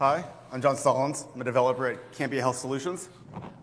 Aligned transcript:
Hi, 0.00 0.24
I'm 0.52 0.62
John 0.62 0.76
Stallings. 0.76 1.24
I'm 1.34 1.40
a 1.40 1.44
developer 1.44 1.88
at 1.88 2.12
Cambia 2.12 2.38
Health 2.38 2.56
Solutions. 2.56 3.08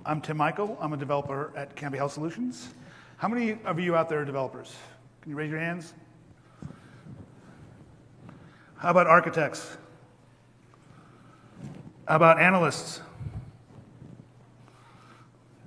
I'm 0.06 0.20
Tim 0.20 0.36
Michael. 0.36 0.78
I'm 0.82 0.92
a 0.92 0.98
developer 0.98 1.54
at 1.56 1.78
Cambia 1.78 2.00
Health 2.00 2.12
Solutions. 2.12 2.74
How 3.16 3.30
many 3.30 3.58
of 3.64 3.80
you 3.80 3.96
out 3.96 4.10
there 4.10 4.20
are 4.20 4.26
developers? 4.26 4.76
Can 5.22 5.30
you 5.30 5.38
raise 5.38 5.50
your 5.50 5.62
hands? 5.62 5.94
How 8.76 8.90
about 8.90 9.08
architects? 9.08 9.78
How 12.06 12.18
about 12.18 12.38
analysts? 12.38 13.00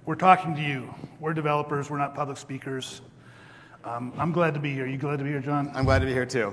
We're 0.05 0.17
talking 0.17 0.55
to 0.55 0.61
you. 0.61 0.95
We're 1.19 1.33
developers. 1.33 1.89
We're 1.89 1.97
not 1.97 2.15
public 2.15 2.37
speakers. 2.37 3.01
Um, 3.85 4.13
I'm 4.19 4.33
glad 4.33 4.53
to 4.53 4.61
be 4.61 4.75
here. 4.75 4.87
You 4.87 4.99
glad 4.99 5.17
to 5.17 5.25
be 5.25 5.31
here, 5.31 5.41
John? 5.41 5.71
I'm 5.75 5.87
glad 5.87 6.01
to 6.01 6.07
be 6.07 6.13
here 6.13 6.27
too. 6.27 6.53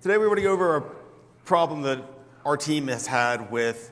Today 0.00 0.18
we 0.18 0.26
want 0.26 0.38
to 0.38 0.42
go 0.42 0.50
over 0.50 0.78
a 0.78 0.82
problem 1.44 1.80
that 1.82 2.02
our 2.44 2.56
team 2.56 2.88
has 2.88 3.06
had 3.06 3.50
with 3.50 3.90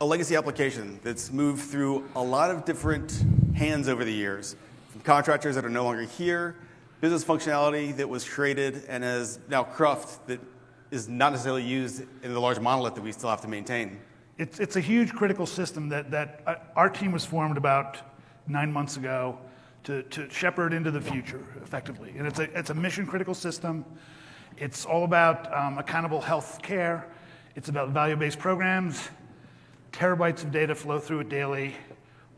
a 0.00 0.04
legacy 0.04 0.34
application 0.34 0.98
that's 1.02 1.30
moved 1.30 1.62
through 1.62 2.08
a 2.16 2.22
lot 2.22 2.50
of 2.50 2.64
different 2.64 3.24
hands 3.54 3.88
over 3.88 4.04
the 4.04 4.12
years, 4.12 4.56
from 4.90 5.02
contractors 5.02 5.54
that 5.54 5.64
are 5.64 5.70
no 5.70 5.84
longer 5.84 6.02
here, 6.02 6.56
business 7.00 7.24
functionality 7.24 7.94
that 7.96 8.08
was 8.08 8.28
created 8.28 8.84
and 8.88 9.04
is 9.04 9.38
now 9.48 9.62
cruft 9.62 10.26
that 10.26 10.40
is 10.90 11.08
not 11.08 11.32
necessarily 11.32 11.62
used 11.62 12.02
in 12.22 12.32
the 12.32 12.40
large 12.40 12.58
monolith 12.60 12.94
that 12.94 13.02
we 13.02 13.12
still 13.12 13.28
have 13.28 13.40
to 13.40 13.48
maintain. 13.48 14.00
It's, 14.38 14.58
it's 14.58 14.76
a 14.76 14.80
huge 14.80 15.12
critical 15.12 15.46
system 15.46 15.88
that, 15.90 16.10
that 16.10 16.42
uh, 16.46 16.54
our 16.74 16.88
team 16.88 17.12
was 17.12 17.24
formed 17.24 17.56
about 17.56 17.98
nine 18.46 18.72
months 18.72 18.96
ago 18.96 19.38
to, 19.84 20.02
to 20.04 20.28
shepherd 20.30 20.72
into 20.72 20.90
the 20.90 21.00
future 21.00 21.44
effectively. 21.62 22.14
And 22.16 22.26
it's 22.26 22.38
a, 22.38 22.58
it's 22.58 22.70
a 22.70 22.74
mission 22.74 23.06
critical 23.06 23.34
system. 23.34 23.84
It's 24.56 24.84
all 24.84 25.04
about 25.04 25.52
um, 25.52 25.78
accountable 25.78 26.20
health 26.20 26.60
care. 26.62 27.06
It's 27.54 27.68
about 27.68 27.90
value 27.90 28.16
based 28.16 28.38
programs. 28.38 29.10
Terabytes 29.92 30.42
of 30.42 30.52
data 30.52 30.74
flow 30.74 30.98
through 30.98 31.20
it 31.20 31.28
daily. 31.28 31.74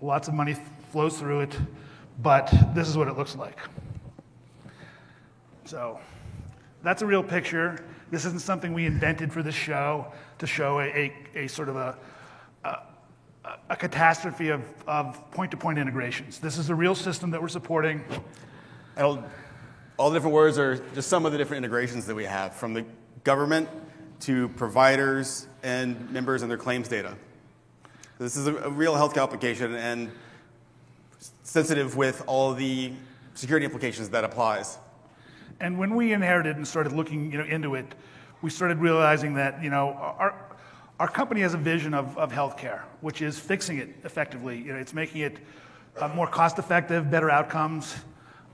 Lots 0.01 0.27
of 0.27 0.35
money 0.35 0.57
flows 0.91 1.19
through 1.19 1.41
it. 1.41 1.57
But 2.21 2.53
this 2.75 2.89
is 2.89 2.97
what 2.97 3.09
it 3.09 3.17
looks 3.17 3.37
like. 3.37 3.59
So 5.65 6.01
that's 6.83 7.03
a 7.03 7.07
real 7.07 7.23
picture. 7.23 7.85
This 8.11 8.25
isn't 8.25 8.43
something 8.43 8.73
we 8.73 8.87
invented 8.87 9.33
for 9.33 9.43
this 9.43 9.55
show 9.55 10.13
to 10.39 10.47
show 10.47 10.81
a, 10.81 10.85
a, 10.85 11.13
a 11.35 11.47
sort 11.47 11.69
of 11.69 11.77
a, 11.77 11.97
a, 12.65 12.79
a 13.71 13.77
catastrophe 13.77 14.51
of, 14.51 14.63
of 14.87 15.31
point-to-point 15.31 15.79
integrations. 15.79 16.39
This 16.39 16.59
is 16.59 16.71
a 16.71 16.75
real 16.75 16.95
system 16.95 17.31
that 17.31 17.41
we're 17.41 17.49
supporting. 17.49 18.05
All 18.97 19.17
the 20.11 20.11
different 20.13 20.35
words 20.35 20.59
are 20.59 20.77
just 20.95 21.09
some 21.09 21.25
of 21.25 21.33
the 21.33 21.39
different 21.39 21.65
integrations 21.65 22.05
that 22.07 22.15
we 22.15 22.25
have, 22.25 22.55
from 22.55 22.75
the 22.75 22.85
government 23.23 23.69
to 24.25 24.49
providers 24.51 25.47
and 25.63 26.11
members 26.11 26.43
and 26.43 26.51
their 26.51 26.59
claims 26.59 26.89
data. 26.89 27.15
This 28.19 28.37
is 28.37 28.47
a, 28.47 28.71
real 28.71 28.95
healthcare 28.95 29.23
application 29.23 29.75
and 29.75 30.11
sensitive 31.43 31.97
with 31.97 32.23
all 32.27 32.55
the 32.55 32.93
security 33.35 33.67
implications 33.67 34.09
that 34.11 34.25
applies. 34.25 34.79
And 35.61 35.79
when 35.79 35.95
we 35.95 36.13
inherited 36.13 36.57
and 36.57 36.67
started 36.67 36.93
looking 36.93 37.33
you 37.33 37.39
know, 37.39 37.45
into 37.45 37.75
it, 37.75 37.87
we 38.41 38.51
started 38.51 38.79
realizing 38.79 39.35
that 39.35 39.63
you 39.63 39.69
know, 39.69 39.93
our, 39.93 40.35
our 40.99 41.09
company 41.09 41.43
has 41.43 41.53
a 41.55 41.59
vision 41.59 41.93
of, 41.93 42.17
of 42.17 42.33
healthcare, 42.33 42.83
which 43.03 43.21
is 43.21 43.39
fixing 43.39 43.79
it 43.79 43.91
effectively. 44.05 44.59
You 44.59 44.73
know, 44.73 44.79
it's 44.79 44.95
making 44.95 45.21
it 45.21 45.39
uh, 46.01 46.09
more 46.09 46.27
cost 46.27 46.59
effective, 46.59 47.11
better 47.11 47.31
outcomes, 47.31 47.95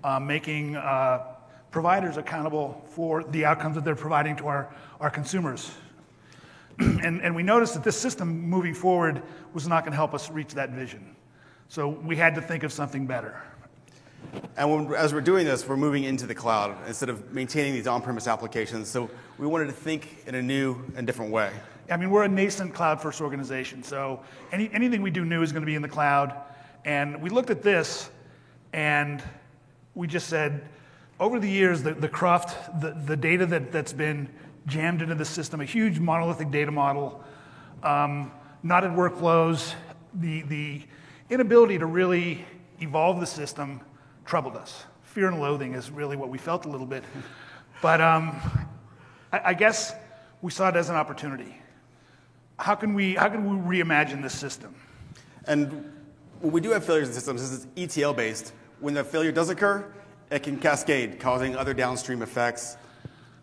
uh, 0.02 0.18
making 0.18 0.76
uh, 0.76 1.29
providers 1.70 2.16
accountable 2.16 2.84
for 2.90 3.24
the 3.24 3.44
outcomes 3.44 3.76
that 3.76 3.84
they're 3.84 3.94
providing 3.94 4.36
to 4.36 4.46
our, 4.46 4.74
our 5.00 5.10
consumers. 5.10 5.70
and, 6.78 7.20
and 7.22 7.34
we 7.34 7.42
noticed 7.42 7.74
that 7.74 7.84
this 7.84 7.96
system 7.96 8.40
moving 8.42 8.74
forward 8.74 9.22
was 9.52 9.68
not 9.68 9.84
going 9.84 9.92
to 9.92 9.96
help 9.96 10.14
us 10.14 10.30
reach 10.30 10.54
that 10.54 10.70
vision. 10.70 11.14
So 11.68 11.88
we 11.88 12.16
had 12.16 12.34
to 12.34 12.42
think 12.42 12.62
of 12.64 12.72
something 12.72 13.06
better. 13.06 13.41
And 14.56 14.88
when, 14.88 14.94
as 14.94 15.14
we're 15.14 15.20
doing 15.20 15.47
this, 15.47 15.66
we're 15.66 15.76
moving 15.76 16.04
into 16.04 16.26
the 16.26 16.34
cloud 16.34 16.76
instead 16.86 17.08
of 17.08 17.32
maintaining 17.32 17.72
these 17.72 17.87
on 17.87 18.02
premise 18.02 18.26
applications. 18.26 18.88
So 18.88 19.10
we 19.38 19.47
wanted 19.47 19.66
to 19.66 19.72
think 19.72 20.25
in 20.26 20.34
a 20.34 20.42
new 20.42 20.82
and 20.97 21.06
different 21.06 21.32
way. 21.32 21.50
I 21.91 21.97
mean, 21.97 22.10
we're 22.10 22.25
a 22.25 22.28
nascent 22.28 22.75
cloud 22.75 23.00
first 23.00 23.20
organization. 23.20 23.82
So 23.82 24.20
any, 24.52 24.70
anything 24.72 25.02
we 25.02 25.10
do 25.10 25.25
new 25.25 25.42
is 25.42 25.52
going 25.52 25.62
to 25.62 25.66
be 25.66 25.75
in 25.75 25.82
the 25.82 25.88
cloud. 25.88 26.34
And 26.84 27.20
we 27.20 27.31
looked 27.31 27.50
at 27.50 27.62
this 27.62 28.10
and 28.72 29.22
we 29.94 30.06
just 30.06 30.28
said, 30.28 30.69
over 31.20 31.38
the 31.38 31.48
years, 31.48 31.82
the, 31.82 31.92
the 31.92 32.08
cruft, 32.08 32.81
the, 32.81 32.92
the 32.92 33.16
data 33.16 33.44
that, 33.44 33.70
that's 33.70 33.92
been 33.92 34.28
jammed 34.66 35.03
into 35.03 35.14
the 35.14 35.25
system, 35.25 35.60
a 35.60 35.64
huge 35.64 36.00
monolithic 36.00 36.50
data 36.50 36.70
model, 36.70 37.22
um, 37.82 38.32
knotted 38.62 38.91
workflows, 38.92 39.75
the, 40.14 40.42
the 40.42 40.82
inability 41.28 41.78
to 41.78 41.86
really 41.86 42.44
evolve 42.81 43.20
the 43.20 43.26
system 43.26 43.81
troubled 44.25 44.56
us. 44.56 44.84
Fear 45.03 45.28
and 45.28 45.41
loathing 45.41 45.75
is 45.75 45.91
really 45.91 46.16
what 46.16 46.31
we 46.31 46.38
felt 46.38 46.64
a 46.64 46.69
little 46.69 46.86
bit. 46.86 47.04
But 47.82 48.02
um, 48.02 48.37
I, 49.32 49.41
I, 49.42 49.54
guess 49.54 49.94
we 50.42 50.50
saw 50.50 50.69
it 50.69 50.76
as 50.76 50.91
an 50.91 50.97
opportunity. 50.97 51.56
How 52.58 52.75
can 52.75 52.92
we, 52.92 53.14
how 53.14 53.31
can 53.31 53.64
we 53.66 53.78
reimagine 53.78 54.20
this 54.20 54.38
system? 54.38 54.75
And 55.47 55.91
when 56.41 56.52
we 56.52 56.60
do 56.60 56.72
have 56.72 56.84
failures 56.84 57.08
in 57.08 57.14
systems, 57.14 57.41
this 57.41 57.60
is 57.60 57.66
ETL 57.78 58.12
based. 58.12 58.52
When 58.81 58.92
the 58.92 59.02
failure 59.02 59.32
does 59.32 59.48
occur, 59.48 59.91
it 60.30 60.42
can 60.44 60.58
cascade, 60.58 61.18
causing 61.18 61.56
other 61.56 61.74
downstream 61.74 62.22
effects. 62.22 62.76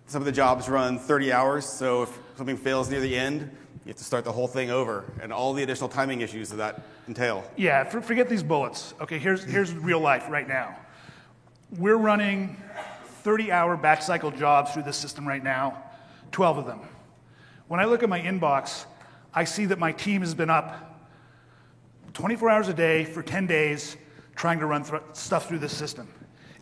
Some 0.08 0.22
of 0.22 0.26
the 0.26 0.32
jobs 0.32 0.70
run 0.70 0.98
30 0.98 1.34
hours, 1.34 1.66
so 1.66 2.04
if 2.04 2.20
something 2.38 2.56
fails 2.56 2.90
near 2.90 3.02
the 3.02 3.16
end, 3.16 3.42
you 3.42 3.90
have 3.90 3.98
to 3.98 4.04
start 4.04 4.24
the 4.24 4.32
whole 4.32 4.48
thing 4.48 4.72
over, 4.72 5.06
and 5.22 5.34
all 5.34 5.54
the 5.54 5.64
additional 5.64 5.90
timing 5.90 6.22
issues 6.22 6.50
that 6.50 6.58
that 6.58 6.82
entail. 7.08 7.44
Yeah, 7.58 7.84
forget 7.84 8.30
these 8.30 8.44
bullets. 8.44 8.94
Okay, 9.02 9.20
here's, 9.20 9.44
here's 9.44 9.74
real 9.74 10.00
life 10.00 10.30
right 10.30 10.48
now. 10.48 10.78
We're 11.78 11.98
running 11.98 12.58
30 13.24 13.52
hour 13.52 13.76
batch 13.76 14.02
cycle 14.02 14.32
jobs 14.32 14.72
through 14.72 14.84
this 14.84 14.98
system 14.98 15.28
right 15.28 15.44
now, 15.44 15.84
12 16.32 16.60
of 16.60 16.66
them. 16.66 16.80
When 17.68 17.82
I 17.82 17.86
look 17.86 18.02
at 18.02 18.08
my 18.08 18.22
inbox, 18.22 18.86
I 19.34 19.44
see 19.44 19.66
that 19.66 19.80
my 19.80 19.92
team 19.92 20.22
has 20.22 20.34
been 20.34 20.50
up 20.50 21.02
24 22.14 22.50
hours 22.50 22.68
a 22.70 22.74
day 22.74 23.04
for 23.04 23.22
10 23.22 23.46
days 23.46 23.98
trying 24.36 24.60
to 24.60 24.66
run 24.66 24.84
th- 24.84 25.02
stuff 25.14 25.48
through 25.48 25.60
this 25.60 25.76
system. 25.76 26.08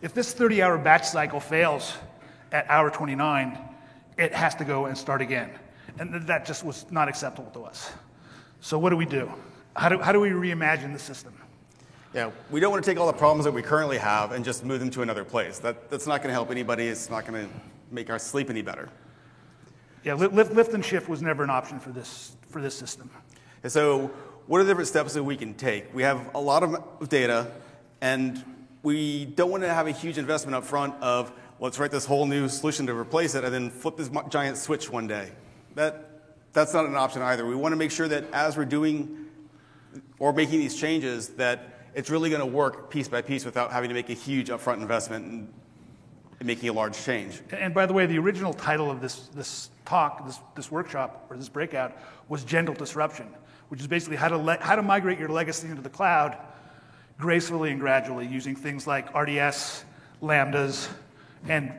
If 0.02 0.14
this 0.14 0.32
30 0.32 0.62
hour 0.62 0.78
batch 0.78 1.06
cycle 1.06 1.40
fails 1.40 1.94
at 2.52 2.68
hour 2.68 2.90
29, 2.90 3.58
it 4.18 4.32
has 4.32 4.54
to 4.56 4.64
go 4.64 4.86
and 4.86 4.96
start 4.96 5.20
again. 5.22 5.50
And 5.98 6.26
that 6.26 6.44
just 6.44 6.64
was 6.64 6.86
not 6.90 7.08
acceptable 7.08 7.50
to 7.52 7.64
us. 7.64 7.92
So, 8.60 8.78
what 8.78 8.90
do 8.90 8.96
we 8.96 9.06
do? 9.06 9.32
How 9.74 9.88
do, 9.88 9.98
how 9.98 10.12
do 10.12 10.20
we 10.20 10.30
reimagine 10.30 10.92
the 10.92 10.98
system? 10.98 11.34
Yeah, 12.14 12.30
we 12.50 12.60
don't 12.60 12.70
want 12.70 12.82
to 12.82 12.90
take 12.90 12.98
all 12.98 13.06
the 13.06 13.12
problems 13.12 13.44
that 13.44 13.52
we 13.52 13.62
currently 13.62 13.98
have 13.98 14.32
and 14.32 14.44
just 14.44 14.64
move 14.64 14.80
them 14.80 14.90
to 14.90 15.02
another 15.02 15.24
place. 15.24 15.58
That, 15.58 15.90
that's 15.90 16.06
not 16.06 16.22
going 16.22 16.28
to 16.28 16.34
help 16.34 16.50
anybody. 16.50 16.86
It's 16.88 17.10
not 17.10 17.26
going 17.26 17.46
to 17.46 17.54
make 17.90 18.08
our 18.10 18.18
sleep 18.18 18.48
any 18.48 18.62
better. 18.62 18.88
Yeah, 20.02 20.14
lift, 20.14 20.52
lift 20.54 20.72
and 20.72 20.84
shift 20.84 21.08
was 21.08 21.20
never 21.20 21.42
an 21.42 21.50
option 21.50 21.78
for 21.78 21.90
this, 21.90 22.36
for 22.48 22.62
this 22.62 22.76
system. 22.76 23.10
And 23.62 23.72
so, 23.72 24.10
what 24.46 24.60
are 24.60 24.64
the 24.64 24.70
different 24.70 24.88
steps 24.88 25.14
that 25.14 25.24
we 25.24 25.36
can 25.36 25.54
take? 25.54 25.92
We 25.94 26.02
have 26.04 26.34
a 26.34 26.40
lot 26.40 26.62
of 26.62 27.08
data, 27.08 27.50
and 28.00 28.42
we 28.86 29.24
don't 29.24 29.50
want 29.50 29.64
to 29.64 29.74
have 29.74 29.88
a 29.88 29.90
huge 29.90 30.16
investment 30.16 30.54
up 30.54 30.62
front 30.62 30.94
of 31.02 31.32
let's 31.58 31.76
write 31.76 31.90
this 31.90 32.04
whole 32.04 32.24
new 32.24 32.48
solution 32.48 32.86
to 32.86 32.94
replace 32.94 33.34
it 33.34 33.42
and 33.42 33.52
then 33.52 33.68
flip 33.68 33.96
this 33.96 34.08
giant 34.28 34.56
switch 34.56 34.88
one 34.88 35.08
day. 35.08 35.32
That, 35.74 36.08
that's 36.52 36.72
not 36.72 36.86
an 36.86 36.94
option 36.94 37.20
either. 37.20 37.44
We 37.44 37.56
want 37.56 37.72
to 37.72 37.76
make 37.76 37.90
sure 37.90 38.06
that 38.06 38.30
as 38.32 38.56
we're 38.56 38.64
doing 38.64 39.26
or 40.20 40.32
making 40.32 40.60
these 40.60 40.76
changes 40.76 41.30
that 41.30 41.88
it's 41.96 42.10
really 42.10 42.30
going 42.30 42.38
to 42.38 42.46
work 42.46 42.88
piece 42.88 43.08
by 43.08 43.22
piece 43.22 43.44
without 43.44 43.72
having 43.72 43.88
to 43.88 43.94
make 43.94 44.08
a 44.08 44.12
huge 44.14 44.50
upfront 44.50 44.80
investment 44.80 45.26
and, 45.26 45.52
making 46.44 46.68
a 46.68 46.72
large 46.72 46.96
change. 47.02 47.40
And 47.50 47.74
by 47.74 47.86
the 47.86 47.92
way, 47.92 48.06
the 48.06 48.18
original 48.18 48.52
title 48.52 48.88
of 48.88 49.00
this, 49.00 49.26
this 49.34 49.70
talk, 49.84 50.24
this, 50.26 50.38
this 50.54 50.70
workshop, 50.70 51.26
or 51.28 51.36
this 51.36 51.48
breakout, 51.48 51.96
was 52.28 52.44
Gentle 52.44 52.74
Disruption, 52.74 53.26
which 53.68 53.80
is 53.80 53.88
basically 53.88 54.16
how 54.16 54.28
to, 54.28 54.36
le- 54.36 54.58
how 54.60 54.76
to 54.76 54.82
migrate 54.82 55.18
your 55.18 55.30
legacy 55.30 55.66
into 55.66 55.82
the 55.82 55.88
cloud 55.88 56.36
gracefully 57.18 57.70
and 57.70 57.80
gradually 57.80 58.26
using 58.26 58.54
things 58.54 58.86
like 58.86 59.14
RDS, 59.16 59.84
Lambdas, 60.22 60.88
and 61.48 61.72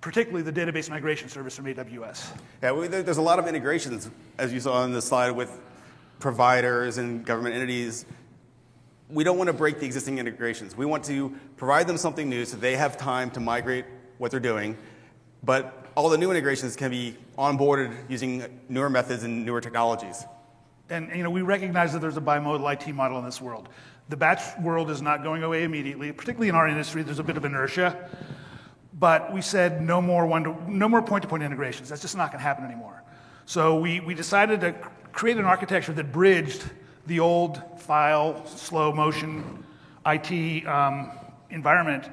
particularly 0.00 0.42
the 0.42 0.52
database 0.52 0.90
migration 0.90 1.28
service 1.28 1.56
from 1.56 1.64
AWS. 1.66 2.26
Yeah, 2.62 2.72
we, 2.72 2.86
there's 2.88 3.16
a 3.16 3.22
lot 3.22 3.38
of 3.38 3.46
integrations, 3.46 4.10
as 4.38 4.52
you 4.52 4.60
saw 4.60 4.74
on 4.74 4.92
the 4.92 5.02
slide, 5.02 5.30
with 5.30 5.60
providers 6.18 6.98
and 6.98 7.24
government 7.24 7.54
entities. 7.54 8.06
We 9.10 9.24
don't 9.24 9.38
want 9.38 9.48
to 9.48 9.54
break 9.54 9.80
the 9.80 9.86
existing 9.86 10.18
integrations. 10.18 10.76
We 10.76 10.86
want 10.86 11.04
to 11.04 11.34
provide 11.56 11.86
them 11.86 11.96
something 11.96 12.28
new 12.28 12.44
so 12.44 12.56
they 12.56 12.76
have 12.76 12.96
time 12.96 13.30
to 13.32 13.40
migrate 13.40 13.84
what 14.18 14.30
they're 14.30 14.40
doing. 14.40 14.76
But 15.42 15.86
all 15.96 16.08
the 16.08 16.18
new 16.18 16.30
integrations 16.30 16.76
can 16.76 16.90
be 16.90 17.16
onboarded 17.38 17.94
using 18.08 18.44
newer 18.68 18.90
methods 18.90 19.22
and 19.22 19.44
newer 19.44 19.60
technologies. 19.60 20.24
And 20.90 21.10
you 21.14 21.22
know, 21.22 21.30
we 21.30 21.42
recognize 21.42 21.92
that 21.92 22.00
there's 22.00 22.16
a 22.16 22.22
bimodal 22.22 22.72
IT 22.72 22.92
model 22.94 23.18
in 23.18 23.24
this 23.24 23.40
world. 23.40 23.68
The 24.08 24.16
batch 24.16 24.42
world 24.60 24.90
is 24.90 25.00
not 25.00 25.22
going 25.22 25.42
away 25.42 25.64
immediately, 25.64 26.12
particularly 26.12 26.48
in 26.48 26.54
our 26.54 26.68
industry. 26.68 27.02
There's 27.02 27.18
a 27.18 27.24
bit 27.24 27.36
of 27.36 27.44
inertia, 27.44 28.10
but 28.98 29.32
we 29.32 29.40
said 29.40 29.80
no 29.80 30.02
more 30.02 30.26
one 30.26 30.44
to, 30.44 30.70
no 30.70 30.88
more 30.88 31.00
point-to-point 31.00 31.42
integrations. 31.42 31.88
That's 31.88 32.02
just 32.02 32.16
not 32.16 32.30
going 32.30 32.38
to 32.38 32.44
happen 32.44 32.64
anymore. 32.64 33.02
So 33.46 33.78
we, 33.78 34.00
we 34.00 34.14
decided 34.14 34.60
to 34.60 34.72
create 35.12 35.38
an 35.38 35.44
architecture 35.44 35.92
that 35.92 36.12
bridged 36.12 36.64
the 37.06 37.20
old 37.20 37.62
file, 37.80 38.44
slow 38.46 38.92
motion, 38.92 39.64
IT 40.06 40.66
um, 40.66 41.12
environment 41.50 42.08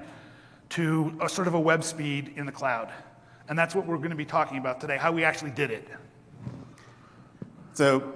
to 0.70 1.18
a 1.22 1.28
sort 1.28 1.48
of 1.48 1.54
a 1.54 1.60
web 1.60 1.84
speed 1.84 2.34
in 2.38 2.46
the 2.46 2.52
cloud. 2.52 2.90
And 3.50 3.60
that's 3.60 3.76
what 3.76 3.86
we're 3.86 3.98
going 3.98 4.12
to 4.12 4.16
be 4.16 4.26
talking 4.26 4.58
about 4.58 4.80
today, 4.80 4.98
how 4.98 5.12
we 5.12 5.26
actually 5.26 5.52
did 5.52 5.72
it. 5.72 5.88
So 7.74 8.14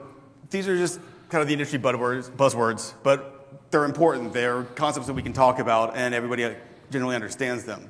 these 0.50 0.68
are 0.68 0.78
just 0.78 1.00
kind 1.30 1.42
of 1.42 1.48
the 1.48 1.54
industry 1.54 1.80
buzzwords, 1.80 2.30
buzzwords, 2.30 2.94
but 3.04 3.35
they're 3.72 3.86
important. 3.86 4.34
They're 4.34 4.64
concepts 4.64 5.08
that 5.08 5.14
we 5.14 5.22
can 5.22 5.34
talk 5.34 5.60
about, 5.60 5.96
and 5.96 6.14
everybody 6.14 6.56
generally 6.92 7.16
understands 7.16 7.64
them. 7.64 7.88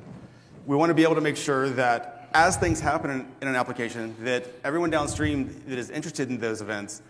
We 0.65 0.75
want 0.75 0.89
to 0.89 0.93
be 0.93 1.03
able 1.03 1.15
to 1.15 1.21
make 1.21 1.37
sure 1.37 1.69
that 1.71 2.29
as 2.33 2.57
things 2.57 2.79
happen 2.79 3.11
in, 3.11 3.19
in 3.41 3.47
an 3.47 3.55
application, 3.55 4.15
that 4.21 4.45
everyone 4.63 4.89
downstream 4.89 5.63
that 5.67 5.77
is 5.77 5.89
interested 5.89 6.29
in 6.29 6.37
those 6.37 6.61
events 6.61 7.01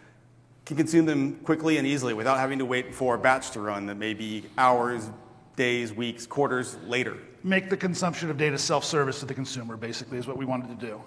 can 0.65 0.77
consume 0.77 1.05
them 1.05 1.35
quickly 1.37 1.77
and 1.77 1.87
easily 1.87 2.13
without 2.13 2.37
having 2.37 2.59
to 2.59 2.65
wait 2.65 2.93
for 2.93 3.15
a 3.15 3.17
batch 3.17 3.51
to 3.51 3.59
run 3.59 3.85
that 3.85 3.95
may 3.95 4.13
be 4.13 4.43
hours, 4.57 5.09
days, 5.55 5.93
weeks, 5.93 6.25
quarters 6.25 6.77
later. 6.85 7.17
Make 7.43 7.69
the 7.69 7.77
consumption 7.77 8.29
of 8.29 8.37
data 8.37 8.57
self-service 8.57 9.19
to 9.19 9.25
the 9.25 9.33
consumer, 9.33 9.77
basically, 9.77 10.17
is 10.17 10.27
what 10.27 10.37
we 10.37 10.45
wanted 10.45 10.79
to 10.79 10.85
do. 10.85 11.01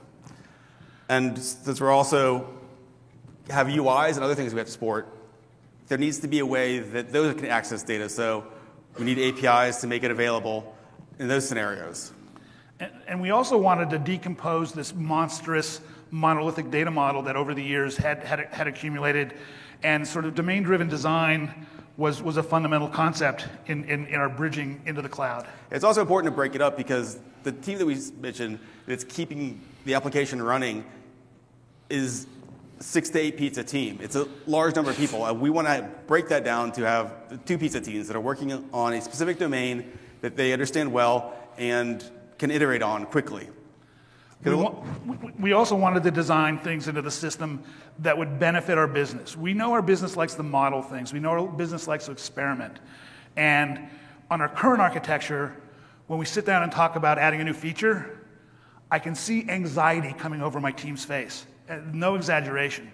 And 1.08 1.38
since 1.38 1.80
we're 1.80 1.90
also 1.90 2.48
have 3.50 3.66
UIs 3.66 4.14
and 4.14 4.24
other 4.24 4.34
things 4.34 4.54
we 4.54 4.58
have 4.58 4.66
to 4.66 4.72
support, 4.72 5.08
there 5.88 5.98
needs 5.98 6.18
to 6.20 6.28
be 6.28 6.38
a 6.38 6.46
way 6.46 6.78
that 6.78 7.12
those 7.12 7.34
can 7.34 7.46
access 7.46 7.82
data. 7.82 8.08
So 8.08 8.44
we 8.98 9.04
need 9.04 9.18
APIs 9.18 9.80
to 9.80 9.86
make 9.86 10.02
it 10.04 10.10
available 10.10 10.76
in 11.18 11.28
those 11.28 11.48
scenarios. 11.48 12.12
And, 12.80 12.92
and 13.06 13.20
we 13.20 13.30
also 13.30 13.56
wanted 13.56 13.90
to 13.90 13.98
decompose 13.98 14.72
this 14.72 14.94
monstrous 14.94 15.80
monolithic 16.10 16.70
data 16.70 16.90
model 16.90 17.22
that 17.22 17.36
over 17.36 17.54
the 17.54 17.62
years 17.62 17.96
had, 17.96 18.22
had, 18.22 18.40
had 18.52 18.66
accumulated. 18.66 19.34
And 19.82 20.06
sort 20.06 20.24
of 20.24 20.34
domain 20.34 20.62
driven 20.62 20.88
design 20.88 21.66
was, 21.96 22.22
was 22.22 22.36
a 22.36 22.42
fundamental 22.42 22.88
concept 22.88 23.46
in, 23.66 23.84
in, 23.84 24.06
in, 24.06 24.14
our 24.14 24.28
bridging 24.28 24.80
into 24.86 25.02
the 25.02 25.08
cloud. 25.08 25.46
It's 25.70 25.84
also 25.84 26.00
important 26.00 26.32
to 26.32 26.36
break 26.36 26.54
it 26.54 26.60
up 26.60 26.76
because 26.76 27.18
the 27.42 27.52
team 27.52 27.78
that 27.78 27.86
we 27.86 27.98
mentioned 28.20 28.58
that's 28.86 29.04
keeping 29.04 29.60
the 29.84 29.94
application 29.94 30.40
running 30.40 30.84
is 31.90 32.26
six 32.80 33.10
to 33.10 33.18
eight 33.18 33.36
pizza 33.36 33.64
team. 33.64 33.98
It's 34.00 34.16
a 34.16 34.28
large 34.46 34.74
number 34.74 34.90
of 34.90 34.96
people. 34.96 35.26
And 35.26 35.40
we 35.40 35.50
want 35.50 35.66
to 35.68 35.88
break 36.06 36.28
that 36.28 36.44
down 36.44 36.72
to 36.72 36.86
have 36.86 37.44
two 37.44 37.58
pizza 37.58 37.80
teams 37.80 38.06
that 38.08 38.16
are 38.16 38.20
working 38.20 38.68
on 38.72 38.94
a 38.94 39.00
specific 39.00 39.38
domain 39.38 39.92
that 40.20 40.36
they 40.36 40.52
understand 40.52 40.92
well 40.92 41.34
and 41.56 42.04
can 42.38 42.50
iterate 42.50 42.82
on 42.82 43.06
quickly. 43.06 43.48
We, 44.44 45.32
we, 45.40 45.52
also 45.52 45.74
wanted 45.74 46.04
to 46.04 46.12
design 46.12 46.58
things 46.58 46.86
into 46.86 47.02
the 47.02 47.10
system 47.10 47.60
that 47.98 48.16
would 48.16 48.38
benefit 48.38 48.78
our 48.78 48.86
business. 48.86 49.36
We 49.36 49.52
know 49.52 49.72
our 49.72 49.82
business 49.82 50.16
likes 50.16 50.34
to 50.34 50.44
model 50.44 50.80
things. 50.80 51.12
We 51.12 51.18
know 51.18 51.30
our 51.30 51.48
business 51.48 51.88
likes 51.88 52.06
to 52.06 52.12
experiment. 52.12 52.78
And 53.36 53.88
on 54.30 54.40
our 54.40 54.48
current 54.48 54.80
architecture, 54.80 55.56
when 56.06 56.20
we 56.20 56.24
sit 56.24 56.46
down 56.46 56.62
and 56.62 56.70
talk 56.70 56.94
about 56.94 57.18
adding 57.18 57.40
a 57.40 57.44
new 57.44 57.52
feature, 57.52 58.17
I 58.90 58.98
can 58.98 59.14
see 59.14 59.48
anxiety 59.48 60.14
coming 60.18 60.42
over 60.42 60.60
my 60.60 60.72
team's 60.72 61.04
face. 61.04 61.46
Uh, 61.68 61.78
no 61.92 62.14
exaggeration. 62.14 62.90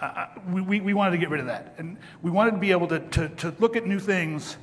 Uh, 0.00 0.04
uh, 0.04 0.26
we, 0.48 0.60
we, 0.60 0.80
we, 0.80 0.94
wanted 0.94 1.12
to 1.12 1.18
get 1.18 1.30
rid 1.30 1.40
of 1.40 1.46
that. 1.46 1.74
And 1.78 1.98
we 2.22 2.30
wanted 2.30 2.52
to 2.52 2.58
be 2.58 2.70
able 2.70 2.88
to, 2.88 2.98
to, 3.00 3.28
to 3.28 3.54
look 3.58 3.76
at 3.76 3.86
new 3.86 3.98
things 3.98 4.56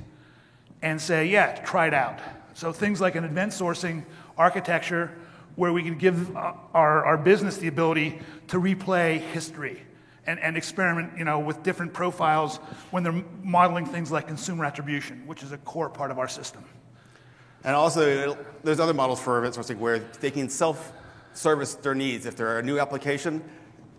and 0.82 1.00
say, 1.00 1.26
yeah, 1.26 1.54
try 1.64 1.86
it 1.86 1.94
out. 1.94 2.18
So 2.54 2.72
things 2.72 3.00
like 3.00 3.14
an 3.14 3.24
event 3.24 3.52
sourcing 3.52 4.04
architecture 4.36 5.12
where 5.54 5.72
we 5.72 5.82
can 5.82 5.96
give 5.96 6.36
uh, 6.36 6.54
our, 6.74 7.04
our 7.04 7.16
business 7.16 7.56
the 7.56 7.68
ability 7.68 8.20
to 8.48 8.58
replay 8.58 9.20
history 9.20 9.82
and, 10.26 10.38
and 10.40 10.56
experiment 10.56 11.16
you 11.16 11.24
know, 11.24 11.38
with 11.38 11.62
different 11.62 11.92
profiles 11.92 12.56
when 12.90 13.02
they're 13.02 13.24
modeling 13.42 13.86
things 13.86 14.10
like 14.10 14.26
consumer 14.26 14.64
attribution, 14.64 15.26
which 15.26 15.42
is 15.42 15.52
a 15.52 15.58
core 15.58 15.88
part 15.88 16.10
of 16.10 16.18
our 16.18 16.28
system. 16.28 16.64
And 17.64 17.76
also, 17.76 18.36
there's 18.64 18.80
other 18.80 18.94
models 18.94 19.20
for 19.20 19.38
event 19.38 19.54
sourcing 19.54 19.78
where 19.78 20.00
they 20.20 20.30
can 20.30 20.48
self 20.48 20.92
service 21.32 21.74
their 21.76 21.94
needs. 21.94 22.26
If 22.26 22.36
they're 22.36 22.58
a 22.58 22.62
new 22.62 22.78
application, 22.78 23.42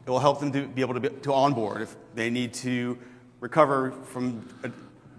it 0.05 0.09
will 0.09 0.19
help 0.19 0.39
them 0.39 0.51
to 0.51 0.67
be 0.67 0.81
able 0.81 0.93
to, 0.95 0.99
be, 0.99 1.09
to 1.09 1.33
onboard. 1.33 1.81
If 1.81 1.95
they 2.13 2.29
need 2.29 2.53
to 2.55 2.97
recover 3.39 3.91
from 3.91 4.47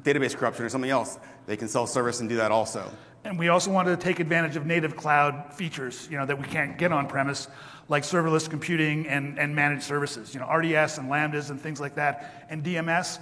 database 0.02 0.36
corruption 0.36 0.64
or 0.64 0.68
something 0.68 0.90
else, 0.90 1.18
they 1.46 1.56
can 1.56 1.68
self 1.68 1.88
service 1.88 2.20
and 2.20 2.28
do 2.28 2.36
that 2.36 2.50
also. 2.50 2.90
And 3.24 3.38
we 3.38 3.48
also 3.48 3.70
wanted 3.70 3.98
to 3.98 4.04
take 4.04 4.20
advantage 4.20 4.56
of 4.56 4.66
native 4.66 4.96
cloud 4.96 5.54
features, 5.54 6.06
you 6.10 6.18
know, 6.18 6.26
that 6.26 6.38
we 6.38 6.44
can't 6.46 6.76
get 6.76 6.92
on 6.92 7.06
premise, 7.06 7.48
like 7.88 8.02
serverless 8.02 8.48
computing 8.50 9.06
and, 9.08 9.38
and 9.38 9.56
managed 9.56 9.84
services, 9.84 10.34
you 10.34 10.40
know, 10.40 10.46
RDS 10.46 10.98
and 10.98 11.08
Lambdas 11.10 11.48
and 11.48 11.58
things 11.58 11.80
like 11.80 11.94
that, 11.94 12.46
and 12.50 12.62
DMS. 12.62 13.18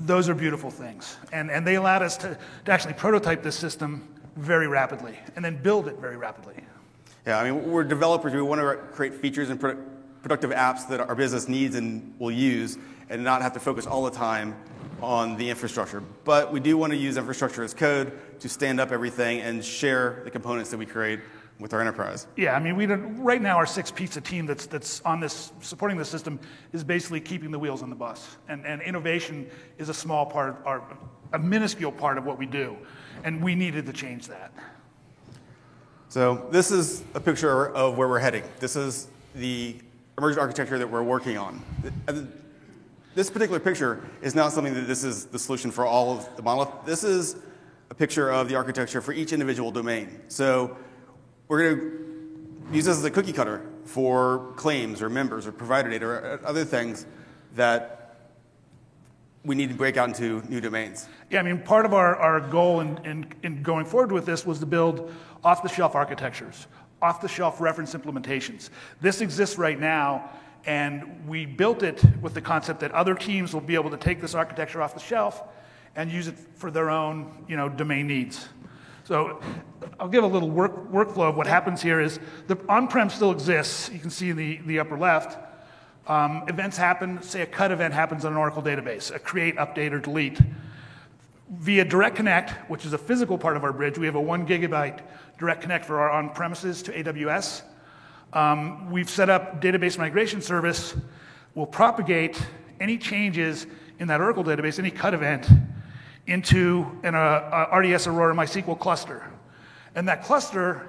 Those 0.00 0.28
are 0.28 0.34
beautiful 0.34 0.70
things. 0.70 1.16
And, 1.32 1.50
and 1.50 1.66
they 1.66 1.76
allowed 1.76 2.02
us 2.02 2.18
to, 2.18 2.36
to 2.66 2.72
actually 2.72 2.94
prototype 2.94 3.42
this 3.42 3.56
system 3.56 4.13
very 4.36 4.66
rapidly 4.66 5.18
and 5.36 5.44
then 5.44 5.56
build 5.62 5.88
it 5.88 5.98
very 5.98 6.16
rapidly. 6.16 6.54
Yeah, 7.26 7.38
I 7.38 7.50
mean, 7.50 7.70
we're 7.70 7.84
developers. 7.84 8.32
We 8.32 8.42
want 8.42 8.60
to 8.60 8.76
create 8.92 9.14
features 9.14 9.50
and 9.50 9.58
productive 9.58 10.50
apps 10.50 10.88
that 10.88 11.00
our 11.00 11.14
business 11.14 11.48
needs 11.48 11.74
and 11.74 12.14
will 12.18 12.30
use 12.30 12.78
and 13.08 13.22
not 13.24 13.42
have 13.42 13.52
to 13.54 13.60
focus 13.60 13.86
all 13.86 14.04
the 14.04 14.10
time 14.10 14.54
on 15.02 15.36
the 15.36 15.48
infrastructure. 15.48 16.02
But 16.24 16.52
we 16.52 16.60
do 16.60 16.76
want 16.76 16.92
to 16.92 16.96
use 16.96 17.16
infrastructure 17.16 17.62
as 17.62 17.74
code 17.74 18.12
to 18.40 18.48
stand 18.48 18.80
up 18.80 18.92
everything 18.92 19.40
and 19.40 19.64
share 19.64 20.22
the 20.24 20.30
components 20.30 20.70
that 20.70 20.78
we 20.78 20.86
create 20.86 21.20
with 21.60 21.72
our 21.72 21.80
enterprise. 21.80 22.26
Yeah, 22.36 22.56
I 22.56 22.58
mean, 22.58 22.76
we 22.76 22.86
right 22.86 23.40
now 23.40 23.56
our 23.56 23.66
six 23.66 23.90
pizza 23.90 24.20
team 24.20 24.44
that's 24.44 24.66
that's 24.66 25.00
on 25.02 25.20
this 25.20 25.52
supporting 25.60 25.96
the 25.96 26.04
system 26.04 26.40
is 26.72 26.82
basically 26.82 27.20
keeping 27.20 27.50
the 27.50 27.58
wheels 27.58 27.82
on 27.82 27.90
the 27.90 27.96
bus, 27.96 28.36
and 28.48 28.66
and 28.66 28.82
innovation 28.82 29.48
is 29.78 29.88
a 29.88 29.94
small 29.94 30.26
part, 30.26 30.60
or 30.64 30.82
a 31.34 31.38
minuscule 31.38 31.92
part 31.92 32.16
of 32.16 32.24
what 32.24 32.38
we 32.38 32.46
do, 32.46 32.76
and 33.24 33.42
we 33.42 33.54
needed 33.54 33.84
to 33.86 33.92
change 33.92 34.28
that. 34.28 34.52
So 36.08 36.46
this 36.52 36.70
is 36.70 37.02
a 37.14 37.20
picture 37.20 37.68
of 37.70 37.98
where 37.98 38.08
we're 38.08 38.20
heading. 38.20 38.44
This 38.60 38.76
is 38.76 39.08
the 39.34 39.76
emergent 40.16 40.40
architecture 40.40 40.78
that 40.78 40.88
we're 40.88 41.02
working 41.02 41.36
on. 41.36 41.60
This 43.16 43.30
particular 43.30 43.58
picture 43.58 44.04
is 44.22 44.34
not 44.34 44.52
something 44.52 44.74
that 44.74 44.86
this 44.86 45.02
is 45.02 45.26
the 45.26 45.38
solution 45.38 45.72
for 45.72 45.84
all 45.84 46.16
of 46.16 46.36
the 46.36 46.42
monolith. 46.42 46.70
This 46.86 47.02
is 47.02 47.36
a 47.90 47.94
picture 47.94 48.30
of 48.30 48.48
the 48.48 48.54
architecture 48.54 49.00
for 49.00 49.12
each 49.12 49.32
individual 49.32 49.72
domain. 49.72 50.20
So 50.28 50.76
we're 51.48 51.74
going 51.74 51.90
to 51.90 52.74
use 52.76 52.84
this 52.84 52.96
as 52.96 53.04
a 53.04 53.10
cookie 53.10 53.32
cutter 53.32 53.66
for 53.84 54.52
claims 54.56 55.02
or 55.02 55.10
members 55.10 55.48
or 55.48 55.52
provider 55.52 55.90
data 55.90 56.06
or 56.06 56.40
other 56.44 56.64
things 56.64 57.06
that 57.56 58.03
we 59.44 59.54
need 59.54 59.68
to 59.68 59.74
break 59.74 59.96
out 59.96 60.08
into 60.08 60.42
new 60.48 60.60
domains. 60.60 61.08
Yeah, 61.30 61.40
I 61.40 61.42
mean, 61.42 61.58
part 61.58 61.84
of 61.84 61.92
our, 61.92 62.16
our 62.16 62.40
goal 62.40 62.80
in, 62.80 62.98
in, 63.04 63.26
in 63.42 63.62
going 63.62 63.84
forward 63.84 64.10
with 64.10 64.24
this 64.24 64.46
was 64.46 64.58
to 64.60 64.66
build 64.66 65.12
off 65.42 65.62
the 65.62 65.68
shelf 65.68 65.94
architectures, 65.94 66.66
off 67.02 67.20
the 67.20 67.28
shelf 67.28 67.60
reference 67.60 67.94
implementations. 67.94 68.70
This 69.00 69.20
exists 69.20 69.58
right 69.58 69.78
now 69.78 70.30
and 70.66 71.28
we 71.28 71.44
built 71.44 71.82
it 71.82 72.02
with 72.22 72.32
the 72.32 72.40
concept 72.40 72.80
that 72.80 72.90
other 72.92 73.14
teams 73.14 73.52
will 73.52 73.60
be 73.60 73.74
able 73.74 73.90
to 73.90 73.98
take 73.98 74.20
this 74.20 74.34
architecture 74.34 74.80
off 74.80 74.94
the 74.94 75.00
shelf 75.00 75.42
and 75.94 76.10
use 76.10 76.26
it 76.26 76.36
for 76.54 76.70
their 76.70 76.88
own 76.88 77.44
you 77.46 77.56
know, 77.56 77.68
domain 77.68 78.06
needs. 78.06 78.48
So 79.04 79.42
I'll 80.00 80.08
give 80.08 80.24
a 80.24 80.26
little 80.26 80.50
work, 80.50 80.90
workflow 80.90 81.28
of 81.28 81.36
what 81.36 81.46
happens 81.46 81.82
here 81.82 82.00
is 82.00 82.18
the 82.46 82.58
on-prem 82.70 83.10
still 83.10 83.30
exists. 83.30 83.90
You 83.92 83.98
can 83.98 84.08
see 84.08 84.30
in 84.30 84.36
the, 84.36 84.60
the 84.64 84.78
upper 84.78 84.96
left. 84.96 85.36
Um, 86.06 86.44
events 86.48 86.76
happen, 86.76 87.22
say 87.22 87.40
a 87.40 87.46
cut 87.46 87.72
event 87.72 87.94
happens 87.94 88.24
on 88.24 88.32
an 88.32 88.38
Oracle 88.38 88.62
database, 88.62 89.14
a 89.14 89.18
create, 89.18 89.56
update, 89.56 89.92
or 89.92 90.00
delete. 90.00 90.38
Via 91.50 91.84
Direct 91.84 92.16
Connect, 92.16 92.50
which 92.68 92.84
is 92.84 92.92
a 92.92 92.98
physical 92.98 93.38
part 93.38 93.56
of 93.56 93.64
our 93.64 93.72
bridge, 93.72 93.98
we 93.98 94.06
have 94.06 94.14
a 94.14 94.20
one 94.20 94.46
gigabyte 94.46 95.00
Direct 95.38 95.62
Connect 95.62 95.84
for 95.84 96.00
our 96.00 96.10
on-premises 96.10 96.82
to 96.82 96.92
AWS. 96.92 97.62
Um, 98.34 98.90
we've 98.90 99.08
set 99.08 99.30
up 99.30 99.62
database 99.62 99.96
migration 99.96 100.42
service 100.42 100.94
will 101.54 101.66
propagate 101.66 102.44
any 102.80 102.98
changes 102.98 103.66
in 103.98 104.08
that 104.08 104.20
Oracle 104.20 104.44
database, 104.44 104.78
any 104.78 104.90
cut 104.90 105.14
event, 105.14 105.48
into 106.26 106.86
an 107.02 107.14
uh, 107.14 107.68
RDS 107.72 108.06
Aurora 108.06 108.34
MySQL 108.34 108.78
cluster. 108.78 109.30
And 109.94 110.08
that 110.08 110.24
cluster, 110.24 110.88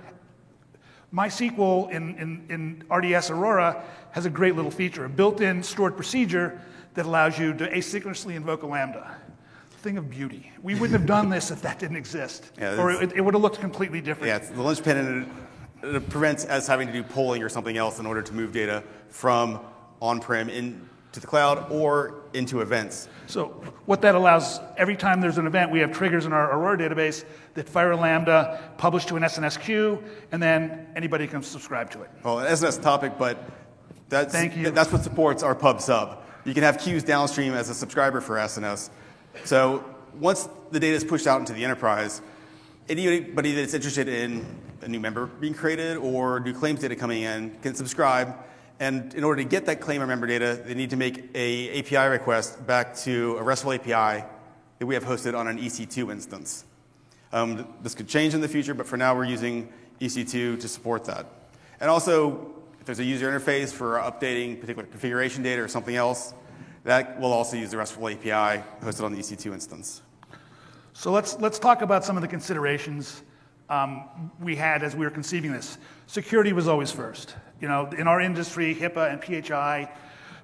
MySQL 1.14 1.92
in, 1.92 2.16
in, 2.16 2.46
in 2.50 2.96
RDS 2.96 3.30
Aurora 3.30 3.84
has 4.12 4.26
a 4.26 4.30
great 4.30 4.56
little 4.56 4.72
feature, 4.72 5.06
a 5.06 5.10
built-in 5.10 5.64
stored 5.64 5.96
procedure 5.96 6.60
that 6.94 7.06
allows 7.06 7.38
you 7.38 7.54
to 7.54 7.68
asynchronously 7.70 8.36
invoke 8.36 8.64
a 8.64 8.68
Lambda. 8.68 9.18
Thing 9.78 9.98
of 9.98 10.10
beauty. 10.10 10.52
We 10.64 10.74
wouldn't 10.74 10.98
have 11.00 11.06
done 11.06 11.30
this 11.30 11.52
if 11.52 11.62
that 11.62 11.78
didn't 11.78 11.98
exist, 11.98 12.52
yeah, 12.58 12.76
or 12.76 12.92
it, 12.92 13.14
it, 13.14 13.22
would 13.22 13.36
have 13.36 13.44
looked 13.44 13.60
completely 13.60 14.02
different. 14.02 14.28
Yeah, 14.28 14.40
the 14.40 14.62
linchpin 14.64 14.98
in 14.98 15.30
it 15.84 16.10
prevents 16.10 16.46
us 16.46 16.66
having 16.66 16.88
to 16.88 16.94
do 16.94 17.04
polling 17.04 17.44
or 17.44 17.50
something 17.50 17.78
else 17.78 18.00
in 18.00 18.06
order 18.06 18.22
to 18.22 18.34
move 18.34 18.52
data 18.52 18.84
from 19.10 19.60
on-prem 20.02 20.50
into 21.16 21.22
the 21.22 21.28
cloud 21.28 21.72
or 21.72 22.16
into 22.34 22.60
events. 22.60 23.08
So 23.28 23.48
what 23.86 24.02
that 24.02 24.16
allows, 24.16 24.60
every 24.76 24.98
time 24.98 25.22
there's 25.22 25.38
an 25.38 25.48
event, 25.48 25.72
we 25.72 25.80
have 25.80 25.94
triggers 25.94 26.26
in 26.26 26.34
our 26.34 26.54
Aurora 26.54 26.78
database 26.78 27.24
that 27.54 27.70
fire 27.70 27.92
a 27.92 27.96
Lambda, 27.96 28.62
publish 28.78 29.06
to 29.06 29.16
an 29.16 29.24
SNS 29.24 29.62
queue, 29.62 30.04
and 30.34 30.44
then 30.44 30.88
anybody 30.96 31.26
can 31.26 31.42
subscribe 31.42 31.90
to 31.92 32.02
it. 32.02 32.10
Well, 32.22 32.40
an 32.40 32.48
SNS 32.48 32.82
topic, 32.82 33.14
but 33.18 33.38
that's, 34.10 34.34
Thank 34.34 34.58
you. 34.58 34.72
that's 34.72 34.92
what 34.92 35.04
supports 35.04 35.42
our 35.42 35.56
pub 35.56 35.80
sub. 35.80 36.22
you 36.44 36.54
can 36.54 36.64
have 36.64 36.78
queues 36.80 37.04
downstream 37.04 37.54
as 37.54 37.70
a 37.70 37.74
subscriber 37.74 38.20
for 38.20 38.36
SNS. 38.36 38.90
So 39.46 39.86
once 40.20 40.50
the 40.72 40.80
data 40.82 40.98
is 40.98 41.06
pushed 41.06 41.28
out 41.28 41.40
into 41.40 41.54
the 41.54 41.64
enterprise, 41.64 42.22
anybody 42.90 43.54
that's 43.54 43.74
interested 43.74 44.10
in 44.10 44.46
a 44.82 44.88
new 44.90 45.00
member 45.00 45.28
being 45.28 45.54
created 45.54 45.96
or 45.96 46.42
new 46.42 46.54
claims 46.54 46.82
data 46.82 46.96
coming 46.96 47.24
in 47.24 47.56
can 47.62 47.74
subscribe. 47.74 48.36
And 48.80 49.14
in 49.14 49.24
order 49.24 49.42
to 49.42 49.48
get 49.48 49.66
that 49.68 49.80
claim 49.80 50.02
or 50.02 50.08
member 50.08 50.28
data, 50.28 50.62
they 50.66 50.74
need 50.74 50.90
to 50.90 50.98
make 50.98 51.30
a 51.34 51.80
API 51.80 52.10
request 52.10 52.66
back 52.68 52.96
to 52.98 53.38
a 53.38 53.44
RESTful 53.44 53.74
API 53.74 54.26
that 54.80 54.86
we 54.86 54.94
have 54.96 55.06
hosted 55.06 55.38
on 55.38 55.48
an 55.48 55.58
EC2 55.58 56.12
instance. 56.12 56.66
Um, 57.32 57.68
this 57.82 57.96
could 57.96 58.08
change 58.08 58.34
in 58.34 58.42
the 58.42 58.48
future, 58.48 58.74
but 58.74 58.86
for 58.86 58.98
now 58.98 59.16
we're 59.16 59.26
using 59.26 59.72
EC2 60.02 60.60
to 60.60 60.68
support 60.68 61.06
that. 61.06 61.26
And 61.80 61.90
also, 61.90 62.54
if 62.80 62.86
there's 62.86 63.00
a 63.00 63.04
user 63.04 63.32
interface 63.32 63.72
for 63.72 63.98
updating 63.98 64.60
particular 64.60 64.88
configuration 64.88 65.42
data 65.42 65.62
or 65.62 65.68
something 65.68 65.96
else, 65.96 66.34
that 66.84 67.20
will 67.20 67.34
also 67.34 67.56
use 67.58 67.72
the 67.72 67.78
RESTful 67.78 68.10
API 68.10 68.64
hosted 68.82 69.04
on 69.04 69.14
the 69.14 69.20
EC2 69.20 69.54
instance. 69.54 70.02
So 70.94 71.12
let's, 71.12 71.40
let's 71.40 71.60
talk 71.60 71.82
about 71.82 72.06
some 72.06 72.16
of 72.16 72.22
the 72.22 72.28
considerations 72.28 73.24
um, 73.70 74.32
we 74.40 74.56
had 74.56 74.84
as 74.84 74.96
we 74.96 75.06
were 75.06 75.12
conceiving 75.12 75.52
this. 75.52 75.78
Security 76.08 76.54
was 76.54 76.68
always 76.68 76.92
first. 76.92 77.36
You 77.62 77.68
know, 77.68 77.90
in 77.98 78.08
our 78.08 78.22
industry, 78.22 78.76
HIPAA 78.76 79.12
and 79.12 79.46
PHI, 79.46 79.90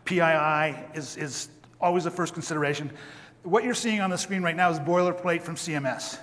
PII 0.06 0.98
is, 0.98 1.18
is 1.18 1.50
always 1.80 2.04
the 2.04 2.12
first 2.12 2.34
consideration. 2.34 2.92
What 3.44 3.63
you're 3.63 3.74
seeing 3.74 4.01
on 4.01 4.10
the 4.10 4.18
screen 4.18 4.44
right 4.44 4.56
now 4.56 4.70
is 4.70 4.80
boilerplate 4.80 5.42
from 5.42 5.56
CMS, 5.56 6.20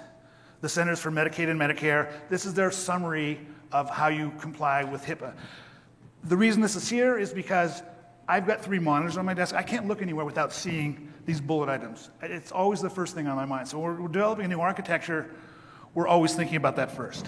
the 0.61 0.69
Centers 0.69 1.00
for 1.00 1.11
Medicaid 1.11 1.49
and 1.50 1.61
Medicare. 1.61 2.11
This 2.28 2.47
is 2.47 2.55
their 2.55 2.71
summary 2.71 3.40
of 3.73 3.90
how 3.90 4.09
you 4.09 4.33
comply 4.40 4.85
with 4.85 5.05
HIPAA. 5.05 5.35
The 6.25 6.37
reason 6.37 6.62
this 6.62 6.75
is 6.75 6.88
here 6.88 7.19
is 7.19 7.33
because 7.33 7.83
I've 8.28 8.47
got 8.47 8.62
three 8.62 8.78
monitors 8.78 9.17
on 9.17 9.25
my 9.25 9.35
desk. 9.35 9.55
I 9.55 9.62
can't 9.62 9.87
look 9.87 10.02
anywhere 10.02 10.25
without 10.25 10.52
seeing 10.52 11.12
these 11.26 11.40
bullet 11.40 11.69
items. 11.69 12.11
It's 12.23 12.52
always 12.52 12.81
the 12.81 12.90
first 12.90 13.14
thing 13.14 13.26
on 13.26 13.37
my 13.37 13.45
mind. 13.45 13.69
So 13.69 13.78
when 13.78 14.02
we're 14.02 14.09
developing 14.09 14.45
a 14.47 14.49
new 14.49 14.61
architecture, 14.61 15.31
we're 15.95 16.09
always 16.09 16.35
thinking 16.35 16.57
about 16.57 16.76
that 16.76 16.90
first. 16.90 17.26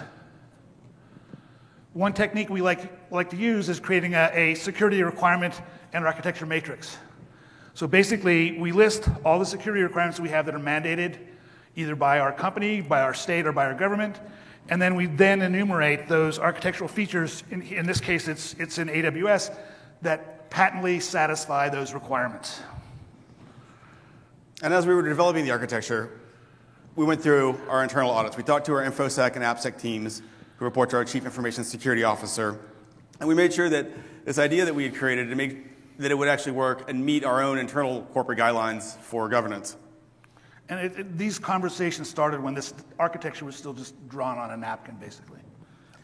One 1.93 2.13
technique 2.13 2.51
we 2.51 2.63
like, 2.63 3.11
like 3.11 3.31
to 3.31 3.37
use 3.37 3.69
is 3.69 3.81
creating 3.81 4.15
a, 4.15 4.31
a 4.33 4.55
security 4.55 5.03
requirement 5.03 5.61
and 5.93 6.05
architecture 6.05 6.47
matrix. 6.47 6.97
So 7.75 7.87
basically, 7.87 8.59
we 8.59 8.73
list 8.73 9.09
all 9.25 9.39
the 9.39 9.47
security 9.47 9.83
requirements 9.83 10.21
we 10.21 10.29
have 10.29 10.47
that 10.47 10.55
are 10.55 10.61
mandated 10.61 11.19
either 11.77 11.97
by 11.97 12.19
our 12.21 12.33
company, 12.33 12.81
by 12.81 13.01
our 13.01 13.15
state, 13.15 13.47
or 13.47 13.53
by 13.53 13.67
our 13.67 13.75
government, 13.75 14.21
and 14.69 14.81
then 14.81 14.95
we 14.95 15.07
then 15.07 15.43
enumerate 15.43 16.09
those 16.09 16.39
architectural 16.39 16.89
features, 16.89 17.43
in, 17.51 17.63
in 17.63 17.87
this 17.87 18.01
case 18.01 18.29
it's, 18.29 18.55
it's 18.55 18.79
in 18.79 18.89
AWS, 18.89 19.57
that 20.03 20.51
patently 20.51 21.01
satisfy 21.01 21.69
those 21.69 21.93
requirements. 21.93 22.61
And 24.63 24.75
as 24.75 24.87
we 24.87 24.95
were 24.95 25.03
developing 25.03 25.45
the 25.45 25.51
architecture, 25.53 26.20
we 26.97 27.05
went 27.05 27.23
through 27.23 27.59
our 27.69 27.83
internal 27.83 28.11
audits. 28.11 28.37
We 28.37 28.43
talked 28.43 28.67
to 28.67 28.75
our 28.75 28.83
InfoSec 28.83 29.37
and 29.37 29.45
AppSec 29.45 29.81
teams 29.81 30.23
who 30.57 30.65
report 30.65 30.91
to 30.91 30.97
our 30.97 31.05
Chief 31.05 31.25
Information 31.25 31.65
Security 31.65 32.05
Officer. 32.05 32.59
And 33.19 33.29
we 33.29 33.35
made 33.35 33.53
sure 33.53 33.69
that 33.69 34.25
this 34.25 34.39
idea 34.39 34.65
that 34.65 34.75
we 34.75 34.85
had 34.85 34.95
created 34.95 35.31
to 35.31 35.37
make 35.37 35.67
that 35.99 36.11
it 36.11 36.15
would 36.15 36.29
actually 36.29 36.53
work 36.53 36.89
and 36.89 37.05
meet 37.05 37.25
our 37.25 37.43
own 37.43 37.59
internal 37.59 38.03
corporate 38.15 38.39
guidelines 38.39 38.97
for 38.97 39.29
governance. 39.29 39.77
And 40.71 40.81
it, 40.81 40.99
it, 40.99 41.19
these 41.19 41.39
conversations 41.39 42.09
started 42.09 42.41
when 42.41 42.55
this 42.55 42.73
architecture 42.99 43.45
was 43.45 43.57
still 43.57 43.75
just 43.75 44.09
drawn 44.09 44.39
on 44.39 44.51
a 44.51 44.57
napkin, 44.57 44.97
basically. 44.97 45.41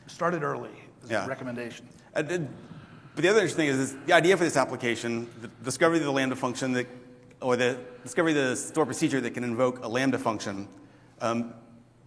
It 0.05 0.11
started 0.11 0.43
early, 0.43 0.71
this 1.01 1.11
yeah. 1.11 1.27
recommendation. 1.27 1.89
but 2.13 2.27
the 2.27 3.29
other 3.29 3.41
interesting 3.41 3.57
thing 3.57 3.69
is 3.69 3.93
this, 3.93 3.97
the 4.07 4.13
idea 4.13 4.37
for 4.37 4.45
this 4.45 4.57
application, 4.57 5.31
the 5.41 5.49
discovery 5.65 5.99
of 5.99 6.05
the 6.05 6.11
Lambda 6.11 6.37
function 6.37 6.73
that, 6.73 6.87
or 7.41 7.57
the 7.57 7.79
discovery 8.03 8.33
of 8.33 8.49
the 8.49 8.57
store 8.57 8.87
procedure 8.87 9.21
that 9.21 9.33
can 9.33 9.45
invoke 9.45 9.85
a 9.85 9.89
Lambda 9.89 10.19
function, 10.19 10.69
um, 11.21 11.53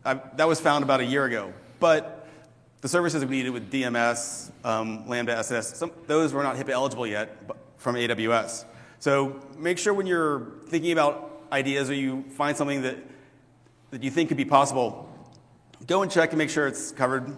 I, 0.06 0.16
that 0.36 0.48
was 0.48 0.60
found 0.60 0.84
about 0.84 1.02
a 1.02 1.06
year 1.06 1.26
ago. 1.26 1.54
But 1.80 2.28
the 2.82 2.88
services 2.88 3.24
we 3.26 3.38
needed 3.38 3.52
with 3.52 3.72
DMS, 3.72 4.52
um, 4.64 5.08
Lambda, 5.08 5.36
SNS, 5.36 5.76
some, 5.76 5.92
those 6.08 6.34
were 6.34 6.44
not 6.44 6.56
HIPAA 6.56 6.70
eligible 6.70 7.06
yet 7.06 7.38
from 7.78 7.96
AWS. 7.96 8.66
So 9.00 9.42
make 9.58 9.78
sure 9.78 9.94
when 9.94 10.08
you're 10.08 10.54
thinking 10.68 10.92
about 10.92 11.44
ideas 11.52 11.90
or 11.90 11.94
you 11.94 12.24
find 12.32 12.56
something 12.56 12.82
that, 12.82 12.98
that 13.92 14.04
you 14.04 14.12
think 14.12 14.30
could 14.30 14.38
be 14.38 14.46
possible, 14.46 15.10
go 15.88 16.02
and 16.02 16.12
check 16.12 16.32
and 16.32 16.38
make 16.38 16.50
sure 16.50 16.68
it's 16.68 16.92
covered 16.92 17.36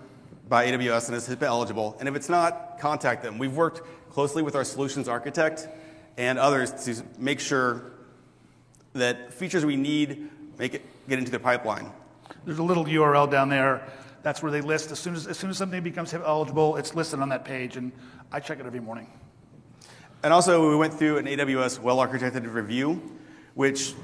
by 0.47 0.67
AWS 0.67 1.07
and 1.07 1.15
is 1.15 1.27
HIPAA 1.27 1.43
eligible. 1.43 1.95
And 1.99 2.09
if 2.09 2.15
it's 2.15 2.29
not, 2.29 2.79
contact 2.79 3.23
them. 3.23 3.37
We've 3.37 3.55
worked 3.55 3.81
closely 4.09 4.43
with 4.43 4.55
our 4.55 4.63
solutions 4.63 5.07
architect 5.07 5.67
and 6.21 6.37
others 6.37 6.71
to 6.85 7.03
make 7.17 7.39
sure 7.39 7.93
that 8.93 9.33
features 9.33 9.65
we 9.65 9.75
need 9.75 10.29
make 10.59 10.75
it 10.75 10.85
get 11.09 11.17
into 11.17 11.31
the 11.31 11.39
pipeline. 11.39 11.91
There's 12.45 12.59
a 12.59 12.63
little 12.63 12.85
URL 12.85 13.29
down 13.29 13.49
there. 13.49 13.87
That's 14.21 14.43
where 14.43 14.51
they 14.51 14.61
list 14.61 14.91
as 14.91 14.99
soon 14.99 15.15
as, 15.15 15.25
as 15.25 15.39
soon 15.39 15.49
as 15.49 15.57
something 15.57 15.81
becomes 15.81 16.13
eligible, 16.13 16.77
it's 16.77 16.93
listed 16.93 17.19
on 17.21 17.29
that 17.29 17.43
page, 17.43 17.75
and 17.75 17.91
I 18.31 18.39
check 18.39 18.59
it 18.59 18.67
every 18.67 18.79
morning. 18.79 19.07
And 20.21 20.31
also, 20.31 20.69
we 20.69 20.75
went 20.75 20.93
through 20.93 21.17
an 21.17 21.25
AWS 21.25 21.79
well-architected 21.79 22.53
review, 22.53 23.01
which 23.55 23.95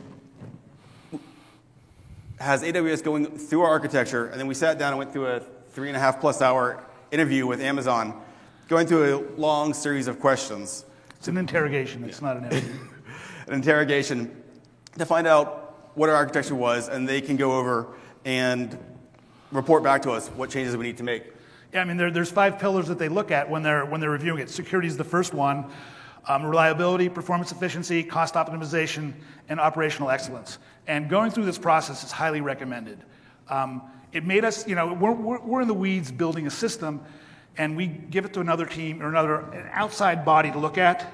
has 2.40 2.64
AWS 2.64 3.04
going 3.04 3.38
through 3.38 3.62
our 3.62 3.70
architecture, 3.70 4.26
and 4.26 4.40
then 4.40 4.48
we 4.48 4.56
sat 4.56 4.80
down 4.80 4.90
and 4.90 4.98
went 4.98 5.14
through 5.14 5.28
a 5.28 5.40
three 5.70 5.90
and 5.90 5.96
a 5.96 6.00
half 6.00 6.20
plus 6.20 6.42
hour 6.42 6.84
interview 7.12 7.46
with 7.46 7.62
Amazon, 7.62 8.20
going 8.68 8.88
through 8.88 9.04
a 9.06 9.40
long 9.40 9.76
series 9.76 10.08
of 10.08 10.20
questions. 10.20 10.84
It's 11.18 11.28
an 11.28 11.38
interrogation, 11.38 12.04
it's 12.04 12.22
yeah. 12.22 12.28
not 12.28 12.38
an 12.38 12.46
interview. 12.46 12.74
an 13.48 13.54
interrogation 13.54 14.44
to 14.98 15.06
find 15.06 15.28
out 15.28 15.92
what 15.96 16.10
our 16.10 16.16
architecture 16.16 16.56
was, 16.56 16.90
and 16.90 17.08
they 17.08 17.22
can 17.22 17.38
go 17.38 17.58
over 17.58 17.88
and 18.26 18.78
report 19.52 19.84
back 19.84 20.02
to 20.04 20.12
us 20.12 20.28
what 20.30 20.50
changes 20.50 20.76
we 20.76 20.84
need 20.84 20.98
to 20.98 21.04
make. 21.04 21.24
Yeah, 21.74 21.82
I 21.82 21.86
mean, 21.86 21.98
there, 21.98 22.12
there's 22.12 22.32
five 22.32 22.60
pillars 22.60 22.88
that 22.88 23.00
they 23.00 23.10
look 23.10 23.32
at 23.32 23.50
when 23.50 23.64
they're, 23.64 23.86
when 23.86 24.00
they're 24.00 24.10
reviewing 24.10 24.40
it. 24.40 24.50
Security 24.50 24.88
is 24.88 24.98
the 24.98 25.04
first 25.04 25.34
one 25.34 25.72
um, 26.28 26.46
reliability, 26.46 27.10
performance 27.10 27.52
efficiency, 27.52 28.04
cost 28.04 28.34
optimization, 28.34 29.14
and 29.50 29.60
operational 29.60 30.10
excellence. 30.10 30.60
And 30.86 31.10
going 31.10 31.32
through 31.32 31.46
this 31.46 31.58
process 31.58 32.04
is 32.04 32.12
highly 32.12 32.42
recommended. 32.42 33.00
Um, 33.50 33.82
it 34.12 34.26
made 34.26 34.44
us, 34.44 34.68
you 34.68 34.76
know, 34.76 34.94
we're, 34.94 35.14
we're, 35.14 35.40
we're, 35.40 35.62
in 35.62 35.68
the 35.68 35.74
weeds 35.74 36.12
building 36.12 36.48
a 36.48 36.50
system, 36.50 37.02
and 37.58 37.76
we 37.76 37.88
give 37.88 38.26
it 38.26 38.34
to 38.34 38.40
another 38.40 38.66
team 38.66 39.02
or 39.02 39.10
another 39.10 39.38
an 39.52 39.70
outside 39.72 40.24
body 40.24 40.52
to 40.52 40.60
look 40.60 40.78
at, 40.78 41.06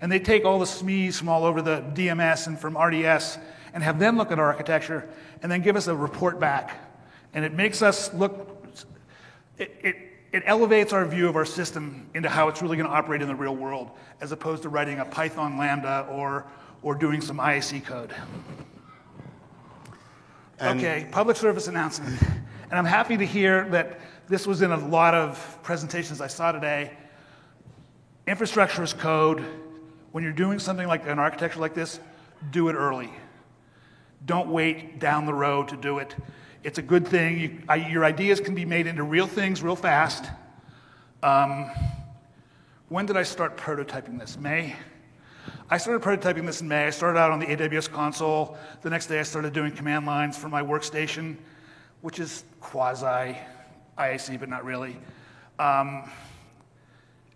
and 0.00 0.10
they 0.10 0.18
take 0.18 0.44
all 0.44 0.58
the 0.58 0.64
SMEs 0.64 1.14
from 1.14 1.28
all 1.28 1.44
over 1.44 1.62
the 1.62 1.84
DMS 1.94 2.46
and 2.46 2.58
from 2.58 2.76
RDS 2.76 3.38
and 3.72 3.82
have 3.82 3.98
them 3.98 4.16
look 4.16 4.30
at 4.30 4.38
our 4.38 4.46
architecture 4.46 5.08
and 5.42 5.50
then 5.50 5.62
give 5.62 5.76
us 5.76 5.86
a 5.86 5.96
report 5.96 6.38
back. 6.38 6.78
And 7.34 7.44
it 7.44 7.52
makes 7.52 7.82
us 7.82 8.12
look, 8.14 8.64
it, 9.58 9.74
it 9.82 9.96
it 10.36 10.42
elevates 10.44 10.92
our 10.92 11.06
view 11.06 11.28
of 11.28 11.36
our 11.36 11.46
system 11.46 12.10
into 12.12 12.28
how 12.28 12.48
it's 12.48 12.60
really 12.60 12.76
going 12.76 12.88
to 12.88 12.94
operate 12.94 13.22
in 13.22 13.28
the 13.28 13.34
real 13.34 13.56
world, 13.56 13.90
as 14.20 14.32
opposed 14.32 14.62
to 14.64 14.68
writing 14.68 14.98
a 14.98 15.04
Python 15.06 15.56
Lambda 15.56 16.06
or, 16.10 16.44
or 16.82 16.94
doing 16.94 17.22
some 17.22 17.38
IAC 17.38 17.84
code. 17.86 18.14
And 20.58 20.78
okay, 20.78 21.06
public 21.10 21.38
service 21.38 21.68
announcement. 21.68 22.20
And 22.68 22.74
I'm 22.74 22.84
happy 22.84 23.16
to 23.16 23.24
hear 23.24 23.66
that 23.70 23.98
this 24.28 24.46
was 24.46 24.62
in 24.62 24.72
a 24.72 24.88
lot 24.88 25.14
of 25.14 25.58
presentations 25.62 26.20
I 26.20 26.26
saw 26.26 26.52
today. 26.52 26.92
Infrastructure 28.26 28.82
as 28.82 28.92
code. 28.92 29.44
When 30.10 30.24
you're 30.24 30.32
doing 30.32 30.58
something 30.58 30.88
like 30.88 31.06
an 31.06 31.18
architecture 31.18 31.60
like 31.60 31.74
this, 31.74 32.00
do 32.50 32.68
it 32.68 32.74
early. 32.74 33.12
Don't 34.24 34.48
wait 34.48 34.98
down 34.98 35.26
the 35.26 35.34
road 35.34 35.68
to 35.68 35.76
do 35.76 35.98
it. 35.98 36.16
It's 36.64 36.78
a 36.78 36.82
good 36.82 37.06
thing. 37.06 37.38
You, 37.38 37.62
I, 37.68 37.76
your 37.76 38.04
ideas 38.04 38.40
can 38.40 38.54
be 38.54 38.64
made 38.64 38.88
into 38.88 39.04
real 39.04 39.28
things 39.28 39.62
real 39.62 39.76
fast. 39.76 40.24
Um, 41.22 41.70
when 42.88 43.06
did 43.06 43.16
I 43.16 43.22
start 43.22 43.56
prototyping 43.56 44.18
this? 44.18 44.36
May? 44.36 44.74
I 45.70 45.78
started 45.78 46.02
prototyping 46.02 46.46
this 46.46 46.60
in 46.60 46.68
May. 46.68 46.86
I 46.86 46.90
started 46.90 47.18
out 47.18 47.30
on 47.30 47.38
the 47.38 47.46
AWS 47.46 47.90
console. 47.92 48.56
The 48.82 48.90
next 48.90 49.06
day, 49.06 49.20
I 49.20 49.22
started 49.22 49.52
doing 49.52 49.70
command 49.70 50.06
lines 50.06 50.36
for 50.36 50.48
my 50.48 50.62
workstation, 50.62 51.36
which 52.00 52.18
is 52.18 52.44
quasi 52.60 53.36
IAC, 53.98 54.38
but 54.38 54.48
not 54.48 54.64
really. 54.64 54.96
Um, 55.58 56.10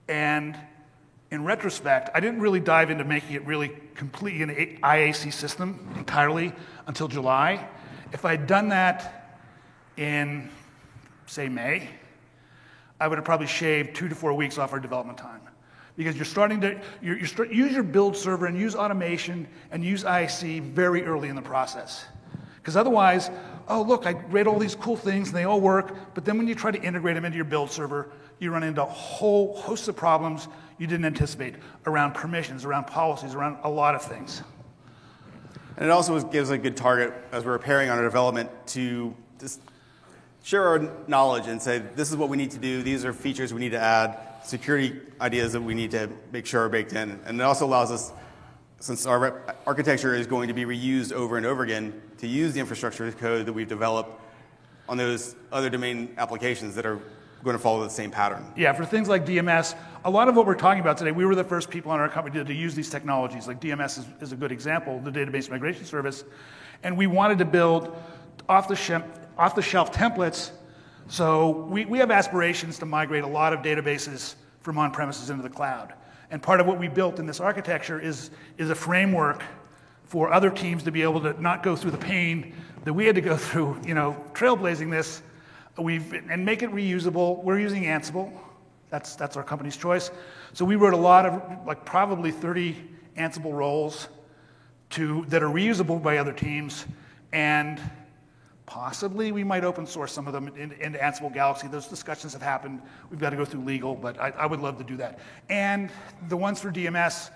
and 0.09 0.57
in 1.31 1.45
retrospect, 1.45 2.11
I 2.15 2.21
didn't 2.21 2.41
really 2.41 2.61
dive 2.61 2.91
into 2.91 3.05
making 3.05 3.37
it 3.37 3.45
really 3.47 3.71
completely 3.95 4.43
an 4.43 4.79
IAC 4.83 5.33
system 5.33 5.95
entirely 5.97 6.53
until 6.87 7.09
July. 7.09 7.69
If 8.13 8.25
I 8.25 8.33
had 8.33 8.47
done 8.47 8.69
that 8.71 9.39
in, 9.97 10.51
say, 11.27 11.49
May, 11.49 11.89
I 12.99 13.09
would 13.09 13.17
have 13.17 13.25
probably 13.25 13.47
shaved 13.47 13.95
two 13.95 14.09
to 14.09 14.15
four 14.15 14.35
weeks 14.35 14.59
off 14.59 14.73
our 14.73 14.81
development 14.81 15.19
time. 15.19 15.41
Because 15.97 16.17
you're 16.17 16.25
starting 16.25 16.61
to 16.63 16.81
you're, 17.03 17.19
you're 17.19 17.27
start, 17.27 17.51
use 17.51 17.73
your 17.73 17.83
build 17.83 18.17
server 18.17 18.47
and 18.47 18.59
use 18.59 18.75
automation 18.75 19.47
and 19.71 19.85
use 19.85 20.05
IC 20.05 20.63
very 20.63 21.05
early 21.05 21.29
in 21.29 21.37
the 21.37 21.43
process. 21.43 22.05
Because 22.61 22.77
otherwise, 22.77 23.31
oh, 23.69 23.83
look, 23.83 24.07
I 24.07 24.13
read 24.29 24.47
all 24.47 24.59
these 24.59 24.75
cool 24.75 24.97
things 24.97 25.29
and 25.29 25.37
they 25.37 25.45
all 25.45 25.61
work, 25.61 26.15
but 26.15 26.25
then 26.25 26.37
when 26.37 26.47
you 26.47 26.55
try 26.55 26.71
to 26.71 26.83
integrate 26.83 27.15
them 27.15 27.25
into 27.25 27.37
your 27.37 27.45
build 27.45 27.71
server, 27.71 28.11
you 28.39 28.51
run 28.51 28.63
into 28.63 28.83
a 28.83 28.87
whole 28.87 29.57
host 29.57 29.89
of 29.89 29.97
problems 29.97 30.49
you 30.79 30.87
didn't 30.87 31.05
anticipate 31.05 31.55
around 31.87 32.15
permissions, 32.15 32.65
around 32.65 32.87
policies, 32.87 33.35
around 33.35 33.59
a 33.65 33.71
lot 33.71 33.95
of 33.95 34.03
things. 34.03 34.43
And 35.77 35.87
it 35.87 35.91
also 35.91 36.21
gives 36.23 36.51
a 36.51 36.59
good 36.59 36.77
target 36.77 37.13
as 37.33 37.45
we're 37.45 37.59
preparing 37.59 37.91
on 37.91 37.99
our 37.99 38.05
development 38.05 38.51
to 38.69 39.15
just 39.39 39.61
share 40.43 40.67
our 40.67 40.91
knowledge 41.07 41.47
and 41.47 41.61
say, 41.61 41.79
this 41.97 42.11
is 42.11 42.17
what 42.17 42.29
we 42.29 42.37
need 42.37 42.51
to 42.53 42.59
do, 42.59 42.83
these 42.83 43.05
are 43.05 43.13
features 43.13 43.53
we 43.53 43.61
need 43.61 43.73
to 43.73 43.81
add, 43.81 44.19
security 44.45 45.01
ideas 45.21 45.53
that 45.53 45.61
we 45.61 45.75
need 45.75 45.91
to 45.91 46.09
make 46.33 46.47
sure 46.47 46.65
are 46.65 46.69
baked 46.69 46.93
in. 46.93 47.21
And 47.27 47.41
it 47.41 47.43
also 47.43 47.67
allows 47.67 47.91
us, 47.91 48.13
since 48.81 49.05
our 49.05 49.43
architecture 49.67 50.15
is 50.15 50.27
going 50.27 50.49
to 50.49 50.55
be 50.55 50.65
reused 50.65 51.13
over 51.13 51.37
and 51.37 51.45
over 51.45 51.63
again, 51.63 52.01
to 52.19 52.27
use 52.27 52.55
the 52.55 52.61
infrastructure 52.61 53.13
code 53.13 53.47
that 53.47 53.53
we've 53.53 53.69
developed 53.69 54.21
on 54.89 54.97
those 54.97 55.37
other 55.53 55.71
domain 55.71 56.13
applications 56.17 56.75
that 56.75 56.87
are 56.87 56.99
going 57.45 57.57
to 57.57 57.63
follow 57.63 57.83
the 57.83 57.91
same 57.91 58.11
pattern. 58.11 58.45
Yeah, 58.57 58.73
for 58.73 58.85
things 58.85 59.09
like 59.09 59.25
DMS, 59.25 59.75
a 60.05 60.11
lot 60.11 60.29
of 60.29 60.37
what 60.37 60.47
we're 60.47 60.55
talking 60.55 60.81
about 60.81 60.97
today, 60.97 61.13
we 61.13 61.25
were 61.25 61.35
the 61.35 61.45
first 61.45 61.71
people 61.71 61.93
in 61.95 62.01
our 62.01 62.09
company 62.09 62.39
to, 62.39 62.45
to 62.45 62.55
use 62.55 62.75
these 62.75 62.91
technologies. 62.91 63.47
Like 63.47 63.61
DMS 63.61 63.99
is, 63.99 64.07
is, 64.21 64.33
a 64.33 64.37
good 64.37 64.53
example, 64.53 64.99
the 65.01 65.11
database 65.11 65.51
migration 65.51 65.85
service. 65.85 66.25
And 66.83 66.97
we 66.97 67.07
wanted 67.07 67.39
to 67.39 67.45
build 67.45 67.97
off 68.49 68.67
the, 68.67 68.77
shelf, 68.77 69.05
off 69.39 69.55
the 69.55 69.63
shelf 69.63 69.93
templates. 69.93 70.51
So 71.09 71.51
we, 71.51 71.85
we 71.85 71.99
have 71.99 72.11
aspirations 72.11 72.79
to 72.79 72.87
migrate 72.87 73.25
a 73.25 73.29
lot 73.29 73.53
of 73.53 73.61
databases 73.61 74.35
from 74.61 74.79
on 74.79 74.91
premises 74.91 75.31
into 75.31 75.43
the 75.43 75.51
cloud. 75.51 75.95
And 76.31 76.43
part 76.43 76.61
of 76.61 76.67
what 76.67 76.79
we 76.79 76.89
built 76.89 77.19
in 77.19 77.27
this 77.27 77.41
architecture 77.41 77.99
is, 77.99 78.31
is 78.57 78.71
a 78.71 78.75
framework 78.75 79.43
for 80.05 80.33
other 80.33 80.51
teams 80.51 80.85
to 80.85 80.91
be 80.91 81.03
able 81.03 81.21
to 81.23 81.41
not 81.41 81.63
go 81.63 81.77
through 81.77 81.91
the 81.91 81.99
pain 81.99 82.55
that 82.85 82.93
we 82.93 83.07
had 83.07 83.15
to 83.15 83.21
go 83.21 83.37
through, 83.37 83.81
you 83.85 83.95
know, 83.95 84.17
trailblazing 84.33 84.91
this 84.91 85.23
We've, 85.81 86.13
and 86.13 86.45
make 86.45 86.63
it 86.63 86.71
reusable. 86.71 87.43
We're 87.43 87.59
using 87.59 87.85
Ansible. 87.85 88.31
That's, 88.91 89.17
that's 89.17 89.37
our 89.37 89.43
company's 89.43 89.77
choice. 89.77 90.11
So 90.53 90.65
we 90.65 90.77
wrote 90.77 90.93
a 90.93 90.99
lot 90.99 91.25
of, 91.25 91.67
like 91.67 91.85
probably 91.85 92.31
30 92.31 92.77
Ansible 93.17 93.53
roles 93.53 94.09
to, 94.91 95.25
that 95.29 95.43
are 95.43 95.49
reusable 95.49 96.03
by 96.03 96.19
other 96.19 96.33
teams. 96.33 96.85
And 97.33 97.81
possibly 98.71 99.33
we 99.33 99.43
might 99.43 99.65
open 99.65 99.85
source 99.85 100.13
some 100.13 100.29
of 100.29 100.33
them 100.33 100.47
into 100.47 100.61
in, 100.81 100.95
in 100.95 101.01
Ansible 101.01 101.35
Galaxy. 101.35 101.67
Those 101.67 101.89
discussions 101.89 102.33
have 102.35 102.41
happened. 102.41 102.81
We've 103.11 103.19
got 103.19 103.31
to 103.31 103.37
go 103.37 103.45
through 103.45 103.65
legal, 103.65 103.97
but 103.97 104.19
I, 104.21 104.31
I 104.31 104.47
would 104.47 104.61
love 104.61 104.79
to 104.79 104.85
do 104.85 104.97
that. 104.99 105.19
And 105.49 105.91
the 106.29 106.37
ones 106.37 106.61
for 106.61 106.71
DMS 106.71 107.31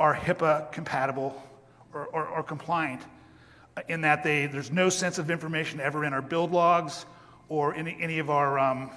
are 0.00 0.12
HIPAA 0.12 0.72
compatible 0.72 1.40
or, 1.94 2.06
or, 2.06 2.26
or 2.26 2.42
compliant 2.42 3.00
in 3.88 4.00
that 4.00 4.24
they, 4.24 4.46
there's 4.46 4.72
no 4.72 4.88
sensitive 4.88 5.30
information 5.30 5.78
ever 5.78 6.04
in 6.04 6.12
our 6.12 6.20
build 6.20 6.50
logs 6.50 7.06
or 7.48 7.74
any, 7.76 7.96
any 8.00 8.18
of 8.18 8.28
our, 8.28 8.58
um, 8.58 8.90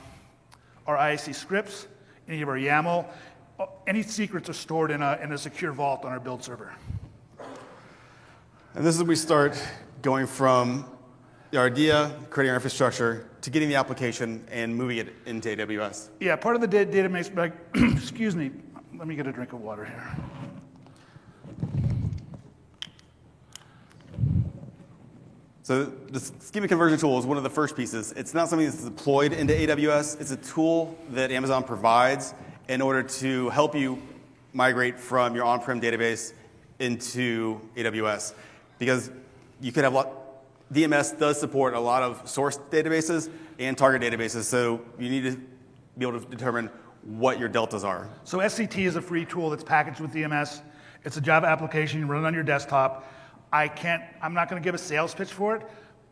our 0.88 0.98
IAC 0.98 1.36
scripts, 1.36 1.88
any 2.27 2.42
of 2.42 2.50
our 2.50 2.58
YAML. 2.58 3.08
Any 3.86 4.01
secrets 4.01 4.50
are 4.50 4.54
stored 4.54 4.89
in 4.89 5.04
a, 5.04 5.20
in 5.22 5.32
a 5.32 5.38
secure 5.38 5.72
vault 5.72 6.04
on 6.04 6.12
our 6.12 6.20
build 6.20 6.44
server. 6.44 6.74
And 8.74 8.84
this 8.84 8.96
is 8.96 9.04
we 9.04 9.15
start 9.15 9.56
going 10.01 10.25
from 10.25 10.86
our 11.55 11.65
idea, 11.65 12.12
creating 12.29 12.50
our 12.51 12.55
infrastructure, 12.55 13.27
to 13.41 13.50
getting 13.50 13.69
the 13.69 13.75
application 13.75 14.45
and 14.51 14.75
moving 14.75 14.97
it 14.97 15.13
into 15.25 15.50
AWS. 15.50 16.09
Yeah, 16.19 16.35
part 16.35 16.55
of 16.55 16.62
the 16.62 16.67
data 16.67 16.91
database, 16.91 17.53
excuse 17.97 18.35
me, 18.35 18.51
let 18.97 19.07
me 19.07 19.15
get 19.15 19.27
a 19.27 19.31
drink 19.31 19.53
of 19.53 19.62
water 19.62 19.85
here. 19.85 20.15
So 25.65 25.85
the 25.85 26.19
schema 26.19 26.67
conversion 26.67 27.00
tool 27.00 27.17
is 27.17 27.25
one 27.25 27.38
of 27.38 27.43
the 27.43 27.50
first 27.50 27.75
pieces. 27.75 28.12
It's 28.12 28.35
not 28.35 28.50
something 28.50 28.67
that's 28.67 28.83
deployed 28.83 29.33
into 29.33 29.51
AWS. 29.51 30.21
It's 30.21 30.29
a 30.29 30.38
tool 30.38 30.95
that 31.09 31.31
Amazon 31.31 31.63
provides 31.63 32.35
in 32.67 32.81
order 32.81 33.01
to 33.01 33.50
help 33.50 33.74
you 33.74 34.00
migrate 34.53 35.00
from 35.00 35.33
your 35.33 35.43
on-prem 35.43 35.81
database 35.81 36.33
into 36.77 37.59
AWS. 37.75 38.33
Because 38.77 39.09
you 39.59 39.71
could 39.71 39.83
have 39.83 39.93
a 39.93 39.95
lot, 39.95 40.25
DMS 40.75 41.17
does 41.17 41.39
support 41.39 41.73
a 41.73 41.80
lot 41.80 42.04
of 42.04 42.28
source 42.28 42.58
databases 42.69 43.30
and 43.60 43.78
target 43.78 44.02
databases, 44.02 44.43
so 44.43 44.82
you 44.99 45.10
need 45.10 45.23
to 45.23 45.38
be 45.97 46.06
able 46.06 46.19
to 46.19 46.26
determine 46.28 46.69
what 47.04 47.39
your 47.39 47.47
deltas 47.47 47.86
are. 47.86 48.10
So 48.26 48.39
SCT 48.39 48.80
is 48.86 48.97
a 48.97 49.02
free 49.02 49.23
tool 49.23 49.49
that's 49.49 49.63
packaged 49.63 50.02
with 50.02 50.12
DMS. 50.12 50.62
It's 51.06 51.15
a 51.15 51.21
Java 51.21 51.47
application, 51.47 52.02
you 52.02 52.08
run 52.08 52.26
it 52.26 52.28
on 52.28 52.34
your 52.34 52.43
desktop. 52.43 53.10
I 53.54 53.69
can't, 53.69 54.04
I'm 54.21 54.34
not 54.34 54.49
going 54.49 54.62
to 54.62 54.65
give 54.65 54.76
a 54.76 54.78
sales 54.78 55.15
pitch 55.15 55.32
for 55.32 55.56
it, 55.56 55.65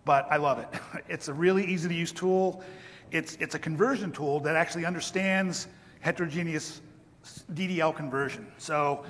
but 0.05 0.27
I 0.31 0.37
love 0.37 0.59
it. 0.59 0.69
It's 1.09 1.27
a 1.27 1.33
really 1.33 1.65
easy 1.65 1.89
to 1.89 1.93
use 1.93 2.13
tool. 2.13 2.63
It's, 3.11 3.35
it's 3.41 3.55
a 3.55 3.59
conversion 3.59 4.13
tool 4.13 4.39
that 4.41 4.55
actually 4.55 4.85
understands 4.85 5.67
heterogeneous 5.99 6.79
DDL 7.53 7.93
conversion. 7.93 8.47
So 8.57 9.03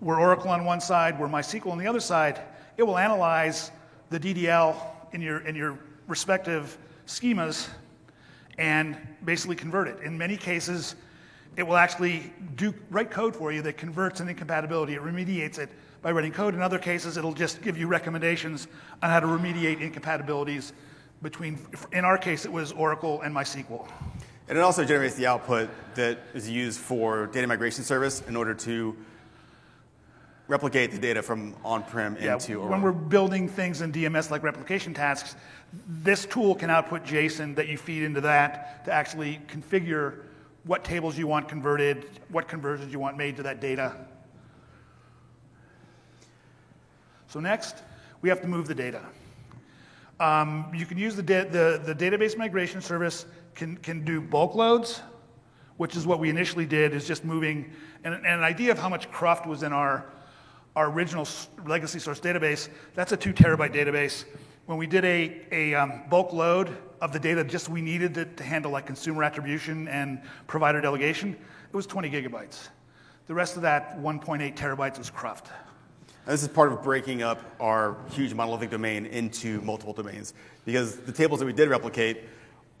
we're 0.00 0.18
Oracle 0.18 0.48
on 0.48 0.64
one 0.64 0.80
side, 0.80 1.20
we're 1.20 1.28
MySQL 1.28 1.70
on 1.70 1.76
the 1.76 1.86
other 1.86 2.00
side. 2.00 2.40
It 2.78 2.82
will 2.82 2.96
analyze 2.96 3.72
the 4.08 4.20
DDL 4.20 4.76
in 5.16 5.22
your, 5.22 5.38
in 5.38 5.56
your 5.56 5.78
respective 6.08 6.76
schemas 7.06 7.68
and 8.58 8.96
basically 9.24 9.56
convert 9.56 9.88
it. 9.88 9.98
In 10.02 10.16
many 10.16 10.36
cases, 10.36 10.94
it 11.56 11.62
will 11.62 11.78
actually 11.78 12.30
do 12.56 12.74
write 12.90 13.10
code 13.10 13.34
for 13.34 13.50
you 13.50 13.62
that 13.62 13.78
converts 13.78 14.20
an 14.20 14.28
incompatibility. 14.28 14.92
It 14.92 15.00
remediates 15.00 15.58
it 15.58 15.70
by 16.02 16.12
writing 16.12 16.32
code. 16.32 16.52
In 16.52 16.60
other 16.60 16.78
cases, 16.78 17.16
it'll 17.16 17.32
just 17.32 17.62
give 17.62 17.78
you 17.78 17.86
recommendations 17.86 18.68
on 19.02 19.08
how 19.08 19.20
to 19.20 19.26
remediate 19.26 19.80
incompatibilities 19.80 20.74
between, 21.22 21.58
in 21.92 22.04
our 22.04 22.18
case, 22.18 22.44
it 22.44 22.52
was 22.52 22.72
Oracle 22.72 23.22
and 23.22 23.34
MySQL. 23.34 23.88
And 24.48 24.58
it 24.58 24.60
also 24.60 24.84
generates 24.84 25.14
the 25.14 25.26
output 25.26 25.70
that 25.94 26.18
is 26.34 26.48
used 26.48 26.78
for 26.78 27.28
data 27.28 27.46
migration 27.46 27.84
service 27.84 28.22
in 28.28 28.36
order 28.36 28.52
to 28.52 28.94
replicate 30.48 30.92
the 30.92 30.98
data 30.98 31.22
from 31.22 31.54
on-prem 31.64 32.16
yeah, 32.20 32.34
into 32.34 32.54
Oracle. 32.54 32.70
When 32.70 32.82
we're 32.82 32.92
building 32.92 33.48
things 33.48 33.80
in 33.80 33.92
DMS 33.92 34.30
like 34.30 34.42
replication 34.42 34.94
tasks, 34.94 35.36
this 35.88 36.24
tool 36.26 36.54
can 36.54 36.70
output 36.70 37.04
JSON 37.04 37.54
that 37.56 37.68
you 37.68 37.76
feed 37.76 38.02
into 38.02 38.20
that 38.22 38.84
to 38.84 38.92
actually 38.92 39.40
configure 39.48 40.22
what 40.64 40.84
tables 40.84 41.16
you 41.16 41.26
want 41.26 41.48
converted, 41.48 42.06
what 42.28 42.48
conversions 42.48 42.92
you 42.92 42.98
want 42.98 43.16
made 43.16 43.36
to 43.36 43.42
that 43.42 43.60
data. 43.60 43.94
So 47.28 47.40
next, 47.40 47.82
we 48.22 48.28
have 48.28 48.40
to 48.40 48.48
move 48.48 48.66
the 48.66 48.74
data. 48.74 49.02
Um, 50.18 50.70
you 50.74 50.86
can 50.86 50.96
use 50.96 51.14
the, 51.14 51.22
da 51.22 51.44
the, 51.44 51.80
the, 51.84 51.94
database 51.94 52.38
migration 52.38 52.80
service 52.80 53.26
can, 53.54 53.76
can 53.76 54.04
do 54.04 54.20
bulk 54.20 54.54
loads, 54.54 55.02
which 55.76 55.94
is 55.94 56.06
what 56.06 56.18
we 56.18 56.30
initially 56.30 56.64
did, 56.64 56.94
is 56.94 57.06
just 57.06 57.24
moving, 57.24 57.70
and, 58.02 58.14
and 58.14 58.26
an 58.26 58.42
idea 58.42 58.72
of 58.72 58.78
how 58.78 58.88
much 58.88 59.10
cruft 59.10 59.46
was 59.46 59.62
in 59.62 59.74
our, 59.74 60.06
our 60.76 60.90
original 60.90 61.26
legacy 61.66 61.98
source 61.98 62.20
database, 62.20 62.68
that's 62.94 63.10
a 63.10 63.16
two 63.16 63.32
terabyte 63.32 63.74
database. 63.74 64.24
When 64.66 64.76
we 64.76 64.86
did 64.86 65.04
a, 65.04 65.40
a 65.50 65.74
um, 65.74 66.02
bulk 66.10 66.32
load 66.32 66.76
of 67.00 67.12
the 67.12 67.18
data 67.18 67.42
just 67.42 67.68
we 67.68 67.80
needed 67.80 68.14
to, 68.14 68.26
to 68.26 68.44
handle 68.44 68.70
like 68.70 68.84
consumer 68.86 69.24
attribution 69.24 69.88
and 69.88 70.20
provider 70.46 70.80
delegation, 70.80 71.32
it 71.32 71.74
was 71.74 71.86
20 71.86 72.10
gigabytes. 72.10 72.68
The 73.26 73.34
rest 73.34 73.56
of 73.56 73.62
that 73.62 73.98
1.8 73.98 74.54
terabytes 74.54 74.98
was 74.98 75.08
cruft. 75.08 75.48
This 76.26 76.42
is 76.42 76.48
part 76.48 76.72
of 76.72 76.82
breaking 76.82 77.22
up 77.22 77.40
our 77.60 77.96
huge 78.10 78.34
monolithic 78.34 78.70
domain 78.70 79.06
into 79.06 79.60
multiple 79.62 79.94
domains. 79.94 80.34
Because 80.64 80.96
the 80.96 81.12
tables 81.12 81.40
that 81.40 81.46
we 81.46 81.52
did 81.52 81.68
replicate 81.68 82.24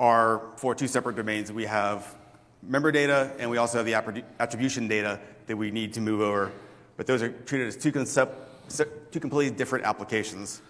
are 0.00 0.42
for 0.56 0.74
two 0.74 0.88
separate 0.88 1.16
domains. 1.16 1.50
We 1.50 1.64
have 1.64 2.14
member 2.62 2.92
data, 2.92 3.32
and 3.38 3.48
we 3.48 3.56
also 3.56 3.78
have 3.78 3.86
the 3.86 4.24
attribution 4.40 4.88
data 4.88 5.20
that 5.46 5.56
we 5.56 5.70
need 5.70 5.94
to 5.94 6.00
move 6.00 6.20
over. 6.20 6.52
But 6.96 7.06
those 7.06 7.22
are 7.22 7.30
treated 7.30 7.68
as 7.68 7.76
two, 7.76 7.92
concept, 7.92 9.12
two 9.12 9.20
completely 9.20 9.54
different 9.56 9.84
applications. 9.84 10.62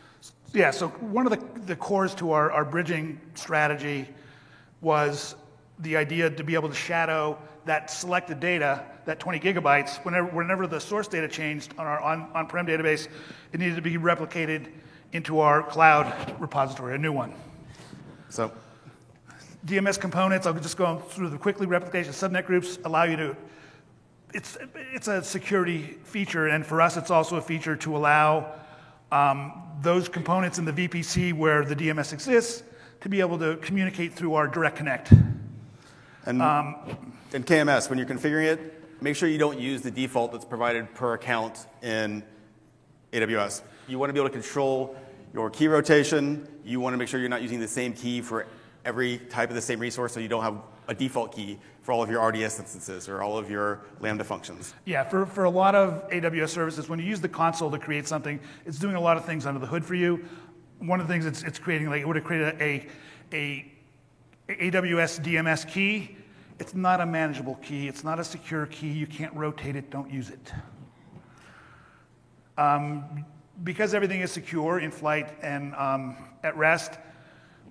Yeah, 0.52 0.70
so 0.70 0.88
one 0.88 1.26
of 1.26 1.32
the, 1.32 1.60
the 1.66 1.76
cores 1.76 2.14
to 2.16 2.32
our, 2.32 2.50
our 2.50 2.64
bridging 2.64 3.20
strategy 3.34 4.08
was 4.80 5.36
the 5.80 5.96
idea 5.96 6.30
to 6.30 6.44
be 6.44 6.54
able 6.54 6.68
to 6.68 6.74
shadow 6.74 7.38
that 7.66 7.90
selected 7.90 8.40
data, 8.40 8.84
that 9.04 9.20
20 9.20 9.40
gigabytes, 9.40 10.04
whenever, 10.04 10.28
whenever 10.28 10.66
the 10.66 10.80
source 10.80 11.08
data 11.08 11.28
changed 11.28 11.74
on 11.78 11.86
our 11.86 12.00
on, 12.00 12.30
on-prem 12.34 12.66
database, 12.66 13.08
it 13.52 13.60
needed 13.60 13.76
to 13.76 13.82
be 13.82 13.96
replicated 13.98 14.68
into 15.12 15.40
our 15.40 15.62
cloud 15.62 16.34
repository, 16.40 16.94
a 16.94 16.98
new 16.98 17.12
one. 17.12 17.34
So 18.28 18.52
DMS 19.66 19.98
components, 19.98 20.46
I'll 20.46 20.54
just 20.54 20.76
go 20.76 20.98
through 20.98 21.30
the 21.30 21.38
quickly. 21.38 21.66
Replication 21.66 22.12
subnet 22.12 22.46
groups 22.46 22.78
allow 22.84 23.02
you 23.02 23.16
to, 23.16 23.36
it's, 24.36 24.58
it's 24.92 25.08
a 25.08 25.24
security 25.24 25.96
feature, 26.04 26.48
and 26.48 26.64
for 26.64 26.82
us, 26.82 26.98
it's 26.98 27.10
also 27.10 27.36
a 27.36 27.40
feature 27.40 27.74
to 27.76 27.96
allow 27.96 28.52
um, 29.10 29.62
those 29.80 30.10
components 30.10 30.58
in 30.58 30.66
the 30.66 30.72
VPC 30.72 31.32
where 31.32 31.64
the 31.64 31.74
DMS 31.74 32.12
exists 32.12 32.62
to 33.00 33.08
be 33.08 33.20
able 33.20 33.38
to 33.38 33.56
communicate 33.56 34.12
through 34.12 34.34
our 34.34 34.46
direct 34.46 34.76
connect. 34.76 35.10
And 36.26 36.42
um, 36.42 36.76
in 37.32 37.44
KMS, 37.44 37.88
when 37.88 37.98
you're 37.98 38.06
configuring 38.06 38.52
it, 38.52 39.00
make 39.00 39.16
sure 39.16 39.26
you 39.26 39.38
don't 39.38 39.58
use 39.58 39.80
the 39.80 39.90
default 39.90 40.32
that's 40.32 40.44
provided 40.44 40.92
per 40.94 41.14
account 41.14 41.64
in 41.82 42.22
AWS. 43.12 43.62
You 43.88 43.98
want 43.98 44.10
to 44.10 44.12
be 44.12 44.20
able 44.20 44.28
to 44.28 44.34
control 44.34 44.96
your 45.32 45.48
key 45.48 45.68
rotation. 45.68 46.46
You 46.62 46.80
want 46.80 46.92
to 46.92 46.98
make 46.98 47.08
sure 47.08 47.20
you're 47.20 47.30
not 47.30 47.42
using 47.42 47.60
the 47.60 47.68
same 47.68 47.94
key 47.94 48.20
for 48.20 48.46
every 48.84 49.16
type 49.16 49.48
of 49.48 49.54
the 49.54 49.62
same 49.62 49.80
resource 49.80 50.12
so 50.12 50.20
you 50.20 50.28
don't 50.28 50.42
have 50.42 50.58
a 50.88 50.94
default 50.94 51.34
key 51.34 51.58
for 51.86 51.92
all 51.92 52.02
of 52.02 52.10
your 52.10 52.20
RDS 52.20 52.58
instances 52.58 53.08
or 53.08 53.22
all 53.22 53.38
of 53.38 53.48
your 53.48 53.80
Lambda 54.00 54.24
functions. 54.24 54.74
Yeah, 54.86 55.04
for, 55.04 55.24
for 55.24 55.44
a 55.44 55.50
lot 55.50 55.76
of 55.76 56.10
AWS 56.10 56.48
services, 56.48 56.88
when 56.88 56.98
you 56.98 57.04
use 57.04 57.20
the 57.20 57.28
console 57.28 57.70
to 57.70 57.78
create 57.78 58.08
something, 58.08 58.40
it's 58.64 58.80
doing 58.80 58.96
a 58.96 59.00
lot 59.00 59.16
of 59.16 59.24
things 59.24 59.46
under 59.46 59.60
the 59.60 59.68
hood 59.68 59.84
for 59.84 59.94
you. 59.94 60.24
One 60.80 61.00
of 61.00 61.06
the 61.06 61.14
things 61.14 61.26
it's, 61.26 61.44
it's 61.44 61.60
creating, 61.60 61.88
like 61.88 62.02
it 62.02 62.06
would 62.08 62.16
have 62.16 62.24
created 62.24 62.60
a, 62.60 62.88
a, 63.32 63.72
a 64.48 64.70
AWS 64.72 65.20
DMS 65.20 65.70
key. 65.70 66.16
It's 66.58 66.74
not 66.74 67.00
a 67.00 67.06
manageable 67.06 67.54
key. 67.62 67.86
It's 67.86 68.02
not 68.02 68.18
a 68.18 68.24
secure 68.24 68.66
key. 68.66 68.88
You 68.88 69.06
can't 69.06 69.32
rotate 69.34 69.76
it. 69.76 69.88
Don't 69.88 70.12
use 70.12 70.30
it. 70.30 70.52
Um, 72.58 73.24
because 73.62 73.94
everything 73.94 74.22
is 74.22 74.32
secure 74.32 74.80
in 74.80 74.90
flight 74.90 75.28
and 75.40 75.72
um, 75.76 76.16
at 76.42 76.56
rest, 76.56 76.94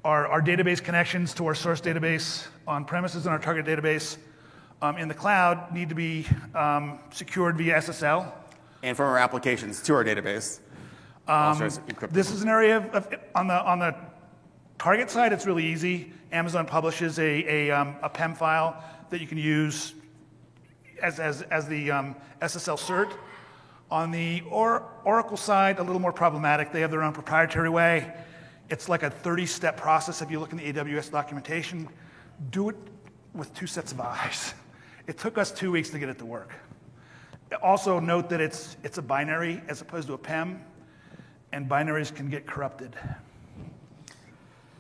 our, 0.06 0.28
our 0.28 0.42
database 0.42 0.82
connections 0.82 1.34
to 1.34 1.48
our 1.48 1.56
source 1.56 1.82
database 1.82 2.46
on 2.68 2.86
premises 2.86 3.26
and 3.26 3.34
our 3.34 3.40
target 3.40 3.66
database 3.66 4.18
um, 4.84 4.98
in 4.98 5.08
the 5.08 5.14
cloud 5.14 5.74
need 5.74 5.90
to 5.90 5.96
be 5.96 6.28
um, 6.54 7.00
secured 7.12 7.58
via 7.58 7.78
SSL. 7.78 8.32
And 8.84 8.96
from 8.96 9.08
our 9.08 9.18
applications 9.18 9.82
to 9.82 9.96
our 9.96 10.04
database. 10.04 10.60
Um, 11.28 11.58
this 12.12 12.30
is 12.30 12.44
an 12.44 12.50
area 12.50 12.78
of, 12.78 12.86
of, 12.94 13.14
on 13.34 13.48
the 13.48 13.66
on 13.66 13.80
the 13.80 13.96
target 14.78 15.10
side. 15.10 15.34
It's 15.34 15.48
really 15.48 15.66
easy. 15.66 16.14
Amazon 16.32 16.68
publishes 16.68 17.18
a 17.18 17.70
a, 17.70 17.72
um, 17.72 17.96
a 18.04 18.10
PEM 18.10 18.36
file 18.36 18.84
that 19.10 19.22
you 19.22 19.26
can 19.26 19.40
use 19.40 19.96
as 21.02 21.20
as 21.20 21.42
as 21.44 21.68
the 21.68 21.90
um, 21.90 22.16
SSL 22.44 22.78
cert. 22.78 23.12
On 23.90 24.12
the 24.12 24.44
or, 24.52 24.84
Oracle 25.04 25.38
side, 25.38 25.80
a 25.80 25.84
little 25.84 26.02
more 26.02 26.14
problematic. 26.14 26.72
They 26.72 26.82
have 26.82 26.92
their 26.92 27.02
own 27.02 27.14
proprietary 27.14 27.70
way. 27.70 28.14
It's 28.70 28.90
like 28.90 29.04
a 29.04 29.10
30 29.10 29.46
step 29.46 29.78
process 29.78 30.22
if 30.22 30.32
you 30.32 30.40
look 30.40 30.52
in 30.52 30.58
the 30.58 30.74
AWS 30.74 31.12
documentation. 31.12 31.88
Do 32.52 32.70
it 32.70 32.76
with 33.34 33.54
two 33.54 33.68
sets 33.68 33.92
of 33.92 34.02
eyes. 34.02 34.54
It 35.08 35.18
took 35.18 35.38
us 35.38 35.52
two 35.52 35.72
weeks 35.72 35.90
to 35.92 36.00
get 36.00 36.10
it 36.10 36.18
to 36.20 36.26
work. 36.26 36.52
Also, 37.62 38.00
note 38.00 38.30
that 38.30 38.42
it's, 38.42 38.76
it's 38.84 38.98
a 38.98 39.02
binary 39.02 39.62
as 39.68 39.82
opposed 39.82 40.08
to 40.08 40.14
a 40.14 40.18
PEM, 40.18 40.60
and 41.52 41.70
binaries 41.70 42.14
can 42.14 42.28
get 42.28 42.48
corrupted. 42.48 42.96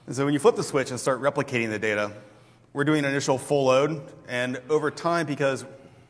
And 0.07 0.15
so, 0.15 0.25
when 0.25 0.33
you 0.33 0.39
flip 0.39 0.55
the 0.55 0.63
switch 0.63 0.89
and 0.89 0.99
start 0.99 1.21
replicating 1.21 1.69
the 1.69 1.77
data, 1.77 2.11
we're 2.73 2.83
doing 2.83 3.05
an 3.05 3.11
initial 3.11 3.37
full 3.37 3.65
load, 3.65 4.01
and 4.27 4.59
over 4.69 4.89
time, 4.89 5.27
because 5.27 5.63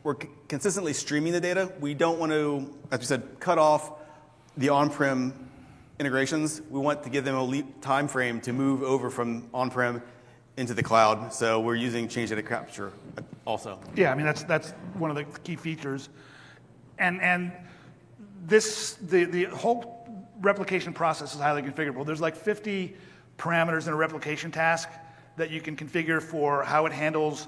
we're 0.03 0.15
consistently 0.47 0.93
streaming 0.93 1.33
the 1.33 1.41
data, 1.41 1.71
we 1.79 1.93
don't 1.93 2.19
want 2.19 2.31
to, 2.31 2.73
as 2.91 2.99
we 2.99 3.05
said, 3.05 3.39
cut 3.39 3.57
off 3.57 3.91
the 4.55 4.69
on 4.69 4.89
prem 4.89 5.33
integrations, 5.99 6.62
we 6.69 6.79
want 6.79 7.03
to 7.03 7.10
give 7.10 7.25
them 7.25 7.36
a 7.36 7.43
leap 7.43 7.81
time 7.81 8.08
frame 8.08 8.41
to 8.41 8.53
move 8.53 8.84
over 8.84 9.10
from 9.10 9.47
on-prem 9.53 10.01
into 10.58 10.73
the 10.73 10.84
cloud. 10.84 11.34
So 11.34 11.60
we're 11.60 11.75
using 11.75 12.08
change 12.08 12.29
data 12.29 12.43
capture 12.43 12.91
also. 13.45 13.79
Yeah, 13.95 14.12
I 14.12 14.15
mean 14.15 14.25
that's 14.25 14.43
that's 14.43 14.71
one 14.95 15.10
of 15.10 15.15
the 15.15 15.25
key 15.39 15.55
features, 15.55 16.10
and 16.97 17.21
and 17.21 17.51
this 18.45 18.93
the 19.01 19.25
the 19.25 19.45
whole 19.45 20.25
replication 20.41 20.93
process 20.93 21.34
is 21.34 21.41
highly 21.41 21.62
configurable. 21.62 22.05
There's 22.05 22.21
like 22.21 22.36
50 22.36 22.95
parameters 23.38 23.88
in 23.88 23.93
a 23.93 23.95
replication 23.95 24.51
task 24.51 24.89
that 25.38 25.49
you 25.49 25.62
can 25.62 25.75
configure 25.75 26.21
for 26.21 26.63
how 26.63 26.86
it 26.86 26.91
handles 26.91 27.47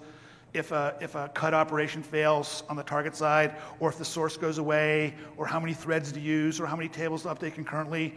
if 0.57 0.71
a, 0.71 0.95
if 0.99 1.15
a 1.15 1.29
cut 1.29 1.53
operation 1.53 2.01
fails 2.03 2.63
on 2.69 2.75
the 2.75 2.83
target 2.83 3.15
side, 3.15 3.55
or 3.79 3.89
if 3.89 3.97
the 3.97 4.05
source 4.05 4.37
goes 4.37 4.57
away, 4.57 5.13
or 5.37 5.45
how 5.45 5.59
many 5.59 5.73
threads 5.73 6.11
to 6.11 6.19
use, 6.19 6.59
or 6.59 6.65
how 6.65 6.75
many 6.75 6.89
tables 6.89 7.23
to 7.23 7.29
update 7.29 7.53
concurrently, 7.53 8.13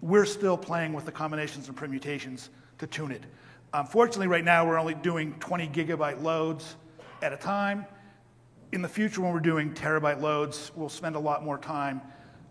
we're 0.00 0.24
still 0.24 0.56
playing 0.56 0.92
with 0.92 1.04
the 1.04 1.12
combinations 1.12 1.68
and 1.68 1.76
permutations 1.76 2.50
to 2.78 2.86
tune 2.86 3.12
it. 3.12 3.22
Unfortunately, 3.74 4.26
right 4.26 4.44
now 4.44 4.66
we're 4.66 4.78
only 4.78 4.94
doing 4.94 5.34
20 5.40 5.68
gigabyte 5.68 6.22
loads 6.22 6.76
at 7.22 7.32
a 7.32 7.36
time. 7.36 7.86
In 8.72 8.82
the 8.82 8.88
future, 8.88 9.20
when 9.20 9.32
we're 9.32 9.40
doing 9.40 9.72
terabyte 9.72 10.20
loads, 10.20 10.72
we'll 10.74 10.88
spend 10.88 11.14
a 11.14 11.20
lot 11.20 11.44
more 11.44 11.58
time 11.58 12.00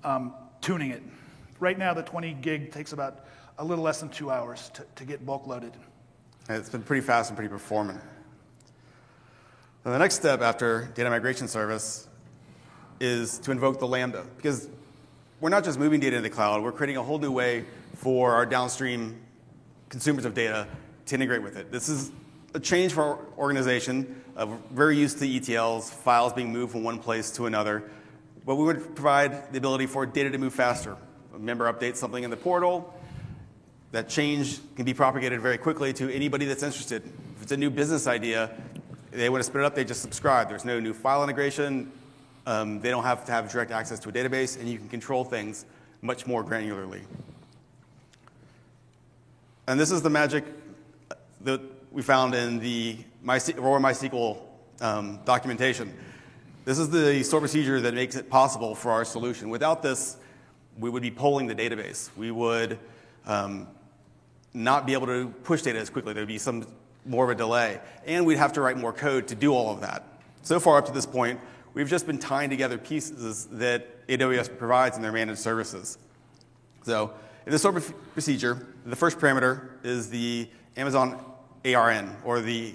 um, 0.04 0.34
tuning 0.62 0.92
it. 0.92 1.04
Right 1.60 1.78
now, 1.78 1.94
the 1.94 2.04
20 2.04 2.34
gig 2.36 2.72
takes 2.72 2.94
about 2.94 3.26
a 3.58 3.66
little 3.66 3.84
less 3.84 4.00
than 4.00 4.10
two 4.10 4.32
hours 4.32 4.72
to, 4.74 4.86
to 4.96 5.06
get 5.06 5.26
bulk 5.26 5.46
loaded. 5.46 5.74
It's 6.50 6.70
been 6.70 6.82
pretty 6.82 7.06
fast 7.06 7.30
and 7.30 7.38
pretty 7.38 7.52
performant. 7.52 8.00
Now, 9.84 9.94
the 9.94 9.98
next 9.98 10.14
step 10.14 10.42
after 10.42 10.92
data 10.94 11.10
migration 11.10 11.48
service 11.48 12.08
is 13.00 13.40
to 13.40 13.52
invoke 13.52 13.80
the 13.80 13.88
Lambda, 13.88 14.24
because 14.38 14.70
we're 15.40 15.50
not 15.50 15.64
just 15.64 15.80
moving 15.80 16.00
data 16.00 16.18
into 16.18 16.30
the 16.30 16.36
cloud, 16.36 16.62
we're 16.62 16.72
creating 16.72 16.98
a 16.98 17.04
whole 17.04 17.18
new 17.18 17.32
way 17.32 17.66
for 17.96 18.34
our 18.34 18.46
downstream 18.46 19.20
consumers 19.90 20.24
of 20.24 20.36
data 20.36 20.68
to 21.08 21.16
integrate 21.16 21.42
with 21.42 21.58
it. 21.58 21.72
This 21.72 21.90
is 21.90 22.12
a 22.54 22.60
change 22.60 22.94
for 22.94 23.02
our 23.02 23.20
organization. 23.40 24.22
Uh, 24.38 24.46
very 24.72 24.98
used 24.98 25.18
to 25.18 25.26
ETLs, 25.26 25.90
files 25.90 26.32
being 26.32 26.54
moved 26.54 26.74
from 26.74 26.84
one 26.84 27.00
place 27.00 27.32
to 27.32 27.48
another, 27.48 27.82
but 28.46 28.58
we 28.58 28.66
would 28.66 28.94
provide 28.94 29.52
the 29.52 29.58
ability 29.58 29.88
for 29.88 30.06
data 30.06 30.30
to 30.30 30.38
move 30.38 30.54
faster. 30.54 30.96
A 31.34 31.40
member 31.40 31.74
updates 31.74 31.96
something 31.96 32.24
in 32.24 32.30
the 32.30 32.38
portal, 32.38 32.94
that 33.94 34.08
change 34.10 34.60
can 34.76 34.86
be 34.86 34.94
propagated 34.94 35.42
very 35.42 35.58
quickly 35.58 35.92
to 35.94 36.14
anybody 36.14 36.46
that's 36.46 36.62
interested. 36.62 37.02
If 37.38 37.42
it's 37.42 37.52
a 37.52 37.58
new 37.58 37.72
business 37.72 38.06
idea, 38.06 38.52
they 39.12 39.30
want 39.30 39.42
to 39.42 39.44
spin 39.44 39.62
it 39.62 39.66
up, 39.66 39.76
they 39.76 39.84
just 39.84 40.02
subscribe. 40.02 40.50
There's 40.50 40.66
no 40.66 40.80
new 40.80 40.94
file 40.94 41.24
integration. 41.24 41.92
Um, 42.48 42.80
they 42.80 42.90
don't 42.90 43.04
have 43.04 43.26
to 43.26 43.32
have 43.32 43.52
direct 43.52 43.72
access 43.72 44.00
to 44.00 44.10
a 44.10 44.12
database, 44.12 44.60
and 44.60 44.68
you 44.68 44.78
can 44.78 44.90
control 44.90 45.24
things 45.24 45.66
much 46.02 46.26
more 46.26 46.44
granularly. 46.44 47.02
And 49.68 49.80
this 49.80 49.92
is 49.92 50.02
the 50.02 50.10
magic 50.10 50.44
that 51.42 51.62
we 51.92 52.02
found 52.02 52.34
in 52.34 52.60
the 52.60 52.98
Aurora 53.28 53.80
MySQL 53.80 54.38
um, 54.80 55.20
documentation. 55.26 55.94
This 56.66 56.80
is 56.80 56.90
the 56.90 57.24
store 57.24 57.40
procedure 57.40 57.80
that 57.82 57.94
makes 57.94 58.16
it 58.16 58.30
possible 58.30 58.76
for 58.76 58.92
our 58.92 59.06
solution. 59.06 59.50
Without 59.50 59.84
this, 59.84 60.18
we 60.80 60.90
would 60.90 61.02
be 61.02 61.12
polling 61.12 61.48
the 61.48 61.56
database. 61.56 62.10
We 62.16 62.32
would 62.32 62.80
um, 63.26 63.68
not 64.54 64.86
be 64.86 64.94
able 64.94 65.08
to 65.08 65.28
push 65.44 65.62
data 65.62 65.80
as 65.80 65.90
quickly. 65.90 66.14
There 66.14 66.22
would 66.22 66.28
be 66.28 66.38
some 66.38 66.66
more 67.06 67.24
of 67.26 67.30
a 67.30 67.36
delay. 67.36 67.80
And 68.06 68.26
we'd 68.26 68.38
have 68.38 68.54
to 68.54 68.62
write 68.62 68.78
more 68.78 68.94
code 68.94 69.28
to 69.30 69.36
do 69.36 69.54
all 69.54 69.74
of 69.74 69.82
that. 69.82 70.06
So 70.44 70.60
far 70.60 70.78
up 70.78 70.86
to 70.88 70.92
this 70.92 71.06
point, 71.06 71.40
we've 71.74 71.90
just 71.90 72.06
been 72.06 72.20
tying 72.20 72.50
together 72.50 72.78
pieces 72.78 73.48
that 73.52 74.08
AWS 74.08 74.58
provides 74.58 74.96
in 74.96 75.02
their 75.02 75.12
managed 75.12 75.40
services. 75.40 75.98
So 76.84 77.14
in 77.46 77.52
this 77.52 77.62
sort 77.62 77.78
of 77.78 78.14
procedure, 78.14 78.68
the 78.86 78.96
first 78.96 79.20
parameter 79.20 79.70
is 79.84 80.10
the 80.10 80.48
Amazon 80.78 81.24
ARN, 81.66 82.16
or 82.24 82.42
the 82.42 82.74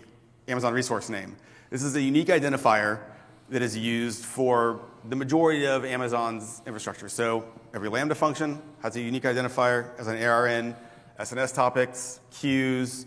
Amazon 0.49 0.73
resource 0.73 1.09
name. 1.09 1.37
This 1.71 1.83
is 1.83 1.97
a 1.97 2.01
unique 2.01 2.29
identifier 2.29 3.01
that 3.49 3.62
is 3.62 3.77
used 3.77 4.25
for 4.25 4.81
the 5.09 5.17
majority 5.17 5.67
of 5.67 5.85
Amazon's 5.85 6.62
infrastructure. 6.67 7.09
So 7.09 7.45
every 7.75 7.89
Lambda 7.89 8.15
function 8.15 8.61
has 8.83 8.97
a 8.97 9.01
unique 9.01 9.25
identifier 9.25 9.91
as 9.99 10.07
an 10.09 10.23
ARN, 10.23 10.77
SNS 11.19 11.55
topics, 11.55 12.21
queues, 12.31 13.07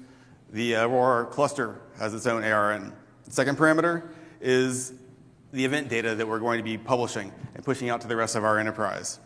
the 0.52 0.76
Aurora 0.76 1.26
cluster 1.26 1.82
has 1.98 2.14
its 2.14 2.26
own 2.26 2.44
ARN. 2.44 2.94
The 3.26 3.32
second 3.32 3.58
parameter 3.58 4.10
is 4.42 4.94
the 5.52 5.66
event 5.66 5.90
data 5.90 6.16
that 6.16 6.28
we're 6.28 6.40
going 6.40 6.58
to 6.58 6.64
be 6.64 6.78
publishing 6.78 7.32
and 7.56 7.64
pushing 7.64 7.90
out 7.90 8.02
to 8.02 8.08
the 8.08 8.16
rest 8.16 8.36
of 8.36 8.44
our 8.44 8.60
enterprise. 8.60 9.20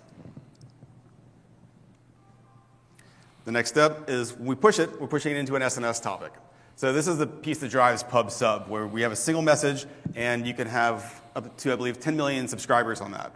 The 3.46 3.52
next 3.52 3.70
step 3.70 4.10
is 4.10 4.34
when 4.34 4.48
we 4.48 4.56
push 4.56 4.80
it, 4.80 5.02
we're 5.02 5.08
pushing 5.08 5.34
it 5.34 5.38
into 5.38 5.56
an 5.56 5.62
SNS 5.62 6.02
topic. 6.02 6.32
So 6.76 6.92
this 6.94 7.08
is 7.08 7.18
the 7.18 7.28
piece 7.28 7.60
that 7.60 7.70
drives 7.70 8.02
pub 8.02 8.32
sub, 8.32 8.68
where 8.68 8.88
we 8.88 9.02
have 9.02 9.12
a 9.12 9.18
single 9.18 9.44
message 9.44 9.86
and 10.16 10.48
you 10.48 10.54
can 10.54 10.68
have 10.68 11.22
up 11.36 11.56
to, 11.58 11.74
I 11.74 11.76
believe, 11.76 12.00
10 12.00 12.16
million 12.16 12.48
subscribers 12.48 13.02
on 13.02 13.12
that. 13.12 13.34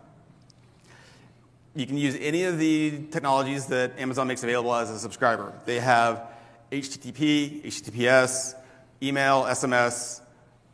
You 1.76 1.86
can 1.86 1.98
use 1.98 2.18
any 2.20 2.46
of 2.46 2.58
the 2.58 3.04
technologies 3.12 3.68
that 3.68 4.00
Amazon 4.00 4.28
makes 4.28 4.44
available 4.44 4.74
as 4.74 4.90
a 4.90 4.98
subscriber. 4.98 5.54
They 5.66 5.80
have 5.80 6.28
HTTP, 6.72 7.64
HTTPS, 7.64 8.56
email, 9.02 9.44
SMS. 9.44 10.22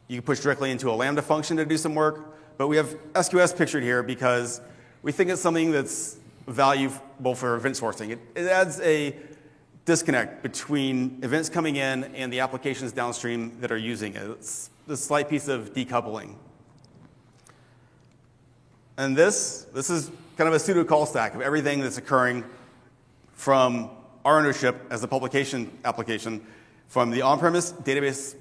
You 0.08 0.18
can 0.18 0.26
push 0.26 0.40
directly 0.40 0.72
into 0.72 0.90
a 0.90 0.94
Lambda 0.94 1.22
function 1.22 1.58
to 1.58 1.66
do 1.66 1.78
some 1.78 1.96
work. 1.96 2.34
But 2.58 2.68
we 2.68 2.78
have 2.78 2.96
SQS 3.14 3.58
pictured 3.58 3.84
here 3.84 4.04
because 4.04 4.62
we 5.02 5.12
think 5.12 5.30
it's 5.30 5.42
something 5.42 5.72
that's 5.72 6.18
valuable 6.48 7.36
for 7.36 7.56
event 7.56 7.76
sourcing. 7.76 8.12
It, 8.12 8.20
it 8.36 8.48
adds 8.48 8.80
a 8.82 9.16
disconnect 9.86 10.44
between 10.44 11.20
events 11.24 11.50
coming 11.50 11.76
in 11.76 12.04
and 12.16 12.32
the 12.32 12.40
applications 12.40 12.92
downstream 12.92 13.60
that 13.60 13.72
are 13.72 13.78
using 13.78 14.16
it. 14.16 14.24
It's 14.32 14.70
a 14.88 14.98
slight 14.98 15.30
piece 15.30 15.48
of 15.48 15.74
decoupling. 15.74 16.36
And 18.98 19.16
this, 19.18 19.66
this 19.74 19.90
is 19.90 20.12
kind 20.38 20.48
of 20.48 20.54
a 20.54 20.60
pseudo 20.60 20.84
call 20.84 21.06
stack 21.06 21.36
of 21.36 21.42
everything 21.42 21.82
that's 21.82 21.98
occurring 21.98 22.44
from 23.34 23.90
our 24.26 24.40
ownership 24.40 24.86
as 24.90 25.04
a 25.04 25.08
publication 25.08 25.72
application 25.86 26.46
from 26.88 27.10
the 27.12 27.22
on-premise 27.22 27.74
database 27.84 28.36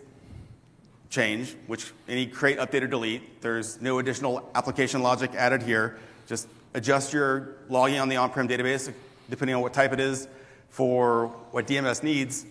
change, 1.10 1.56
which 1.66 1.92
any 2.08 2.26
create, 2.26 2.58
update, 2.58 2.82
or 2.82 2.86
delete. 2.86 3.40
There's 3.42 3.80
no 3.80 3.98
additional 3.98 4.48
application 4.54 5.02
logic 5.02 5.34
added 5.34 5.62
here. 5.62 5.98
Just 6.26 6.48
adjust 6.74 7.12
your 7.12 7.56
logging 7.68 7.98
on 7.98 8.08
the 8.08 8.16
on-prem 8.16 8.48
database 8.48 8.92
depending 9.30 9.54
on 9.54 9.62
what 9.62 9.72
type 9.72 9.92
it 9.92 10.00
is 10.00 10.28
for 10.68 11.28
what 11.52 11.66
DMS 11.66 12.02
needs. 12.02 12.44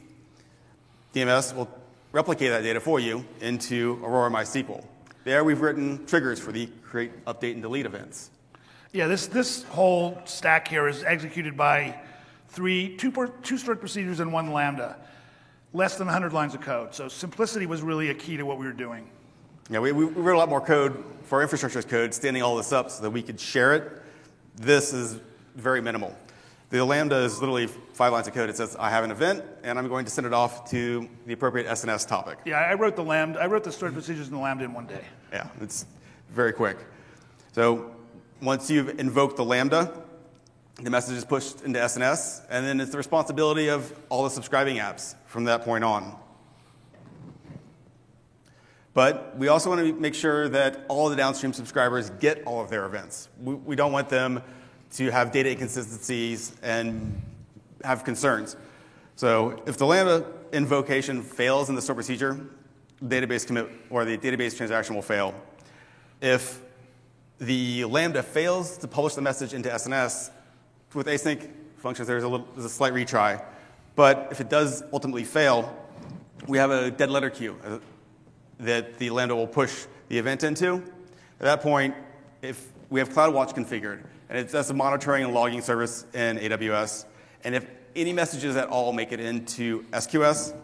DMS 1.14 1.56
will 1.56 1.70
replicate 2.12 2.50
that 2.50 2.62
data 2.62 2.80
for 2.80 3.00
you 3.00 3.26
into 3.40 4.00
Aurora 4.04 4.30
MySQL. 4.30 4.84
There 5.24 5.44
we've 5.44 5.62
written 5.62 6.06
triggers 6.06 6.40
for 6.40 6.52
the 6.52 6.68
create, 6.84 7.26
update, 7.26 7.54
and 7.54 7.62
delete 7.62 7.86
events. 7.86 8.32
Yeah, 8.94 9.08
this, 9.08 9.28
this 9.28 9.64
whole 9.64 10.20
stack 10.26 10.68
here 10.68 10.88
is 10.88 11.04
executed 11.04 11.56
by 11.56 12.00
three, 12.52 12.96
two, 12.98 13.12
per- 13.12 13.32
stored 13.44 13.80
procedures 13.80 14.20
and 14.20 14.32
one 14.32 14.52
Lambda. 14.52 14.98
Less 15.74 15.98
than 15.98 16.08
100 16.08 16.34
lines 16.34 16.54
of 16.54 16.62
code. 16.62 16.94
So 16.94 17.08
simplicity 17.08 17.66
was 17.66 17.82
really 17.82 18.10
a 18.10 18.14
key 18.14 18.38
to 18.38 18.44
what 18.44 18.58
we 18.58 18.66
were 18.66 18.74
doing. 18.74 19.10
Yeah, 19.70 19.80
we, 19.80 19.94
we 19.94 20.04
wrote 20.04 20.36
a 20.36 20.38
lot 20.38 20.50
more 20.50 20.60
code 20.60 21.02
for 21.24 21.38
our 21.38 21.44
infrastructure 21.44 21.80
as 21.80 21.86
code, 21.86 22.14
standing 22.14 22.44
all 22.44 22.58
this 22.58 22.74
up 22.74 22.92
so 22.92 23.04
that 23.04 23.10
we 23.10 23.22
could 23.22 23.40
share 23.40 23.74
it. 23.74 23.90
This 24.58 24.92
is 24.92 25.20
very 25.56 25.82
minimal. 25.82 26.14
The 26.72 26.84
Lambda 26.84 27.18
is 27.18 27.40
literally 27.40 27.68
five 27.68 28.12
lines 28.12 28.28
of 28.28 28.34
code. 28.34 28.50
It 28.50 28.58
says, 28.58 28.76
I 28.78 28.90
have 28.90 29.06
an 29.06 29.12
event, 29.12 29.44
and 29.64 29.80
I'm 29.80 29.88
going 29.88 30.04
to 30.06 30.12
send 30.12 30.28
it 30.28 30.34
off 30.34 30.70
to 30.72 31.08
the 31.26 31.34
appropriate 31.34 31.68
SNS 31.68 32.08
topic. 32.08 32.40
Yeah, 32.46 32.60
I 32.60 32.74
wrote 32.74 32.98
the 32.98 33.04
Lambda, 33.04 33.40
I 33.40 33.46
wrote 33.46 33.64
the 33.64 33.72
stored 33.72 33.94
procedures 33.94 34.28
in 34.28 34.34
the 34.34 34.40
Lambda 34.40 34.66
in 34.66 34.74
one 34.74 34.88
day. 34.88 35.04
Yeah, 35.32 35.48
it's 35.62 35.86
very 36.32 36.52
quick. 36.52 36.78
So 37.54 37.96
once 38.42 38.70
you've 38.70 39.00
invoked 39.00 39.38
the 39.38 39.46
Lambda, 39.46 40.02
the 40.76 40.90
message 40.90 41.18
is 41.18 41.26
pushed 41.26 41.62
into 41.62 41.80
SNS, 41.80 42.46
and 42.50 42.66
then 42.66 42.80
it's 42.80 42.92
the 42.92 42.98
responsibility 42.98 43.70
of 43.70 43.94
all 44.10 44.24
the 44.24 44.30
subscribing 44.30 44.78
apps 44.78 45.16
from 45.26 45.46
that 45.46 45.64
point 45.64 45.84
on. 45.84 46.16
But 48.94 49.38
we 49.38 49.48
also 49.48 49.70
want 49.70 49.82
to 49.82 49.94
make 49.94 50.16
sure 50.16 50.50
that 50.50 50.86
all 50.90 51.10
the 51.10 51.16
downstream 51.16 51.54
subscribers 51.54 52.10
get 52.10 52.44
all 52.46 52.62
of 52.62 52.70
their 52.70 52.86
events. 52.86 53.30
We, 53.42 53.56
we 53.56 53.76
don't 53.76 53.92
want 53.92 54.10
them 54.10 54.44
to 54.94 55.10
have 55.12 55.32
data 55.32 55.52
inconsistencies 55.52 56.54
and 56.62 57.22
have 57.84 58.04
concerns. 58.04 58.58
So 59.16 59.62
if 59.66 59.78
the 59.78 59.86
Lambda 59.86 60.26
invocation 60.52 61.22
fails 61.22 61.70
in 61.70 61.76
the 61.76 61.82
store 61.82 61.96
procedure, 61.96 62.40
database 63.02 63.48
commit 63.48 63.70
or 63.90 64.04
the 64.04 64.18
database 64.18 64.58
transaction 64.58 64.96
will 64.96 65.02
fail. 65.02 65.34
If 66.22 66.62
the 67.40 67.86
Lambda 67.86 68.24
fails 68.24 68.78
to 68.80 68.88
publish 68.88 69.16
the 69.16 69.22
message 69.22 69.54
into 69.54 69.70
SNS, 69.70 70.32
with 70.94 71.08
async 71.08 71.50
functions, 71.78 72.08
there's 72.08 72.24
a, 72.24 72.28
little, 72.28 72.48
there's 72.54 72.66
a 72.66 72.70
slight 72.70 72.94
retry. 72.94 73.44
But 73.96 74.30
if 74.32 74.40
it 74.42 74.50
does 74.50 74.84
ultimately 74.94 75.24
fail, 75.24 75.76
we 76.48 76.58
have 76.58 76.72
a 76.72 76.92
dead 76.92 77.10
letter 77.10 77.30
queue 77.30 77.58
uh, 77.66 77.80
that 78.60 78.98
the 78.98 79.10
Lambda 79.10 79.36
will 79.36 79.48
push 79.48 79.86
the 80.10 80.18
event 80.18 80.44
into. 80.44 80.76
At 80.76 81.46
that 81.46 81.62
point, 81.62 81.96
if 82.42 82.72
we 82.90 83.00
have 83.00 83.10
CloudWatch 83.10 83.56
configured, 83.56 84.04
and 84.30 84.38
it's 84.40 84.52
that's 84.52 84.70
a 84.70 84.74
monitoring 84.74 85.24
and 85.26 85.34
logging 85.34 85.62
service 85.62 86.06
in 86.14 86.38
AWS, 86.38 87.06
and 87.44 87.56
if 87.56 87.66
any 87.96 88.14
messages 88.14 88.56
at 88.56 88.70
all 88.70 88.94
make 88.94 89.12
it 89.12 89.20
into 89.20 89.84
SQS, 89.92 90.56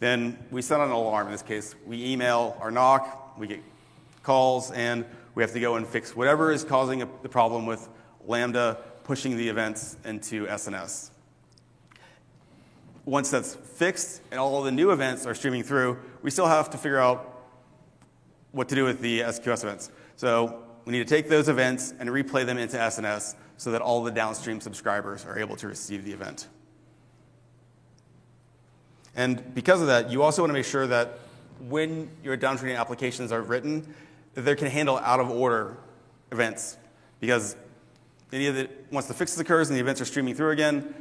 then 0.00 0.38
we 0.50 0.62
set 0.62 0.80
an 0.80 0.90
alarm. 0.90 1.26
In 1.26 1.32
this 1.32 1.42
case, 1.42 1.74
we 1.86 2.12
email 2.12 2.56
our 2.60 2.70
NOC, 2.70 3.06
we 3.38 3.46
get 3.46 3.60
calls, 4.22 4.70
and 4.70 5.04
we 5.34 5.42
have 5.42 5.52
to 5.52 5.60
go 5.60 5.76
and 5.76 5.86
fix 5.86 6.14
whatever 6.14 6.52
is 6.52 6.64
causing 6.64 7.02
a, 7.02 7.08
the 7.22 7.28
problem 7.28 7.66
with 7.66 7.88
Lambda 8.26 8.78
pushing 9.08 9.38
the 9.38 9.48
events 9.48 9.96
into 10.04 10.44
SNS. 10.46 11.08
Once 13.06 13.30
that's 13.30 13.54
fixed 13.54 14.20
and 14.30 14.38
all 14.38 14.62
the 14.62 14.70
new 14.70 14.90
events 14.90 15.24
are 15.24 15.34
streaming 15.34 15.62
through, 15.62 15.98
we 16.20 16.30
still 16.30 16.46
have 16.46 16.68
to 16.68 16.76
figure 16.76 16.98
out 16.98 17.40
what 18.52 18.68
to 18.68 18.74
do 18.74 18.84
with 18.84 19.00
the 19.00 19.20
SQS 19.20 19.64
events. 19.64 19.90
So 20.16 20.62
we 20.84 20.92
need 20.92 20.98
to 20.98 21.06
take 21.06 21.30
those 21.30 21.48
events 21.48 21.94
and 21.98 22.10
replay 22.10 22.44
them 22.44 22.58
into 22.58 22.76
SNS 22.76 23.34
so 23.56 23.70
that 23.70 23.80
all 23.80 24.02
the 24.02 24.10
downstream 24.10 24.60
subscribers 24.60 25.24
are 25.24 25.38
able 25.38 25.56
to 25.56 25.68
receive 25.68 26.04
the 26.04 26.12
event. 26.12 26.46
And 29.16 29.54
because 29.54 29.80
of 29.80 29.86
that, 29.86 30.10
you 30.10 30.22
also 30.22 30.42
want 30.42 30.50
to 30.50 30.54
make 30.54 30.66
sure 30.66 30.86
that 30.86 31.18
when 31.66 32.10
your 32.22 32.36
downstream 32.36 32.76
applications 32.76 33.32
are 33.32 33.40
written, 33.40 33.94
that 34.34 34.42
they 34.42 34.54
can 34.54 34.68
handle 34.68 34.98
out 34.98 35.18
of 35.18 35.30
order 35.30 35.78
events. 36.30 36.76
Because 37.20 37.56
any 38.32 38.46
of 38.46 38.54
the, 38.54 38.68
once 38.90 39.06
the 39.06 39.14
fix 39.14 39.38
occurs 39.38 39.68
and 39.70 39.76
the 39.76 39.80
events 39.80 40.00
are 40.00 40.04
streaming 40.04 40.34
through 40.34 40.50
again, 40.50 40.94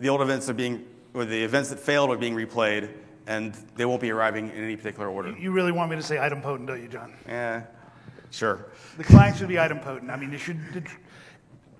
the 0.00 0.08
old 0.08 0.20
events 0.20 0.48
are 0.48 0.54
being, 0.54 0.84
or 1.14 1.24
the 1.24 1.42
events 1.42 1.68
that 1.70 1.78
failed 1.78 2.10
are 2.10 2.16
being 2.16 2.34
replayed, 2.34 2.90
and 3.26 3.54
they 3.76 3.84
won't 3.84 4.00
be 4.00 4.10
arriving 4.10 4.50
in 4.50 4.64
any 4.64 4.76
particular 4.76 5.08
order. 5.08 5.36
You 5.38 5.52
really 5.52 5.72
want 5.72 5.90
me 5.90 5.96
to 5.96 6.02
say 6.02 6.16
idempotent, 6.16 6.66
don't 6.66 6.82
you, 6.82 6.88
John? 6.88 7.14
Yeah, 7.26 7.64
sure. 8.30 8.66
The 8.96 9.04
client 9.04 9.36
should 9.36 9.48
be 9.48 9.54
idempotent. 9.54 10.10
I 10.10 10.16
mean, 10.16 10.32
it 10.32 10.38
should, 10.38 10.58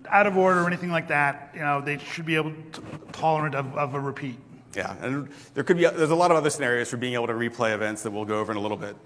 out 0.08 0.26
of 0.26 0.36
order 0.36 0.60
or 0.60 0.66
anything 0.68 0.90
like 0.90 1.08
that, 1.08 1.50
you 1.54 1.60
know, 1.60 1.80
they 1.80 1.98
should 1.98 2.26
be 2.26 2.36
able 2.36 2.52
to, 2.72 2.82
tolerant 3.10 3.54
of, 3.54 3.76
of 3.76 3.94
a 3.94 4.00
repeat. 4.00 4.38
Yeah, 4.76 4.96
and 5.00 5.28
there 5.54 5.64
could 5.64 5.76
be, 5.76 5.82
there's 5.82 6.10
a 6.10 6.14
lot 6.14 6.30
of 6.30 6.36
other 6.36 6.48
scenarios 6.48 6.88
for 6.88 6.96
being 6.96 7.14
able 7.14 7.26
to 7.26 7.34
replay 7.34 7.74
events 7.74 8.02
that 8.04 8.10
we'll 8.10 8.24
go 8.24 8.38
over 8.38 8.52
in 8.52 8.58
a 8.58 8.60
little 8.60 8.76
bit, 8.76 8.96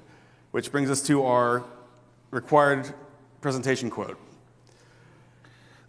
which 0.50 0.70
brings 0.70 0.90
us 0.90 1.00
to 1.02 1.24
our 1.24 1.64
required 2.30 2.92
presentation 3.40 3.90
quote. 3.90 4.18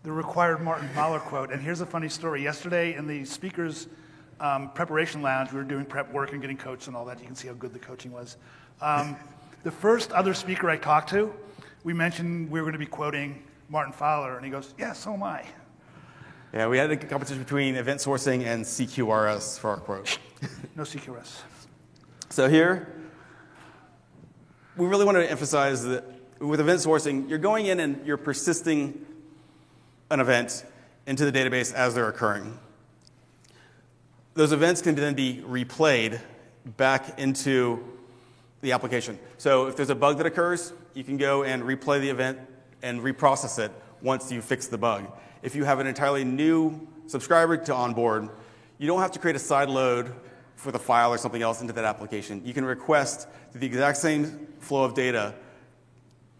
The 0.07 0.13
required 0.13 0.61
Martin 0.61 0.87
Fowler 0.95 1.19
quote. 1.19 1.51
And 1.51 1.61
here's 1.61 1.81
a 1.81 1.85
funny 1.85 2.07
story. 2.07 2.41
Yesterday 2.41 2.95
in 2.95 3.07
the 3.07 3.25
speakers 3.25 3.87
um, 4.39 4.69
preparation 4.69 5.21
lounge, 5.21 5.51
we 5.51 5.57
were 5.57 5.65
doing 5.65 5.83
prep 5.83 6.13
work 6.13 6.31
and 6.31 6.39
getting 6.39 6.55
coached 6.55 6.87
and 6.87 6.95
all 6.95 7.03
that. 7.03 7.19
You 7.19 7.25
can 7.25 7.35
see 7.35 7.49
how 7.49 7.55
good 7.55 7.73
the 7.73 7.79
coaching 7.79 8.13
was. 8.13 8.37
Um, 8.79 9.17
the 9.63 9.71
first 9.71 10.13
other 10.13 10.33
speaker 10.33 10.69
I 10.69 10.77
talked 10.77 11.09
to, 11.09 11.33
we 11.83 11.91
mentioned 11.91 12.49
we 12.49 12.61
were 12.61 12.63
going 12.63 12.71
to 12.71 12.79
be 12.79 12.85
quoting 12.85 13.43
Martin 13.67 13.91
Fowler, 13.91 14.37
and 14.37 14.45
he 14.45 14.49
goes, 14.49 14.73
"Yeah, 14.77 14.93
so 14.93 15.13
am 15.13 15.23
I." 15.23 15.43
Yeah, 16.53 16.69
we 16.69 16.77
had 16.77 16.89
a 16.89 16.95
competition 16.95 17.43
between 17.43 17.75
event 17.75 17.99
sourcing 17.99 18.45
and 18.45 18.63
CQRS 18.63 19.59
for 19.59 19.71
our 19.71 19.77
quote. 19.77 20.19
no 20.77 20.83
CQRS. 20.83 21.41
So 22.29 22.47
here, 22.47 22.95
we 24.77 24.87
really 24.87 25.03
want 25.03 25.17
to 25.17 25.29
emphasize 25.29 25.83
that 25.83 26.05
with 26.39 26.61
event 26.61 26.79
sourcing, 26.79 27.27
you're 27.27 27.39
going 27.39 27.65
in 27.65 27.81
and 27.81 28.07
you're 28.07 28.15
persisting 28.15 29.05
an 30.09 30.19
event 30.19 30.65
into 31.05 31.29
the 31.29 31.31
database 31.31 31.73
as 31.73 31.95
they're 31.95 32.09
occurring. 32.09 32.57
Those 34.33 34.51
events 34.51 34.81
can 34.81 34.95
then 34.95 35.15
be 35.15 35.43
replayed 35.47 36.19
back 36.77 37.19
into 37.19 37.83
the 38.61 38.71
application. 38.71 39.17
So 39.37 39.67
if 39.67 39.75
there's 39.75 39.89
a 39.89 39.95
bug 39.95 40.17
that 40.17 40.25
occurs, 40.25 40.73
you 40.93 41.03
can 41.03 41.17
go 41.17 41.43
and 41.43 41.63
replay 41.63 42.01
the 42.01 42.09
event 42.09 42.39
and 42.81 43.01
reprocess 43.01 43.59
it 43.59 43.71
once 44.01 44.31
you 44.31 44.41
fix 44.41 44.67
the 44.67 44.77
bug. 44.77 45.11
If 45.41 45.55
you 45.55 45.63
have 45.63 45.79
an 45.79 45.87
entirely 45.87 46.23
new 46.23 46.87
subscriber 47.07 47.57
to 47.57 47.73
onboard, 47.73 48.29
you 48.77 48.87
don't 48.87 48.99
have 48.99 49.11
to 49.11 49.19
create 49.19 49.35
a 49.35 49.39
side 49.39 49.69
load 49.69 50.13
for 50.55 50.71
the 50.71 50.79
file 50.79 51.11
or 51.11 51.17
something 51.17 51.41
else 51.41 51.61
into 51.61 51.73
that 51.73 51.85
application. 51.85 52.41
You 52.43 52.53
can 52.53 52.65
request 52.65 53.27
the 53.53 53.65
exact 53.65 53.97
same 53.97 54.47
flow 54.59 54.83
of 54.83 54.93
data 54.93 55.33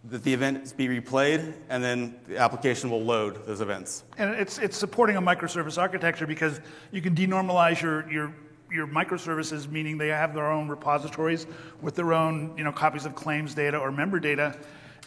that 0.04 0.22
the 0.22 0.32
events 0.32 0.72
be 0.72 0.88
replayed, 0.88 1.54
and 1.68 1.82
then 1.82 2.18
the 2.28 2.38
application 2.38 2.90
will 2.90 3.02
load 3.02 3.44
those 3.46 3.60
events. 3.60 4.04
And 4.16 4.34
it's, 4.34 4.58
it's 4.58 4.76
supporting 4.76 5.16
a 5.16 5.22
microservice 5.22 5.76
architecture 5.76 6.26
because 6.26 6.60
you 6.92 7.02
can 7.02 7.14
denormalize 7.14 7.82
your, 7.82 8.10
your, 8.10 8.34
your 8.70 8.86
microservices, 8.86 9.68
meaning 9.68 9.98
they 9.98 10.08
have 10.08 10.34
their 10.34 10.50
own 10.50 10.68
repositories 10.68 11.46
with 11.82 11.94
their 11.94 12.12
own 12.12 12.56
you 12.56 12.64
know, 12.64 12.72
copies 12.72 13.06
of 13.06 13.14
claims 13.14 13.54
data 13.54 13.76
or 13.76 13.90
member 13.90 14.20
data, 14.20 14.56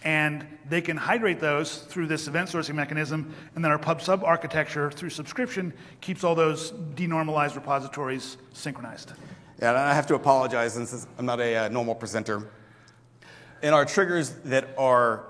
and 0.03 0.45
they 0.67 0.81
can 0.81 0.97
hydrate 0.97 1.39
those 1.39 1.79
through 1.79 2.07
this 2.07 2.27
event 2.27 2.49
sourcing 2.49 2.75
mechanism, 2.75 3.33
and 3.55 3.63
then 3.63 3.71
our 3.71 3.79
pub 3.79 4.01
sub 4.01 4.23
architecture 4.23 4.91
through 4.91 5.09
subscription 5.09 5.73
keeps 6.01 6.23
all 6.23 6.35
those 6.35 6.71
denormalized 6.95 7.55
repositories 7.55 8.37
synchronized. 8.51 9.13
Yeah, 9.59 9.69
and 9.69 9.77
I 9.77 9.93
have 9.93 10.07
to 10.07 10.15
apologize 10.15 10.73
since 10.73 11.07
I'm 11.17 11.25
not 11.25 11.39
a 11.39 11.55
uh, 11.55 11.69
normal 11.69 11.95
presenter 11.95 12.49
in 13.61 13.73
our 13.73 13.85
triggers 13.85 14.31
that 14.45 14.69
are 14.77 15.25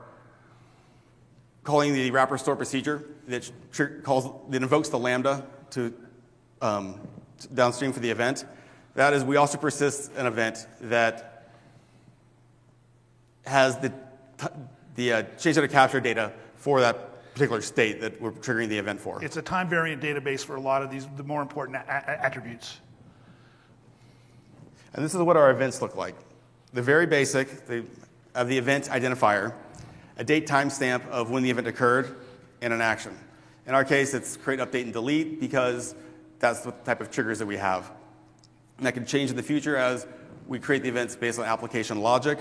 calling 1.63 1.93
the 1.93 2.11
wrapper 2.11 2.37
store 2.37 2.55
procedure 2.55 3.03
that 3.27 3.51
calls 4.03 4.29
that 4.49 4.61
invokes 4.61 4.89
the 4.89 4.97
lambda 4.97 5.45
to 5.71 5.93
um, 6.61 6.99
downstream 7.53 7.91
for 7.91 7.99
the 7.99 8.09
event. 8.09 8.45
That 8.95 9.13
is, 9.13 9.23
we 9.23 9.37
also 9.37 9.57
persist 9.57 10.11
an 10.15 10.25
event 10.25 10.67
that 10.81 11.47
has 13.45 13.77
the 13.77 13.93
the 14.95 15.13
uh, 15.13 15.23
change 15.37 15.55
data 15.55 15.67
capture 15.67 16.01
data 16.01 16.33
for 16.55 16.81
that 16.81 17.33
particular 17.33 17.61
state 17.61 18.01
that 18.01 18.19
we're 18.21 18.31
triggering 18.31 18.67
the 18.67 18.77
event 18.77 18.99
for. 18.99 19.23
It's 19.23 19.37
a 19.37 19.41
time 19.41 19.69
variant 19.69 20.01
database 20.01 20.43
for 20.43 20.55
a 20.55 20.59
lot 20.59 20.81
of 20.81 20.91
these 20.91 21.07
the 21.15 21.23
more 21.23 21.41
important 21.41 21.77
a- 21.77 22.23
attributes. 22.25 22.79
And 24.93 25.05
this 25.05 25.13
is 25.13 25.21
what 25.21 25.37
our 25.37 25.51
events 25.51 25.81
look 25.81 25.95
like. 25.95 26.15
The 26.73 26.81
very 26.81 27.05
basic, 27.05 27.65
the 27.65 27.85
of 28.35 28.47
the 28.47 28.57
event 28.57 28.85
identifier, 28.85 29.53
a 30.17 30.23
date 30.23 30.47
timestamp 30.47 31.07
of 31.07 31.29
when 31.29 31.43
the 31.43 31.49
event 31.49 31.67
occurred, 31.67 32.15
and 32.61 32.73
an 32.73 32.81
action. 32.81 33.17
In 33.65 33.73
our 33.73 33.85
case, 33.85 34.13
it's 34.13 34.37
create, 34.37 34.59
update, 34.59 34.83
and 34.83 34.93
delete 34.93 35.39
because 35.39 35.95
that's 36.39 36.61
the 36.61 36.71
type 36.71 37.01
of 37.01 37.11
triggers 37.11 37.39
that 37.39 37.45
we 37.45 37.57
have. 37.57 37.91
And 38.77 38.85
that 38.85 38.93
can 38.93 39.05
change 39.05 39.29
in 39.29 39.35
the 39.35 39.43
future 39.43 39.77
as 39.77 40.07
we 40.47 40.59
create 40.59 40.83
the 40.83 40.89
events 40.89 41.15
based 41.15 41.39
on 41.39 41.45
application 41.45 42.01
logic. 42.01 42.39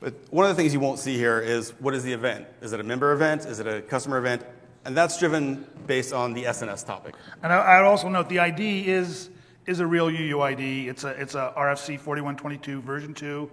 But 0.00 0.14
one 0.30 0.48
of 0.48 0.56
the 0.56 0.60
things 0.60 0.72
you 0.72 0.80
won't 0.80 1.00
see 1.00 1.16
here 1.16 1.40
is 1.40 1.70
what 1.80 1.94
is 1.94 2.04
the 2.04 2.12
event? 2.12 2.46
Is 2.60 2.72
it 2.72 2.80
a 2.80 2.84
member 2.84 3.12
event? 3.12 3.46
Is 3.46 3.58
it 3.58 3.66
a 3.66 3.82
customer 3.82 4.18
event? 4.18 4.44
And 4.84 4.96
that's 4.96 5.18
driven 5.18 5.66
based 5.86 6.12
on 6.12 6.32
the 6.32 6.44
SNS 6.44 6.86
topic. 6.86 7.14
And 7.42 7.52
I, 7.52 7.80
would 7.80 7.88
also 7.88 8.08
note 8.08 8.28
the 8.28 8.38
ID 8.38 8.88
is 8.88 9.30
is 9.66 9.80
a 9.80 9.86
real 9.86 10.06
UUID. 10.06 10.86
It's 10.86 11.04
a, 11.04 11.08
it's 11.08 11.34
a 11.34 11.52
RFC 11.54 12.00
4122 12.00 12.80
version 12.80 13.12
2. 13.12 13.50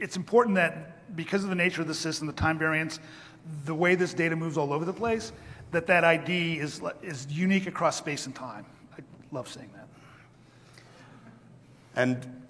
It's 0.00 0.16
important 0.16 0.56
that 0.56 1.16
because 1.16 1.44
of 1.44 1.50
the 1.50 1.54
nature 1.54 1.82
of 1.82 1.88
the 1.88 1.94
system, 1.94 2.26
the 2.26 2.32
time 2.32 2.58
variance, 2.58 3.00
the 3.64 3.74
way 3.74 3.94
this 3.94 4.14
data 4.14 4.36
moves 4.36 4.56
all 4.56 4.72
over 4.72 4.84
the 4.84 4.92
place, 4.92 5.32
that 5.70 5.86
that 5.86 6.04
ID 6.04 6.58
is, 6.58 6.80
is 7.02 7.26
unique 7.30 7.66
across 7.66 7.96
space 7.96 8.26
and 8.26 8.34
time. 8.34 8.64
I 8.96 9.02
love 9.32 9.48
saying 9.48 9.70
that. 9.74 9.88
And 11.96 12.44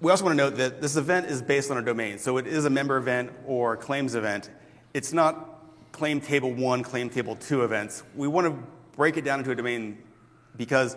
we 0.00 0.10
also 0.10 0.24
want 0.24 0.36
to 0.38 0.44
note 0.44 0.56
that 0.56 0.80
this 0.80 0.96
event 0.96 1.26
is 1.26 1.40
based 1.42 1.70
on 1.70 1.78
a 1.78 1.82
domain. 1.82 2.18
So 2.18 2.36
it 2.36 2.46
is 2.46 2.64
a 2.64 2.70
member 2.70 2.96
event 2.96 3.32
or 3.46 3.76
claims 3.76 4.14
event. 4.14 4.50
It's 4.94 5.12
not 5.12 5.60
claim 5.92 6.20
table 6.20 6.52
one, 6.52 6.82
claim 6.82 7.08
table 7.08 7.36
two 7.36 7.64
events. 7.64 8.02
We 8.14 8.28
want 8.28 8.46
to 8.46 8.62
break 8.96 9.16
it 9.16 9.24
down 9.24 9.38
into 9.38 9.50
a 9.50 9.54
domain 9.54 9.98
because 10.56 10.96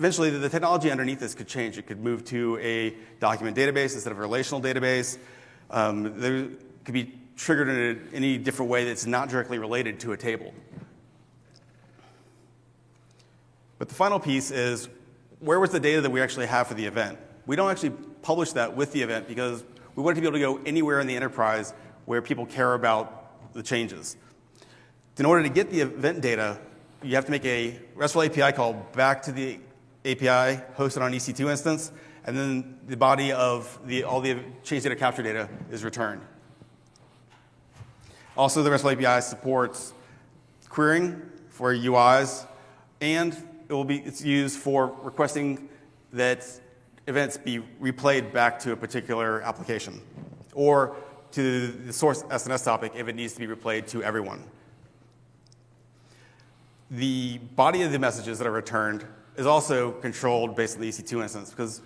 eventually 0.00 0.30
the 0.30 0.48
technology 0.48 0.90
underneath 0.90 1.20
this 1.20 1.34
could 1.34 1.46
change. 1.46 1.76
It 1.76 1.86
could 1.86 2.00
move 2.00 2.24
to 2.24 2.58
a 2.62 2.94
document 3.20 3.54
database 3.54 3.92
instead 3.92 4.12
of 4.12 4.18
a 4.18 4.22
relational 4.22 4.62
database. 4.62 5.18
Um, 5.68 6.18
there 6.18 6.48
could 6.86 6.94
be 6.94 7.12
triggered 7.36 7.68
in 7.68 8.10
a, 8.10 8.16
any 8.16 8.38
different 8.38 8.70
way 8.70 8.86
that's 8.86 9.04
not 9.04 9.28
directly 9.28 9.58
related 9.58 10.00
to 10.00 10.12
a 10.12 10.16
table. 10.16 10.54
But 13.78 13.90
the 13.90 13.94
final 13.94 14.18
piece 14.18 14.50
is 14.50 14.88
where 15.38 15.60
was 15.60 15.68
the 15.68 15.80
data 15.80 16.00
that 16.00 16.10
we 16.10 16.22
actually 16.22 16.46
have 16.46 16.66
for 16.66 16.74
the 16.74 16.86
event? 16.86 17.18
We 17.44 17.54
don't 17.54 17.70
actually 17.70 17.92
publish 18.22 18.52
that 18.52 18.74
with 18.74 18.92
the 18.92 19.02
event 19.02 19.28
because 19.28 19.62
we 19.96 20.02
want 20.02 20.16
it 20.16 20.22
to 20.22 20.30
be 20.30 20.34
able 20.34 20.54
to 20.54 20.60
go 20.60 20.66
anywhere 20.66 21.00
in 21.00 21.08
the 21.08 21.16
enterprise 21.16 21.74
where 22.06 22.22
people 22.22 22.46
care 22.46 22.72
about 22.72 23.52
the 23.52 23.62
changes. 23.62 24.16
In 25.18 25.26
order 25.26 25.42
to 25.42 25.50
get 25.50 25.68
the 25.68 25.80
event 25.80 26.22
data, 26.22 26.58
you 27.02 27.16
have 27.16 27.26
to 27.26 27.30
make 27.30 27.44
a 27.44 27.78
RESTful 27.94 28.22
API 28.22 28.52
call 28.52 28.72
back 28.94 29.20
to 29.24 29.32
the 29.32 29.58
API 30.04 30.62
hosted 30.76 31.02
on 31.02 31.12
EC2 31.12 31.50
instance, 31.50 31.92
and 32.24 32.36
then 32.36 32.78
the 32.86 32.96
body 32.96 33.32
of 33.32 33.78
the, 33.86 34.04
all 34.04 34.20
the 34.20 34.38
change 34.62 34.82
data 34.82 34.96
capture 34.96 35.22
data 35.22 35.48
is 35.70 35.84
returned. 35.84 36.22
Also, 38.36 38.62
the 38.62 38.70
RESTful 38.70 38.90
API 38.92 39.20
supports 39.20 39.92
querying 40.68 41.20
for 41.48 41.74
UIs, 41.74 42.46
and 43.00 43.34
it 43.68 43.72
will 43.72 43.84
be 43.84 43.98
it's 43.98 44.24
used 44.24 44.58
for 44.58 44.96
requesting 45.02 45.68
that 46.12 46.46
events 47.06 47.36
be 47.36 47.60
replayed 47.80 48.32
back 48.32 48.58
to 48.60 48.72
a 48.72 48.76
particular 48.76 49.42
application 49.42 50.00
or 50.54 50.96
to 51.32 51.68
the 51.68 51.92
source 51.92 52.22
SNS 52.24 52.64
topic 52.64 52.92
if 52.94 53.08
it 53.08 53.14
needs 53.14 53.34
to 53.34 53.40
be 53.40 53.46
replayed 53.46 53.86
to 53.88 54.02
everyone. 54.02 54.42
The 56.90 57.38
body 57.38 57.82
of 57.82 57.92
the 57.92 57.98
messages 57.98 58.38
that 58.38 58.46
are 58.46 58.52
returned 58.52 59.04
is 59.36 59.46
also 59.46 59.92
controlled 59.92 60.56
based 60.56 60.76
on 60.76 60.82
the 60.82 60.88
EC2 60.88 61.22
instance 61.22 61.50
because 61.50 61.80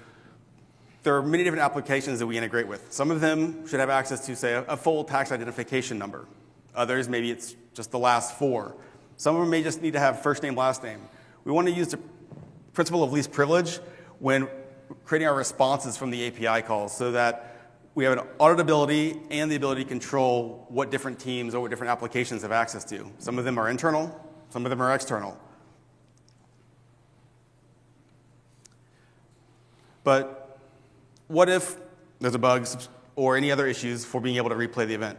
there 1.03 1.15
are 1.17 1.23
many 1.23 1.45
different 1.45 1.63
applications 1.63 2.19
that 2.19 2.27
we 2.27 2.37
integrate 2.37 2.67
with. 2.67 2.91
Some 2.93 3.11
of 3.11 3.21
them 3.21 3.67
should 3.67 3.79
have 3.81 3.91
access 3.91 4.25
to, 4.27 4.35
say, 4.35 4.65
a 4.67 4.77
full 4.77 5.05
tax 5.05 5.31
identification 5.31 5.99
number. 5.99 6.27
Others, 6.75 7.09
maybe 7.09 7.31
it's 7.31 7.55
just 7.75 7.91
the 7.91 7.99
last 7.99 8.39
four. 8.39 8.75
Some 9.17 9.37
of 9.37 9.43
them 9.43 9.51
may 9.51 9.63
just 9.63 9.83
need 9.83 9.93
to 9.93 10.01
have 10.01 10.23
first 10.23 10.43
name, 10.43 10.57
last 10.57 10.83
name. 10.83 11.01
We 11.45 11.53
want 11.53 11.69
to 11.69 11.75
use 11.75 11.89
the 11.89 12.01
principle 12.73 13.05
of 13.05 13.13
least 13.13 13.31
privilege 13.31 13.79
when 14.19 14.49
creating 15.05 15.29
our 15.29 15.35
responses 15.35 15.97
from 15.97 16.11
the 16.11 16.27
API 16.27 16.67
calls 16.67 16.97
so 16.97 17.13
that 17.13 17.55
we 17.95 18.05
have 18.05 18.19
an 18.19 18.25
auditability 18.39 19.25
and 19.31 19.51
the 19.51 19.57
ability 19.57 19.85
to 19.85 19.89
control 19.89 20.67
what 20.69 20.91
different 20.91 21.19
teams 21.21 21.55
or 21.55 21.61
what 21.61 21.71
different 21.71 21.91
applications 21.91 22.43
have 22.43 22.51
access 22.51 22.83
to. 22.85 23.11
Some 23.19 23.39
of 23.39 23.45
them 23.45 23.59
are 23.59 23.69
internal, 23.69 24.21
some 24.49 24.67
of 24.67 24.71
them 24.71 24.83
are 24.83 24.95
external. 24.95 25.39
But 30.05 30.59
what 31.29 31.49
if 31.49 31.77
there's 32.21 32.35
a 32.35 32.39
bug 32.39 32.69
or 33.17 33.37
any 33.37 33.51
other 33.51 33.67
issues 33.67 34.05
for 34.05 34.21
being 34.21 34.37
able 34.37 34.51
to 34.51 34.55
replay 34.55 34.87
the 34.87 34.95
event? 34.95 35.19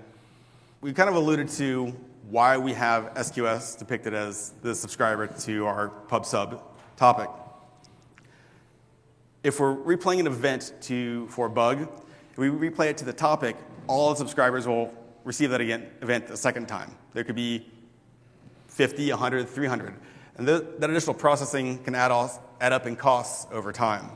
We 0.79 0.93
kind 0.93 1.09
of 1.09 1.15
alluded 1.15 1.49
to 1.49 1.87
why 2.29 2.57
we 2.57 2.73
have 2.73 3.13
SQS 3.15 3.77
depicted 3.77 4.13
as 4.13 4.53
the 4.61 4.73
subscriber 4.73 5.27
to 5.27 5.65
our 5.65 5.89
pub 5.89 6.25
sub 6.25 6.61
topic. 6.95 7.29
If 9.43 9.59
we're 9.59 9.75
replaying 9.75 10.21
an 10.21 10.27
event 10.27 10.73
to, 10.81 11.27
for 11.27 11.47
a 11.47 11.49
bug, 11.49 11.87
if 12.31 12.37
we 12.37 12.49
replay 12.49 12.89
it 12.89 12.97
to 12.97 13.05
the 13.05 13.13
topic, 13.13 13.57
all 13.87 14.09
the 14.11 14.15
subscribers 14.15 14.67
will 14.67 14.93
receive 15.23 15.49
that 15.51 15.61
again, 15.61 15.89
event 16.01 16.29
a 16.29 16.37
second 16.37 16.67
time. 16.67 16.95
There 17.13 17.23
could 17.23 17.35
be 17.35 17.71
50, 18.67 19.09
100, 19.09 19.49
300. 19.49 19.95
And 20.37 20.47
that 20.47 20.89
additional 20.89 21.13
processing 21.13 21.77
can 21.83 21.95
add, 21.95 22.11
add 22.59 22.73
up 22.73 22.85
in 22.85 22.95
costs 22.95 23.47
over 23.51 23.71
time. 23.71 24.09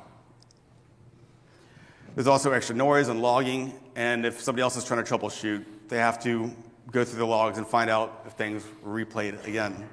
There's 2.15 2.27
also 2.27 2.51
extra 2.51 2.75
noise 2.75 3.07
and 3.07 3.21
logging, 3.21 3.73
and 3.95 4.25
if 4.25 4.41
somebody 4.41 4.63
else 4.63 4.75
is 4.75 4.83
trying 4.83 5.03
to 5.03 5.17
troubleshoot, 5.17 5.63
they 5.87 5.97
have 5.97 6.21
to 6.23 6.51
go 6.91 7.03
through 7.03 7.19
the 7.19 7.25
logs 7.25 7.57
and 7.57 7.67
find 7.67 7.89
out 7.89 8.23
if 8.25 8.33
things 8.33 8.65
were 8.83 9.05
replayed 9.05 9.45
again. 9.45 9.87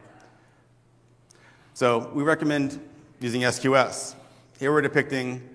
So 1.74 2.10
we 2.14 2.22
recommend 2.22 2.80
using 3.20 3.42
SQS. 3.42 4.14
Here 4.58 4.72
we're 4.72 4.80
depicting 4.80 5.46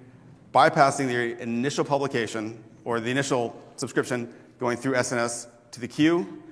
bypassing 0.54 1.08
the 1.08 1.41
initial 1.41 1.84
publication 1.84 2.63
or 2.86 3.00
the 3.00 3.10
initial 3.10 3.60
subscription 3.78 4.32
going 4.60 4.78
through 4.78 4.93
SNS 4.93 5.47
to 5.71 5.80
the 5.80 5.88
queue. 5.88 6.43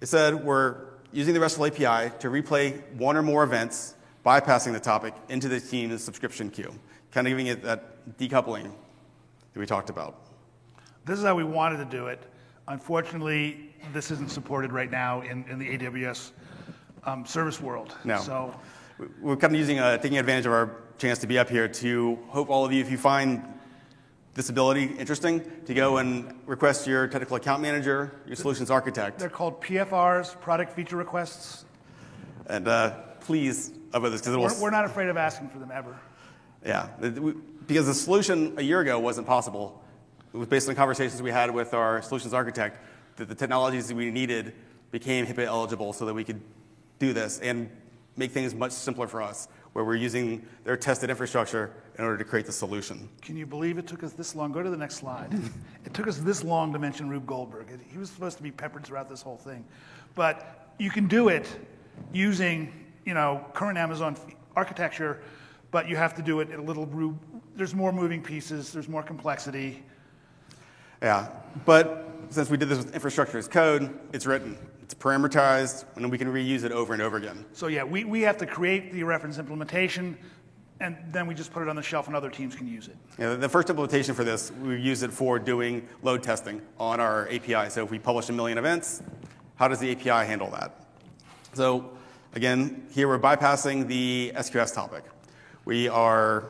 Instead, 0.00 0.34
we're 0.34 0.76
using 1.12 1.32
the 1.32 1.40
RESTful 1.40 1.66
API 1.66 2.12
to 2.18 2.28
replay 2.28 2.82
one 2.94 3.16
or 3.16 3.22
more 3.22 3.44
events, 3.44 3.94
bypassing 4.24 4.72
the 4.72 4.80
topic 4.80 5.14
into 5.28 5.48
the 5.48 5.60
team's 5.60 6.02
subscription 6.02 6.50
queue, 6.50 6.74
kind 7.12 7.26
of 7.26 7.30
giving 7.30 7.46
it 7.46 7.62
that 7.62 8.18
decoupling 8.18 8.72
that 9.56 9.60
we 9.60 9.66
talked 9.66 9.88
about. 9.88 10.20
This 11.06 11.18
is 11.18 11.24
how 11.24 11.34
we 11.34 11.42
wanted 11.42 11.78
to 11.78 11.86
do 11.86 12.08
it. 12.08 12.22
Unfortunately, 12.68 13.74
this 13.94 14.10
isn't 14.10 14.30
supported 14.30 14.70
right 14.70 14.90
now 14.90 15.22
in, 15.22 15.46
in 15.48 15.58
the 15.58 15.78
AWS 15.78 16.32
um, 17.04 17.24
service 17.24 17.58
world. 17.58 17.96
No. 18.04 18.20
So 18.20 18.54
we're 19.22 19.36
kind 19.36 19.54
of 19.54 19.58
using, 19.58 19.78
uh, 19.78 19.96
taking 19.96 20.18
advantage 20.18 20.44
of 20.44 20.52
our 20.52 20.76
chance 20.98 21.18
to 21.20 21.26
be 21.26 21.38
up 21.38 21.48
here 21.48 21.68
to 21.68 22.18
hope 22.28 22.50
all 22.50 22.66
of 22.66 22.72
you, 22.72 22.82
if 22.82 22.90
you 22.90 22.98
find 22.98 23.42
this 24.34 24.50
ability 24.50 24.94
interesting, 24.98 25.40
to 25.64 25.72
go 25.72 25.96
and 25.96 26.34
request 26.44 26.86
your 26.86 27.06
technical 27.08 27.36
account 27.36 27.62
manager, 27.62 28.20
your 28.26 28.36
solutions 28.36 28.70
architect. 28.70 29.18
They're 29.18 29.30
called 29.30 29.62
PFRs, 29.62 30.38
product 30.38 30.72
feature 30.72 30.96
requests. 30.96 31.64
And 32.48 32.68
uh, 32.68 32.90
please 33.20 33.72
about 33.94 34.10
this 34.10 34.20
because 34.20 34.36
we're, 34.36 34.64
we're 34.64 34.70
not 34.70 34.84
afraid 34.84 35.08
of 35.08 35.16
asking 35.16 35.48
for 35.48 35.58
them 35.58 35.70
ever. 35.72 35.98
Yeah, 36.66 36.88
because 37.66 37.86
the 37.86 37.94
solution 37.94 38.54
a 38.56 38.62
year 38.62 38.80
ago 38.80 38.98
wasn't 38.98 39.26
possible. 39.26 39.82
It 40.34 40.36
was 40.36 40.48
based 40.48 40.68
on 40.68 40.74
conversations 40.74 41.22
we 41.22 41.30
had 41.30 41.50
with 41.50 41.72
our 41.72 42.02
solutions 42.02 42.34
architect 42.34 42.78
that 43.16 43.28
the 43.28 43.34
technologies 43.34 43.88
that 43.88 43.96
we 43.96 44.10
needed 44.10 44.52
became 44.90 45.26
HIPAA 45.26 45.46
eligible 45.46 45.92
so 45.92 46.04
that 46.06 46.14
we 46.14 46.24
could 46.24 46.40
do 46.98 47.12
this 47.12 47.38
and 47.40 47.70
make 48.16 48.32
things 48.32 48.54
much 48.54 48.72
simpler 48.72 49.06
for 49.06 49.22
us, 49.22 49.48
where 49.72 49.84
we're 49.84 49.94
using 49.94 50.44
their 50.64 50.76
tested 50.76 51.10
infrastructure 51.10 51.72
in 51.98 52.04
order 52.04 52.16
to 52.16 52.24
create 52.24 52.46
the 52.46 52.52
solution. 52.52 53.08
Can 53.22 53.36
you 53.36 53.46
believe 53.46 53.78
it 53.78 53.86
took 53.86 54.02
us 54.02 54.12
this 54.12 54.34
long? 54.34 54.52
Go 54.52 54.62
to 54.62 54.70
the 54.70 54.76
next 54.76 54.96
slide. 54.96 55.32
it 55.84 55.94
took 55.94 56.06
us 56.06 56.18
this 56.18 56.42
long 56.42 56.72
to 56.72 56.78
mention 56.78 57.08
Rube 57.08 57.26
Goldberg. 57.26 57.68
He 57.90 57.98
was 57.98 58.10
supposed 58.10 58.36
to 58.38 58.42
be 58.42 58.50
peppered 58.50 58.84
throughout 58.84 59.08
this 59.08 59.22
whole 59.22 59.36
thing. 59.36 59.64
But 60.14 60.72
you 60.78 60.90
can 60.90 61.06
do 61.06 61.28
it 61.28 61.46
using, 62.12 62.72
you 63.04 63.14
know, 63.14 63.44
current 63.52 63.78
Amazon 63.78 64.16
architecture, 64.54 65.20
but 65.70 65.88
you 65.88 65.96
have 65.96 66.14
to 66.14 66.22
do 66.22 66.40
it 66.40 66.50
in 66.50 66.60
a 66.60 66.62
little 66.62 66.86
Rube. 66.86 67.18
There's 67.54 67.74
more 67.74 67.92
moving 67.92 68.22
pieces, 68.22 68.72
there's 68.72 68.88
more 68.88 69.02
complexity. 69.02 69.82
Yeah, 71.02 71.28
but 71.64 72.08
since 72.30 72.50
we 72.50 72.56
did 72.56 72.68
this 72.68 72.78
with 72.78 72.94
infrastructure 72.94 73.38
as 73.38 73.48
code, 73.48 73.98
it's 74.12 74.26
written, 74.26 74.58
it's 74.82 74.94
parameterized, 74.94 75.84
and 75.96 76.10
we 76.10 76.18
can 76.18 76.28
reuse 76.28 76.64
it 76.64 76.72
over 76.72 76.92
and 76.92 77.02
over 77.02 77.16
again. 77.16 77.44
So 77.52 77.66
yeah, 77.66 77.84
we, 77.84 78.04
we 78.04 78.22
have 78.22 78.36
to 78.38 78.46
create 78.46 78.92
the 78.92 79.02
reference 79.02 79.38
implementation, 79.38 80.16
and 80.80 80.96
then 81.10 81.26
we 81.26 81.34
just 81.34 81.52
put 81.52 81.62
it 81.62 81.68
on 81.68 81.76
the 81.76 81.82
shelf 81.82 82.06
and 82.06 82.16
other 82.16 82.30
teams 82.30 82.54
can 82.54 82.68
use 82.68 82.88
it. 82.88 82.96
Yeah, 83.18 83.34
the 83.34 83.48
first 83.48 83.70
implementation 83.70 84.14
for 84.14 84.24
this, 84.24 84.50
we 84.52 84.78
use 84.78 85.02
it 85.02 85.12
for 85.12 85.38
doing 85.38 85.86
load 86.02 86.22
testing 86.22 86.60
on 86.78 87.00
our 87.00 87.28
API. 87.28 87.70
So 87.70 87.84
if 87.84 87.90
we 87.90 87.98
publish 87.98 88.28
a 88.28 88.32
million 88.32 88.58
events, 88.58 89.02
how 89.56 89.68
does 89.68 89.78
the 89.78 89.90
API 89.92 90.26
handle 90.26 90.50
that? 90.50 90.86
So 91.54 91.90
again, 92.34 92.86
here 92.90 93.08
we're 93.08 93.18
bypassing 93.18 93.86
the 93.86 94.32
SQS 94.36 94.74
topic. 94.74 95.04
We 95.66 95.88
are 95.88 96.44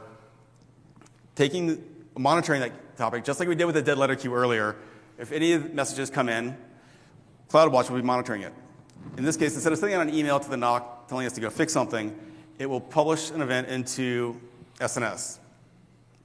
taking, 1.37 1.83
monitoring 2.19 2.61
that 2.61 2.99
topic, 2.99 3.25
just 3.25 3.41
like 3.41 3.49
we 3.49 3.55
did 3.55 3.65
with 3.65 3.75
the 3.75 3.81
dead 3.81 3.97
letter 3.97 4.15
queue 4.15 4.35
earlier, 4.35 4.77
if 5.19 5.33
any 5.33 5.57
messages 5.57 6.11
come 6.11 6.29
in, 6.29 6.55
CloudWatch 7.49 7.89
will 7.89 7.97
be 7.97 8.05
monitoring 8.05 8.43
it. 8.43 8.53
In 9.17 9.25
this 9.25 9.39
case, 9.39 9.55
instead 9.55 9.73
of 9.73 9.79
sending 9.79 9.97
out 9.97 10.07
an 10.07 10.15
email 10.15 10.39
to 10.39 10.51
the 10.51 10.57
NOC 10.57 11.09
telling 11.09 11.27
us 11.27 11.33
to 11.33 11.41
go 11.41 11.49
fix 11.49 11.73
something, 11.73 12.15
it 12.59 12.67
will 12.67 12.81
publish 12.81 13.31
an 13.31 13.41
event 13.41 13.69
into 13.69 14.39
SNS. 14.81 15.39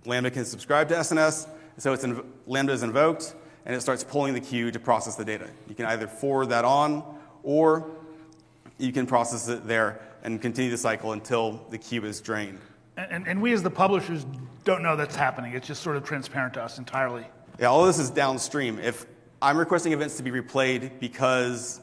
Lambda 0.06 0.30
can 0.30 0.44
subscribe 0.44 0.89
to 0.89 0.96
SNS, 0.96 1.48
so 1.78 1.94
it's 1.94 2.04
in, 2.04 2.22
Lambda 2.46 2.74
is 2.74 2.84
invoked, 2.84 3.36
and 3.66 3.74
it 3.74 3.80
starts 3.80 4.04
pulling 4.04 4.34
the 4.34 4.42
queue 4.42 4.70
to 4.70 4.80
process 4.82 5.16
the 5.16 5.24
data. 5.24 5.50
You 5.70 5.76
can 5.76 5.86
either 5.86 6.08
forward 6.08 6.50
that 6.50 6.66
on, 6.66 7.06
or 7.44 7.89
you 8.78 8.92
can 8.92 9.06
process 9.06 9.48
it 9.48 9.66
there 9.66 10.02
and 10.24 10.42
continue 10.42 10.72
the 10.72 10.78
cycle 10.78 11.14
until 11.14 11.66
the 11.70 11.78
queue 11.78 12.04
is 12.04 12.20
drained. 12.20 12.60
And, 12.98 13.28
and 13.28 13.42
we 13.42 13.54
as 13.54 13.64
the 13.64 13.70
publishers 13.70 14.26
don't 14.64 14.84
know 14.84 14.96
that's 14.96 15.16
happening. 15.16 15.54
It's 15.54 15.68
just 15.68 15.82
sort 15.82 15.98
of 15.98 16.04
transparent 16.04 16.54
to 16.56 16.64
us 16.64 16.78
entirely. 16.78 17.26
Yeah, 17.60 17.68
all 17.68 17.82
of 17.82 17.88
this 17.88 18.00
is 18.00 18.10
downstream. 18.10 18.80
If 18.80 19.06
I'm 19.42 19.58
requesting 19.58 19.94
events 19.94 20.18
to 20.18 20.24
be 20.24 20.32
replayed 20.32 21.00
because 21.00 21.82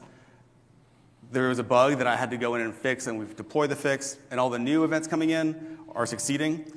there 1.30 1.48
was 1.48 1.58
a 1.58 1.64
bug 1.64 1.98
that 1.98 2.06
I 2.06 2.16
had 2.16 2.30
to 2.30 2.36
go 2.36 2.54
in 2.54 2.60
and 2.62 2.74
fix, 2.74 3.06
and 3.06 3.18
we've 3.18 3.36
deployed 3.36 3.70
the 3.70 3.76
fix, 3.76 4.18
and 4.30 4.38
all 4.40 4.48
the 4.48 4.58
new 4.58 4.84
events 4.84 5.08
coming 5.08 5.30
in 5.30 5.78
are 5.94 6.06
succeeding, 6.06 6.72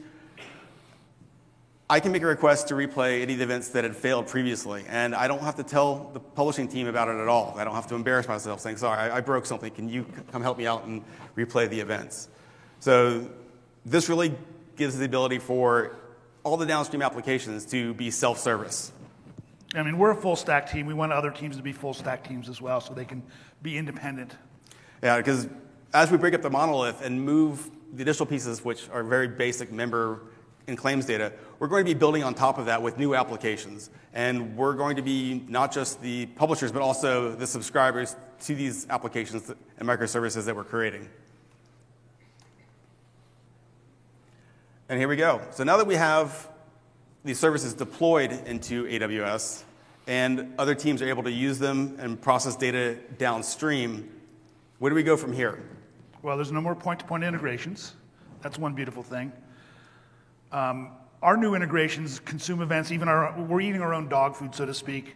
I 1.89 1.99
can 1.99 2.11
make 2.11 2.21
a 2.21 2.25
request 2.25 2.69
to 2.69 2.73
replay 2.73 3.21
any 3.21 3.33
of 3.33 3.39
the 3.39 3.43
events 3.43 3.69
that 3.69 3.83
had 3.83 3.95
failed 3.95 4.27
previously, 4.27 4.85
and 4.87 5.13
I 5.13 5.27
don't 5.27 5.41
have 5.41 5.55
to 5.57 5.63
tell 5.63 6.09
the 6.13 6.19
publishing 6.19 6.67
team 6.67 6.87
about 6.87 7.09
it 7.09 7.19
at 7.19 7.27
all. 7.27 7.53
I 7.57 7.63
don't 7.63 7.75
have 7.75 7.87
to 7.87 7.95
embarrass 7.95 8.27
myself 8.27 8.61
saying, 8.61 8.77
sorry, 8.77 8.97
I, 8.97 9.17
I 9.17 9.21
broke 9.21 9.45
something. 9.45 9.71
Can 9.71 9.89
you 9.89 10.05
come 10.31 10.41
help 10.41 10.57
me 10.57 10.65
out 10.65 10.85
and 10.85 11.03
replay 11.35 11.69
the 11.69 11.79
events? 11.79 12.29
So 12.79 13.29
this 13.85 14.09
really 14.09 14.35
gives 14.75 14.97
the 14.97 15.05
ability 15.05 15.39
for 15.39 15.95
all 16.43 16.57
the 16.57 16.65
downstream 16.65 17.01
applications 17.01 17.65
to 17.67 17.93
be 17.93 18.09
self-service. 18.09 18.91
I 19.73 19.83
mean, 19.83 19.97
we're 19.97 20.11
a 20.11 20.15
full 20.15 20.35
stack 20.35 20.69
team. 20.69 20.85
We 20.85 20.93
want 20.93 21.13
other 21.13 21.31
teams 21.31 21.55
to 21.57 21.63
be 21.63 21.71
full 21.71 21.93
stack 21.93 22.27
teams 22.27 22.49
as 22.49 22.61
well 22.61 22.81
so 22.81 22.93
they 22.93 23.05
can 23.05 23.23
be 23.61 23.77
independent. 23.77 24.35
Yeah, 25.01 25.17
because 25.17 25.47
as 25.93 26.11
we 26.11 26.17
break 26.17 26.33
up 26.33 26.41
the 26.41 26.49
monolith 26.49 27.01
and 27.01 27.23
move 27.23 27.69
the 27.93 28.01
additional 28.01 28.25
pieces, 28.25 28.63
which 28.63 28.89
are 28.89 29.03
very 29.03 29.27
basic 29.27 29.71
member 29.71 30.21
and 30.67 30.77
claims 30.77 31.05
data, 31.05 31.33
we're 31.59 31.67
going 31.67 31.85
to 31.85 31.93
be 31.93 31.97
building 31.97 32.23
on 32.23 32.33
top 32.33 32.57
of 32.57 32.65
that 32.65 32.81
with 32.81 32.97
new 32.97 33.15
applications. 33.15 33.89
And 34.13 34.55
we're 34.57 34.73
going 34.73 34.97
to 34.97 35.01
be 35.01 35.43
not 35.47 35.71
just 35.71 36.01
the 36.01 36.25
publishers, 36.27 36.71
but 36.71 36.81
also 36.81 37.33
the 37.33 37.47
subscribers 37.47 38.15
to 38.41 38.55
these 38.55 38.87
applications 38.89 39.51
and 39.77 39.87
microservices 39.87 40.45
that 40.45 40.55
we're 40.55 40.63
creating. 40.63 41.09
And 44.91 44.99
here 44.99 45.07
we 45.07 45.15
go. 45.15 45.39
So 45.51 45.63
now 45.63 45.77
that 45.77 45.87
we 45.87 45.95
have 45.95 46.49
these 47.23 47.39
services 47.39 47.73
deployed 47.73 48.33
into 48.45 48.83
AWS 48.87 49.63
and 50.05 50.53
other 50.59 50.75
teams 50.75 51.01
are 51.01 51.07
able 51.07 51.23
to 51.23 51.31
use 51.31 51.57
them 51.59 51.95
and 51.97 52.21
process 52.21 52.57
data 52.57 52.97
downstream, 53.17 54.11
where 54.79 54.89
do 54.89 54.95
we 54.95 55.03
go 55.03 55.15
from 55.15 55.31
here? 55.31 55.63
Well, 56.23 56.35
there's 56.35 56.51
no 56.51 56.59
more 56.59 56.75
point 56.75 56.99
to 56.99 57.05
point 57.05 57.23
integrations. 57.23 57.93
That's 58.41 58.57
one 58.57 58.73
beautiful 58.73 59.01
thing. 59.01 59.31
Um, 60.51 60.91
our 61.21 61.37
new 61.37 61.55
integrations 61.55 62.19
consume 62.19 62.61
events, 62.61 62.91
even 62.91 63.07
our, 63.07 63.33
we're 63.43 63.61
eating 63.61 63.81
our 63.81 63.93
own 63.93 64.09
dog 64.09 64.35
food, 64.35 64.53
so 64.53 64.65
to 64.65 64.73
speak, 64.73 65.15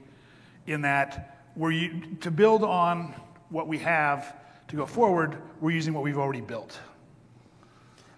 in 0.68 0.84
that 0.84 1.50
we're, 1.58 1.92
to 2.22 2.32
build 2.32 2.64
on 2.64 3.14
what 3.50 3.68
we 3.68 3.80
have 3.80 4.38
to 4.70 4.78
go 4.78 4.86
forward, 4.86 5.38
we're 5.60 5.72
using 5.72 5.94
what 5.94 6.02
we've 6.06 6.18
already 6.18 6.40
built. 6.40 6.80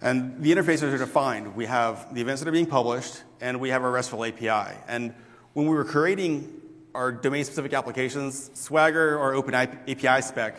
And 0.02 0.41
the 0.43 0.52
interfaces 0.52 0.93
are 0.93 0.98
defined. 0.98 1.56
We 1.56 1.66
have 1.66 2.14
the 2.14 2.22
events 2.22 2.41
that 2.41 2.48
are 2.48 2.52
being 2.52 2.68
published, 2.68 3.24
and 3.41 3.60
we 3.60 3.70
have 3.70 3.84
our 3.84 3.91
RESTful 3.91 4.24
API. 4.26 4.78
And 4.88 5.14
when 5.54 5.66
we 5.66 5.76
were 5.76 5.86
creating 5.86 6.62
our 6.93 7.12
domain-specific 7.12 7.74
applications, 7.74 8.52
Swagger 8.54 9.18
or 9.18 9.34
Open 9.34 9.56
API 9.56 10.22
spec 10.22 10.56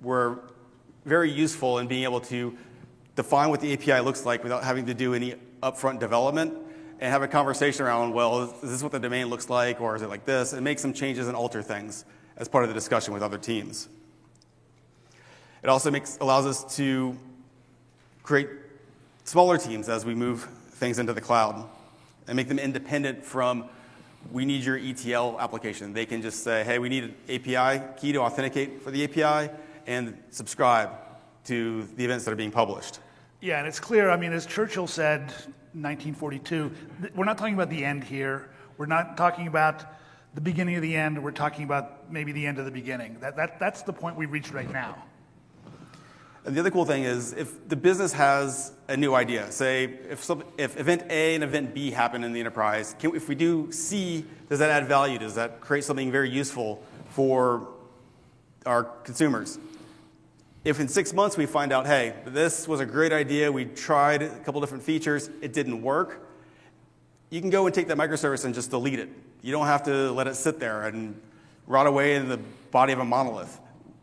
were 0.00 0.40
very 1.04 1.30
useful 1.30 1.78
in 1.78 1.88
being 1.88 2.04
able 2.04 2.20
to 2.20 2.56
define 3.16 3.50
what 3.50 3.60
the 3.60 3.72
API 3.72 4.00
looks 4.00 4.24
like 4.24 4.42
without 4.42 4.64
having 4.64 4.86
to 4.86 4.94
do 4.94 5.14
any 5.14 5.34
upfront 5.62 5.98
development 5.98 6.54
and 7.00 7.10
have 7.10 7.22
a 7.22 7.28
conversation 7.28 7.84
around, 7.84 8.12
well, 8.12 8.54
is 8.62 8.70
this 8.70 8.82
what 8.82 8.92
the 8.92 9.00
domain 9.00 9.26
looks 9.26 9.48
like, 9.48 9.80
or 9.80 9.96
is 9.96 10.02
it 10.02 10.08
like 10.08 10.24
this, 10.24 10.52
and 10.52 10.62
make 10.62 10.78
some 10.78 10.92
changes 10.92 11.28
and 11.28 11.36
alter 11.36 11.62
things 11.62 12.04
as 12.36 12.48
part 12.48 12.64
of 12.64 12.68
the 12.68 12.74
discussion 12.74 13.12
with 13.12 13.22
other 13.22 13.38
teams. 13.38 13.88
It 15.62 15.68
also 15.68 15.90
makes, 15.90 16.16
allows 16.20 16.46
us 16.46 16.76
to 16.76 17.18
create 18.22 18.48
smaller 19.30 19.56
teams 19.56 19.88
as 19.88 20.04
we 20.04 20.12
move 20.12 20.42
things 20.72 20.98
into 20.98 21.12
the 21.12 21.20
cloud 21.20 21.64
and 22.26 22.34
make 22.34 22.48
them 22.48 22.58
independent 22.58 23.24
from 23.24 23.64
we 24.32 24.44
need 24.44 24.64
your 24.64 24.76
ETL 24.76 25.36
application. 25.38 25.92
They 25.92 26.04
can 26.04 26.20
just 26.20 26.42
say, 26.42 26.64
hey, 26.64 26.80
we 26.80 26.88
need 26.88 27.04
an 27.04 27.14
API 27.28 27.80
key 27.96 28.10
to 28.10 28.18
authenticate 28.22 28.82
for 28.82 28.90
the 28.90 29.04
API 29.04 29.52
and 29.86 30.18
subscribe 30.30 30.90
to 31.44 31.84
the 31.94 32.04
events 32.04 32.24
that 32.24 32.32
are 32.32 32.36
being 32.36 32.50
published. 32.50 32.98
Yeah, 33.40 33.60
and 33.60 33.68
it's 33.68 33.78
clear. 33.78 34.10
I 34.10 34.16
mean, 34.16 34.32
as 34.32 34.46
Churchill 34.46 34.88
said, 34.88 35.20
1942, 35.74 36.72
we're 37.14 37.24
not 37.24 37.38
talking 37.38 37.54
about 37.54 37.70
the 37.70 37.84
end 37.84 38.02
here. 38.02 38.50
We're 38.78 38.86
not 38.86 39.16
talking 39.16 39.46
about 39.46 39.84
the 40.34 40.40
beginning 40.40 40.74
of 40.74 40.82
the 40.82 40.96
end. 40.96 41.22
We're 41.22 41.30
talking 41.30 41.62
about 41.62 42.10
maybe 42.12 42.32
the 42.32 42.44
end 42.44 42.58
of 42.58 42.64
the 42.64 42.72
beginning. 42.72 43.16
That, 43.20 43.36
that, 43.36 43.60
that's 43.60 43.82
the 43.82 43.92
point 43.92 44.16
we've 44.16 44.32
reached 44.32 44.52
right 44.52 44.70
now. 44.72 45.04
And 46.44 46.56
the 46.56 46.60
other 46.60 46.70
cool 46.70 46.86
thing 46.86 47.04
is 47.04 47.32
if 47.34 47.68
the 47.68 47.76
business 47.76 48.12
has 48.14 48.72
a 48.88 48.96
new 48.96 49.14
idea, 49.14 49.52
say 49.52 49.84
if, 50.08 50.24
some, 50.24 50.42
if 50.56 50.78
event 50.80 51.02
A 51.10 51.34
and 51.34 51.44
event 51.44 51.74
B 51.74 51.90
happen 51.90 52.24
in 52.24 52.32
the 52.32 52.40
enterprise, 52.40 52.96
can, 52.98 53.14
if 53.14 53.28
we 53.28 53.34
do 53.34 53.70
C, 53.72 54.24
does 54.48 54.58
that 54.58 54.70
add 54.70 54.88
value? 54.88 55.18
Does 55.18 55.34
that 55.34 55.60
create 55.60 55.84
something 55.84 56.10
very 56.10 56.30
useful 56.30 56.82
for 57.10 57.68
our 58.64 58.84
consumers? 58.84 59.58
If 60.64 60.80
in 60.80 60.88
six 60.88 61.12
months 61.12 61.36
we 61.36 61.46
find 61.46 61.72
out, 61.72 61.86
hey, 61.86 62.14
this 62.26 62.68
was 62.68 62.80
a 62.80 62.86
great 62.86 63.12
idea, 63.12 63.50
we 63.50 63.64
tried 63.64 64.22
a 64.22 64.28
couple 64.40 64.60
different 64.60 64.84
features, 64.84 65.30
it 65.40 65.52
didn't 65.52 65.80
work, 65.80 66.26
you 67.30 67.40
can 67.40 67.50
go 67.50 67.66
and 67.66 67.74
take 67.74 67.88
that 67.88 67.96
microservice 67.96 68.44
and 68.44 68.54
just 68.54 68.70
delete 68.70 68.98
it. 68.98 69.08
You 69.40 69.52
don't 69.52 69.66
have 69.66 69.84
to 69.84 70.10
let 70.12 70.26
it 70.26 70.34
sit 70.34 70.58
there 70.58 70.86
and 70.86 71.18
rot 71.66 71.86
away 71.86 72.16
in 72.16 72.28
the 72.28 72.38
body 72.70 72.92
of 72.92 72.98
a 72.98 73.04
monolith. 73.04 73.58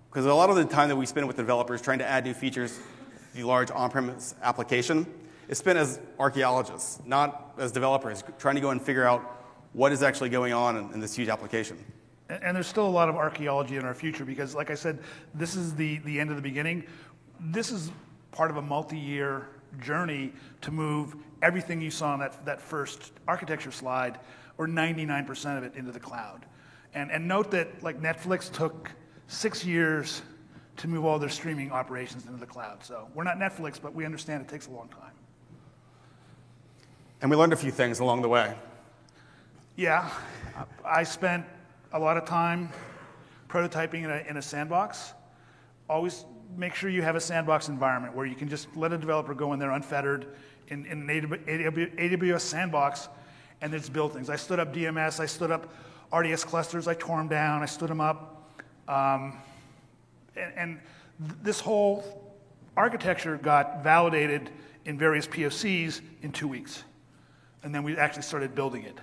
Because 0.09 0.25
a 0.25 0.33
lot 0.33 0.49
of 0.49 0.55
the 0.55 0.65
time 0.65 0.89
that 0.89 0.95
we 0.95 1.05
spend 1.05 1.27
with 1.27 1.37
developers 1.37 1.81
trying 1.81 1.99
to 1.99 2.07
add 2.07 2.25
new 2.25 2.33
features 2.33 2.77
to 3.31 3.37
the 3.37 3.43
large 3.43 3.71
on-premise 3.71 4.35
application 4.41 5.05
is 5.47 5.57
spent 5.57 5.77
as 5.77 5.99
archaeologists, 6.19 7.01
not 7.05 7.53
as 7.57 7.71
developers, 7.71 8.23
trying 8.39 8.55
to 8.55 8.61
go 8.61 8.71
and 8.71 8.81
figure 8.81 9.05
out 9.05 9.21
what 9.73 9.91
is 9.91 10.03
actually 10.03 10.29
going 10.29 10.53
on 10.53 10.77
in, 10.77 10.91
in 10.93 10.99
this 10.99 11.15
huge 11.15 11.29
application. 11.29 11.77
And 12.29 12.55
there's 12.55 12.67
still 12.67 12.87
a 12.87 12.89
lot 12.89 13.07
of 13.07 13.15
archaeology 13.15 13.77
in 13.77 13.85
our 13.85 13.93
future 13.93 14.25
because, 14.25 14.53
like 14.53 14.69
I 14.69 14.75
said, 14.75 14.99
this 15.33 15.55
is 15.55 15.75
the, 15.75 15.99
the 15.99 16.19
end 16.19 16.29
of 16.29 16.35
the 16.35 16.41
beginning. 16.41 16.83
This 17.39 17.71
is 17.71 17.91
part 18.31 18.51
of 18.51 18.57
a 18.57 18.61
multi 18.61 18.97
year 18.97 19.47
journey 19.79 20.33
to 20.61 20.71
move 20.71 21.15
everything 21.41 21.81
you 21.81 21.91
saw 21.91 22.13
in 22.15 22.19
that, 22.19 22.45
that 22.45 22.61
first 22.61 23.11
architecture 23.27 23.71
slide, 23.71 24.19
or 24.57 24.67
99% 24.67 25.57
of 25.57 25.63
it, 25.63 25.75
into 25.75 25.91
the 25.91 25.99
cloud. 25.99 26.45
And, 26.93 27.11
and 27.11 27.27
note 27.27 27.51
that, 27.51 27.83
like 27.83 28.01
Netflix 28.01 28.51
took 28.51 28.91
six 29.27 29.65
years 29.65 30.21
to 30.77 30.87
move 30.87 31.05
all 31.05 31.19
their 31.19 31.29
streaming 31.29 31.71
operations 31.71 32.25
into 32.25 32.39
the 32.39 32.45
cloud. 32.45 32.83
So 32.83 33.07
we're 33.13 33.23
not 33.23 33.37
Netflix, 33.37 33.81
but 33.81 33.93
we 33.93 34.05
understand 34.05 34.41
it 34.41 34.47
takes 34.47 34.67
a 34.67 34.71
long 34.71 34.87
time. 34.89 35.11
And 37.21 37.31
we 37.31 37.37
learned 37.37 37.53
a 37.53 37.57
few 37.57 37.71
things 37.71 37.99
along 37.99 38.21
the 38.21 38.29
way. 38.29 38.55
Yeah, 39.75 40.09
I 40.85 41.03
spent 41.03 41.45
a 41.93 41.99
lot 41.99 42.17
of 42.17 42.25
time 42.25 42.69
prototyping 43.49 44.03
in 44.03 44.11
a, 44.11 44.23
in 44.27 44.37
a 44.37 44.41
sandbox. 44.41 45.13
Always 45.89 46.25
make 46.55 46.75
sure 46.75 46.89
you 46.89 47.01
have 47.01 47.15
a 47.15 47.21
sandbox 47.21 47.69
environment 47.69 48.15
where 48.15 48.25
you 48.25 48.35
can 48.35 48.49
just 48.49 48.67
let 48.75 48.93
a 48.93 48.97
developer 48.97 49.33
go 49.33 49.53
in 49.53 49.59
there 49.59 49.71
unfettered 49.71 50.27
in, 50.67 50.85
in 50.85 51.09
an 51.09 51.29
AWS 51.47 52.41
sandbox 52.41 53.09
and 53.61 53.73
just 53.73 53.93
build 53.93 54.13
things. 54.13 54.29
I 54.29 54.35
stood 54.35 54.59
up 54.59 54.73
DMS, 54.73 55.19
I 55.19 55.25
stood 55.25 55.51
up 55.51 55.73
RDS 56.13 56.43
clusters, 56.43 56.87
I 56.87 56.93
tore 56.93 57.17
them 57.17 57.27
down, 57.27 57.63
I 57.63 57.65
stood 57.65 57.89
them 57.89 58.01
up. 58.01 58.36
Um, 58.87 59.37
and, 60.35 60.53
and 60.55 60.79
th- 61.19 61.39
this 61.43 61.59
whole 61.59 62.33
architecture 62.75 63.37
got 63.37 63.83
validated 63.83 64.49
in 64.85 64.97
various 64.97 65.27
POCs 65.27 66.01
in 66.21 66.31
two 66.31 66.47
weeks. 66.47 66.83
And 67.63 67.73
then 67.73 67.83
we 67.83 67.97
actually 67.97 68.21
started 68.23 68.55
building 68.55 68.83
it 68.83 68.97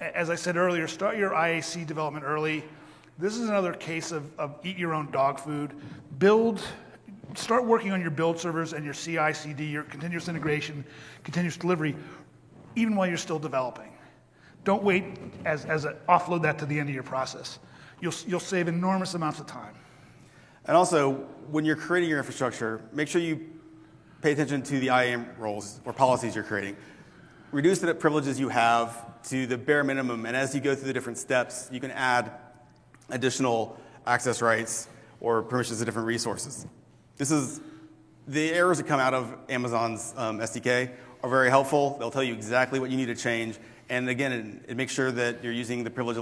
as 0.00 0.30
I 0.30 0.34
said 0.34 0.56
earlier, 0.56 0.86
start 0.86 1.16
your 1.16 1.30
IAC 1.30 1.86
development 1.86 2.24
early. 2.24 2.64
This 3.18 3.36
is 3.36 3.48
another 3.48 3.72
case 3.72 4.12
of, 4.12 4.28
of 4.38 4.56
eat 4.64 4.76
your 4.76 4.92
own 4.92 5.10
dog 5.10 5.38
food. 5.38 5.72
Build, 6.18 6.60
start 7.34 7.64
working 7.64 7.92
on 7.92 8.00
your 8.00 8.10
build 8.10 8.38
servers 8.38 8.72
and 8.72 8.84
your 8.84 8.94
CI 8.94 9.32
CD, 9.32 9.64
your 9.64 9.84
continuous 9.84 10.28
integration, 10.28 10.84
continuous 11.22 11.56
delivery, 11.56 11.96
even 12.76 12.96
while 12.96 13.06
you're 13.06 13.16
still 13.16 13.38
developing. 13.38 13.92
Don't 14.64 14.82
wait 14.82 15.04
as, 15.44 15.64
as 15.64 15.84
a, 15.84 15.96
offload 16.08 16.42
that 16.42 16.58
to 16.58 16.66
the 16.66 16.78
end 16.78 16.88
of 16.88 16.94
your 16.94 17.04
process. 17.04 17.58
You'll, 18.04 18.12
you'll 18.26 18.38
save 18.38 18.68
enormous 18.68 19.14
amounts 19.14 19.40
of 19.40 19.46
time. 19.46 19.74
And 20.66 20.76
also, 20.76 21.12
when 21.50 21.64
you're 21.64 21.74
creating 21.74 22.10
your 22.10 22.18
infrastructure, 22.18 22.82
make 22.92 23.08
sure 23.08 23.22
you 23.22 23.48
pay 24.20 24.32
attention 24.32 24.62
to 24.64 24.78
the 24.78 24.88
IAM 24.88 25.30
roles 25.38 25.80
or 25.86 25.94
policies 25.94 26.34
you're 26.34 26.44
creating. 26.44 26.76
Reduce 27.50 27.78
the 27.78 27.94
privileges 27.94 28.38
you 28.38 28.50
have 28.50 29.22
to 29.30 29.46
the 29.46 29.56
bare 29.56 29.82
minimum. 29.84 30.26
And 30.26 30.36
as 30.36 30.54
you 30.54 30.60
go 30.60 30.74
through 30.74 30.88
the 30.88 30.92
different 30.92 31.16
steps, 31.16 31.70
you 31.72 31.80
can 31.80 31.92
add 31.92 32.30
additional 33.08 33.80
access 34.06 34.42
rights 34.42 34.86
or 35.20 35.42
permissions 35.42 35.78
to 35.78 35.86
different 35.86 36.06
resources. 36.06 36.66
This 37.16 37.30
is 37.30 37.62
the 38.28 38.52
errors 38.52 38.76
that 38.76 38.86
come 38.86 39.00
out 39.00 39.14
of 39.14 39.34
Amazon's 39.48 40.12
um, 40.18 40.40
SDK 40.40 40.90
are 41.22 41.30
very 41.30 41.48
helpful. 41.48 41.96
They'll 41.98 42.10
tell 42.10 42.22
you 42.22 42.34
exactly 42.34 42.80
what 42.80 42.90
you 42.90 42.98
need 42.98 43.06
to 43.06 43.16
change. 43.16 43.56
And 43.88 44.10
again, 44.10 44.60
it, 44.66 44.72
it 44.72 44.76
makes 44.76 44.92
sure 44.92 45.10
that 45.10 45.42
you're 45.42 45.54
using 45.54 45.84
the 45.84 45.90
privilege 45.90 46.18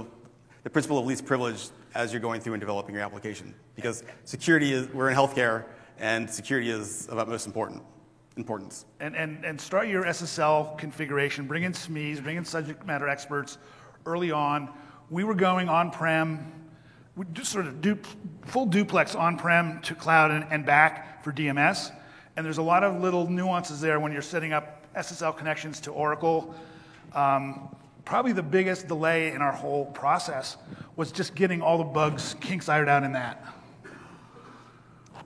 the 0.63 0.69
principle 0.69 0.97
of 0.97 1.05
least 1.05 1.25
privilege 1.25 1.69
as 1.93 2.11
you're 2.11 2.21
going 2.21 2.41
through 2.41 2.53
and 2.53 2.61
developing 2.61 2.95
your 2.95 3.03
application. 3.03 3.53
Because 3.75 4.03
security 4.23 4.71
is, 4.71 4.87
we're 4.89 5.09
in 5.09 5.15
healthcare, 5.15 5.65
and 5.99 6.29
security 6.29 6.69
is 6.69 7.07
of 7.07 7.17
utmost 7.17 7.45
importance. 7.45 7.81
importance. 8.37 8.85
And, 8.99 9.15
and, 9.15 9.43
and 9.45 9.59
start 9.59 9.87
your 9.87 10.03
SSL 10.05 10.77
configuration, 10.77 11.45
bring 11.47 11.63
in 11.63 11.73
SMEs, 11.73 12.23
bring 12.23 12.37
in 12.37 12.45
subject 12.45 12.85
matter 12.85 13.07
experts 13.07 13.57
early 14.05 14.31
on. 14.31 14.69
We 15.09 15.23
were 15.23 15.35
going 15.35 15.69
on-prem, 15.69 16.51
we 17.15 17.25
sort 17.43 17.67
of 17.67 17.81
du- 17.81 17.99
full 18.45 18.65
duplex 18.65 19.13
on-prem 19.15 19.81
to 19.81 19.93
cloud 19.93 20.31
and, 20.31 20.45
and 20.49 20.65
back 20.65 21.23
for 21.23 21.31
DMS. 21.31 21.91
And 22.35 22.45
there's 22.45 22.57
a 22.57 22.63
lot 22.63 22.83
of 22.83 23.01
little 23.01 23.29
nuances 23.29 23.79
there 23.79 23.99
when 23.99 24.11
you're 24.11 24.23
setting 24.23 24.53
up 24.53 24.87
SSL 24.95 25.37
connections 25.37 25.79
to 25.81 25.91
Oracle. 25.91 26.55
Um, 27.13 27.75
probably 28.05 28.31
the 28.31 28.43
biggest 28.43 28.87
delay 28.87 29.31
in 29.31 29.41
our 29.41 29.51
whole 29.51 29.85
process 29.85 30.57
was 30.95 31.11
just 31.11 31.35
getting 31.35 31.61
all 31.61 31.77
the 31.77 31.83
bugs 31.83 32.35
kinks 32.41 32.69
ironed 32.69 32.89
out 32.89 33.03
in 33.03 33.13
that. 33.13 33.45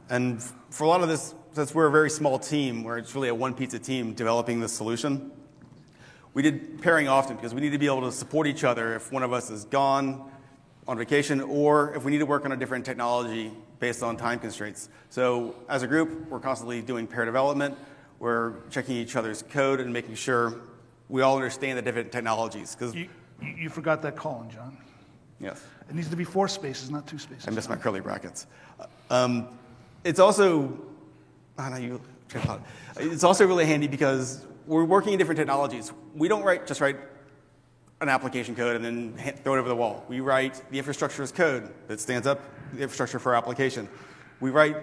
And 0.10 0.42
for 0.70 0.84
a 0.86 0.88
lot 0.88 1.02
of 1.02 1.10
this, 1.10 1.34
since 1.54 1.74
we're 1.74 1.88
a 1.88 1.92
very 1.92 2.10
small 2.10 2.38
team, 2.40 2.84
where 2.84 2.98
it's 2.98 3.14
really 3.16 3.30
a 3.30 3.36
one 3.36 3.54
pizza 3.54 3.80
team 3.80 4.14
developing 4.14 4.60
this 4.60 4.72
solution, 4.72 5.32
we 6.34 6.44
did 6.44 6.82
pairing 6.82 7.08
often 7.08 7.36
because 7.36 7.54
we 7.54 7.62
need 7.62 7.72
to 7.72 7.80
be 7.80 7.88
able 7.88 8.02
to 8.02 8.12
support 8.12 8.48
each 8.48 8.64
other 8.64 8.96
if 8.96 9.12
one 9.12 9.24
of 9.24 9.34
us 9.34 9.50
is 9.50 9.66
gone 9.66 10.32
on 10.88 10.98
vacation 10.98 11.42
or 11.42 11.94
if 11.96 12.06
we 12.06 12.12
need 12.12 12.20
to 12.20 12.26
work 12.26 12.46
on 12.46 12.52
a 12.52 12.58
different 12.58 12.86
technology 12.86 13.52
based 13.80 14.04
on 14.04 14.16
time 14.18 14.40
constraints. 14.40 14.90
So 15.10 15.56
as 15.68 15.84
a 15.84 15.88
group, 15.88 16.30
we're 16.30 16.40
constantly 16.40 16.82
doing 16.82 17.08
pair 17.08 17.26
development. 17.26 17.78
We're 18.20 18.54
checking 18.70 18.96
each 18.96 19.16
other's 19.16 19.42
code 19.42 19.80
and 19.80 19.92
making 19.92 20.16
sure 20.16 20.62
we 21.10 21.22
all 21.22 21.36
understand 21.36 21.78
the 21.78 21.82
different 21.82 22.12
technologies. 22.12 22.76
Because 22.76 22.96
You, 22.96 23.08
you 23.42 23.54
you 23.58 23.70
forgot 23.70 24.02
that 24.02 24.16
colon, 24.16 24.50
John. 24.50 24.78
yes. 25.40 25.64
It 25.90 25.96
needs 25.96 26.10
to 26.10 26.16
be 26.18 26.24
four 26.26 26.48
spaces, 26.48 26.90
not 26.90 27.08
two 27.08 27.18
spaces. 27.20 27.48
I 27.48 27.52
missed 27.52 27.70
my 27.70 27.78
curly 27.78 28.02
brackets. 28.02 28.46
Um, 29.10 29.48
it's 30.04 30.20
also, 30.20 30.78
I 31.58 31.70
know 31.70 31.78
you. 31.78 32.02
train 32.28 32.44
of 32.44 32.50
thought. 32.50 32.62
It's 32.98 33.24
also 33.24 33.46
really 33.48 33.66
handy 33.66 33.88
because 33.88 34.46
we're 34.66 34.84
working 34.84 35.14
in 35.14 35.20
different 35.20 35.38
technologies. 35.38 35.94
We 36.14 36.28
don't 36.28 36.44
write 36.44 36.68
just 36.68 36.82
write 36.82 36.98
an 38.02 38.10
application 38.10 38.54
code 38.54 38.76
and 38.76 38.84
then 38.86 39.14
throw 39.44 39.56
it 39.56 39.60
over 39.60 39.70
the 39.70 39.76
wall. 39.76 40.04
We 40.10 40.20
write 40.20 40.62
the 40.72 40.78
infrastructure 40.78 41.24
as 41.24 41.32
code 41.32 41.72
that 41.88 42.00
stands 42.00 42.28
up 42.28 42.42
the 42.74 42.82
infrastructure 42.84 43.18
for 43.18 43.32
our 43.34 43.38
application. 43.38 43.88
We 44.40 44.50
write 44.52 44.76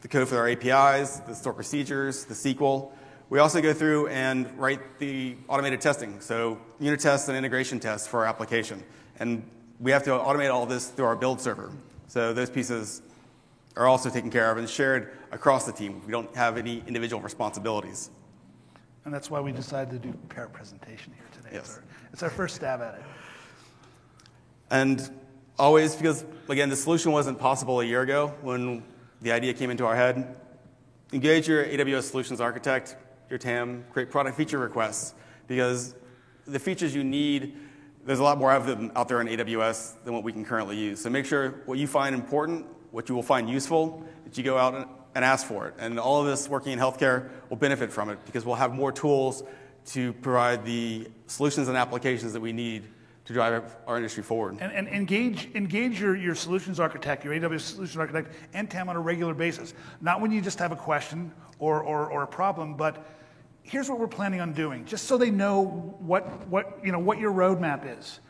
the 0.00 0.08
code 0.08 0.28
for 0.28 0.38
our 0.38 0.48
APIs, 0.48 1.18
the 1.20 1.34
store 1.34 1.52
procedures, 1.52 2.24
the 2.24 2.34
SQL. 2.34 2.92
We 3.28 3.40
also 3.40 3.60
go 3.60 3.72
through 3.74 4.06
and 4.08 4.48
write 4.56 5.00
the 5.00 5.36
automated 5.48 5.80
testing, 5.80 6.20
so 6.20 6.60
unit 6.78 7.00
tests 7.00 7.28
and 7.28 7.36
integration 7.36 7.80
tests 7.80 8.06
for 8.06 8.20
our 8.20 8.26
application. 8.26 8.84
And 9.18 9.42
we 9.80 9.90
have 9.90 10.04
to 10.04 10.10
automate 10.10 10.52
all 10.52 10.64
this 10.64 10.88
through 10.88 11.06
our 11.06 11.16
build 11.16 11.40
server. 11.40 11.72
So 12.06 12.32
those 12.32 12.50
pieces 12.50 13.02
are 13.76 13.86
also 13.86 14.10
taken 14.10 14.30
care 14.30 14.50
of 14.50 14.58
and 14.58 14.70
shared 14.70 15.12
across 15.32 15.66
the 15.66 15.72
team. 15.72 16.02
We 16.06 16.12
don't 16.12 16.34
have 16.36 16.56
any 16.56 16.84
individual 16.86 17.20
responsibilities. 17.20 18.10
And 19.04 19.12
that's 19.12 19.28
why 19.28 19.40
we 19.40 19.50
decided 19.52 20.02
to 20.02 20.08
do 20.08 20.16
pair 20.28 20.48
presentation 20.48 21.12
here 21.12 21.26
today. 21.32 21.56
It's 21.56 21.68
Yes. 21.68 21.76
our, 21.76 21.84
it's 22.12 22.22
our 22.22 22.30
first 22.30 22.54
stab 22.56 22.80
at 22.80 22.94
it. 22.94 23.02
And 24.70 25.10
always, 25.58 25.96
because 25.96 26.24
again, 26.48 26.68
the 26.70 26.76
solution 26.76 27.12
wasn't 27.12 27.38
possible 27.38 27.80
a 27.80 27.84
year 27.84 28.02
ago 28.02 28.34
when 28.40 28.84
the 29.20 29.32
idea 29.32 29.52
came 29.52 29.70
into 29.70 29.84
our 29.84 29.96
head, 29.96 30.36
engage 31.12 31.48
your 31.48 31.64
AWS 31.64 32.04
solutions 32.04 32.40
architect, 32.40 32.96
your 33.28 33.38
TAM, 33.38 33.84
create 33.92 34.10
product 34.10 34.36
feature 34.36 34.58
requests, 34.58 35.14
because 35.46 35.94
the 36.46 36.58
features 36.58 36.94
you 36.94 37.04
need, 37.04 37.56
there's 38.04 38.18
a 38.18 38.22
lot 38.22 38.38
more 38.38 38.52
of 38.52 38.66
them 38.66 38.92
out 38.94 39.08
there 39.08 39.18
on 39.18 39.26
AWS 39.26 40.04
than 40.04 40.14
what 40.14 40.22
we 40.22 40.32
can 40.32 40.44
currently 40.44 40.76
use. 40.76 41.00
So 41.00 41.10
make 41.10 41.26
sure 41.26 41.62
what 41.66 41.78
you 41.78 41.86
find 41.86 42.14
important, 42.14 42.66
what 42.92 43.08
you 43.08 43.14
will 43.14 43.22
find 43.22 43.48
useful, 43.48 44.04
that 44.24 44.38
you 44.38 44.44
go 44.44 44.56
out 44.56 44.74
and, 44.74 44.86
ask 45.24 45.46
for 45.46 45.66
it. 45.66 45.74
And 45.78 45.98
all 45.98 46.20
of 46.20 46.28
us 46.28 46.46
working 46.46 46.72
in 46.72 46.78
healthcare 46.78 47.30
will 47.48 47.56
benefit 47.56 47.90
from 47.90 48.10
it 48.10 48.18
because 48.26 48.44
we'll 48.44 48.56
have 48.56 48.74
more 48.74 48.92
tools 48.92 49.42
to 49.86 50.12
provide 50.12 50.62
the 50.66 51.08
solutions 51.26 51.68
and 51.68 51.76
applications 51.78 52.34
that 52.34 52.40
we 52.40 52.52
need 52.52 52.84
to 53.26 53.32
drive 53.32 53.76
our 53.86 53.96
industry 53.96 54.22
forward. 54.22 54.56
And, 54.60 54.72
and 54.72 54.88
engage, 54.88 55.48
engage 55.54 56.00
your, 56.00 56.14
your 56.14 56.34
solutions 56.34 56.78
architect, 56.78 57.24
your 57.24 57.34
AWS 57.34 57.60
solution 57.60 58.00
architect, 58.00 58.32
and 58.54 58.70
TAM 58.70 58.88
on 58.88 58.96
a 58.96 59.00
regular 59.00 59.34
basis. 59.34 59.74
Not 60.00 60.20
when 60.20 60.30
you 60.30 60.40
just 60.40 60.60
have 60.60 60.72
a 60.72 60.76
question 60.76 61.32
or, 61.58 61.82
or, 61.82 62.10
or 62.10 62.22
a 62.22 62.26
problem, 62.26 62.74
but 62.74 63.04
here's 63.64 63.90
what 63.90 63.98
we're 63.98 64.06
planning 64.06 64.40
on 64.40 64.52
doing, 64.52 64.84
just 64.84 65.06
so 65.06 65.18
they 65.18 65.30
know 65.30 65.64
what, 65.98 66.46
what, 66.46 66.78
you 66.84 66.92
know, 66.92 67.00
what 67.00 67.18
your 67.18 67.32
roadmap 67.32 67.98
is. 67.98 68.20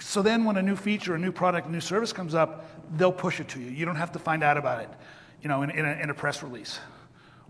So 0.00 0.20
then 0.20 0.44
when 0.44 0.56
a 0.56 0.62
new 0.62 0.74
feature, 0.74 1.14
a 1.14 1.18
new 1.18 1.30
product, 1.30 1.68
a 1.68 1.70
new 1.70 1.80
service 1.80 2.12
comes 2.12 2.34
up, 2.34 2.66
they'll 2.98 3.12
push 3.12 3.38
it 3.38 3.48
to 3.50 3.60
you. 3.60 3.70
You 3.70 3.84
don't 3.86 3.94
have 3.94 4.10
to 4.12 4.18
find 4.18 4.42
out 4.42 4.56
about 4.56 4.82
it, 4.82 4.90
you 5.42 5.48
know, 5.48 5.62
in, 5.62 5.70
in, 5.70 5.86
a, 5.86 5.92
in 6.02 6.10
a 6.10 6.14
press 6.14 6.42
release. 6.42 6.80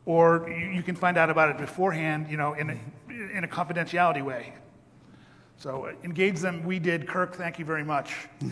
Or 0.04 0.46
you, 0.50 0.66
you 0.68 0.82
can 0.82 0.96
find 0.96 1.16
out 1.16 1.30
about 1.30 1.48
it 1.48 1.56
beforehand, 1.56 2.26
you 2.28 2.36
know, 2.36 2.52
in 2.52 2.68
a, 2.68 2.78
in 3.08 3.44
a 3.44 3.48
confidentiality 3.48 4.22
way. 4.22 4.52
So 5.56 5.86
uh, 5.86 5.92
engage 6.04 6.40
them. 6.40 6.64
We 6.64 6.78
did. 6.78 7.06
Kirk, 7.08 7.34
thank 7.34 7.58
you 7.58 7.64
very 7.64 7.84
much. 7.84 8.28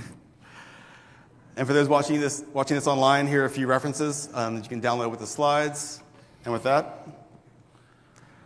And 1.56 1.66
for 1.66 1.74
those 1.74 1.88
watching 1.88 2.18
this, 2.18 2.44
watching 2.54 2.76
this 2.76 2.86
online, 2.86 3.26
here 3.26 3.42
are 3.42 3.46
a 3.46 3.50
few 3.50 3.66
references 3.66 4.30
um, 4.32 4.54
that 4.54 4.62
you 4.64 4.70
can 4.70 4.80
download 4.80 5.10
with 5.10 5.20
the 5.20 5.26
slides. 5.26 6.02
And 6.44 6.52
with 6.52 6.62
that, 6.62 7.06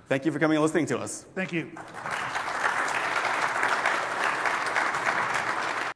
thank 0.09 0.26
you 0.26 0.32
for 0.32 0.38
coming 0.38 0.57
and 0.57 0.62
listening 0.62 0.86
to 0.86 0.98
us. 0.98 1.24
Thank 1.34 1.52
you. 1.52 1.70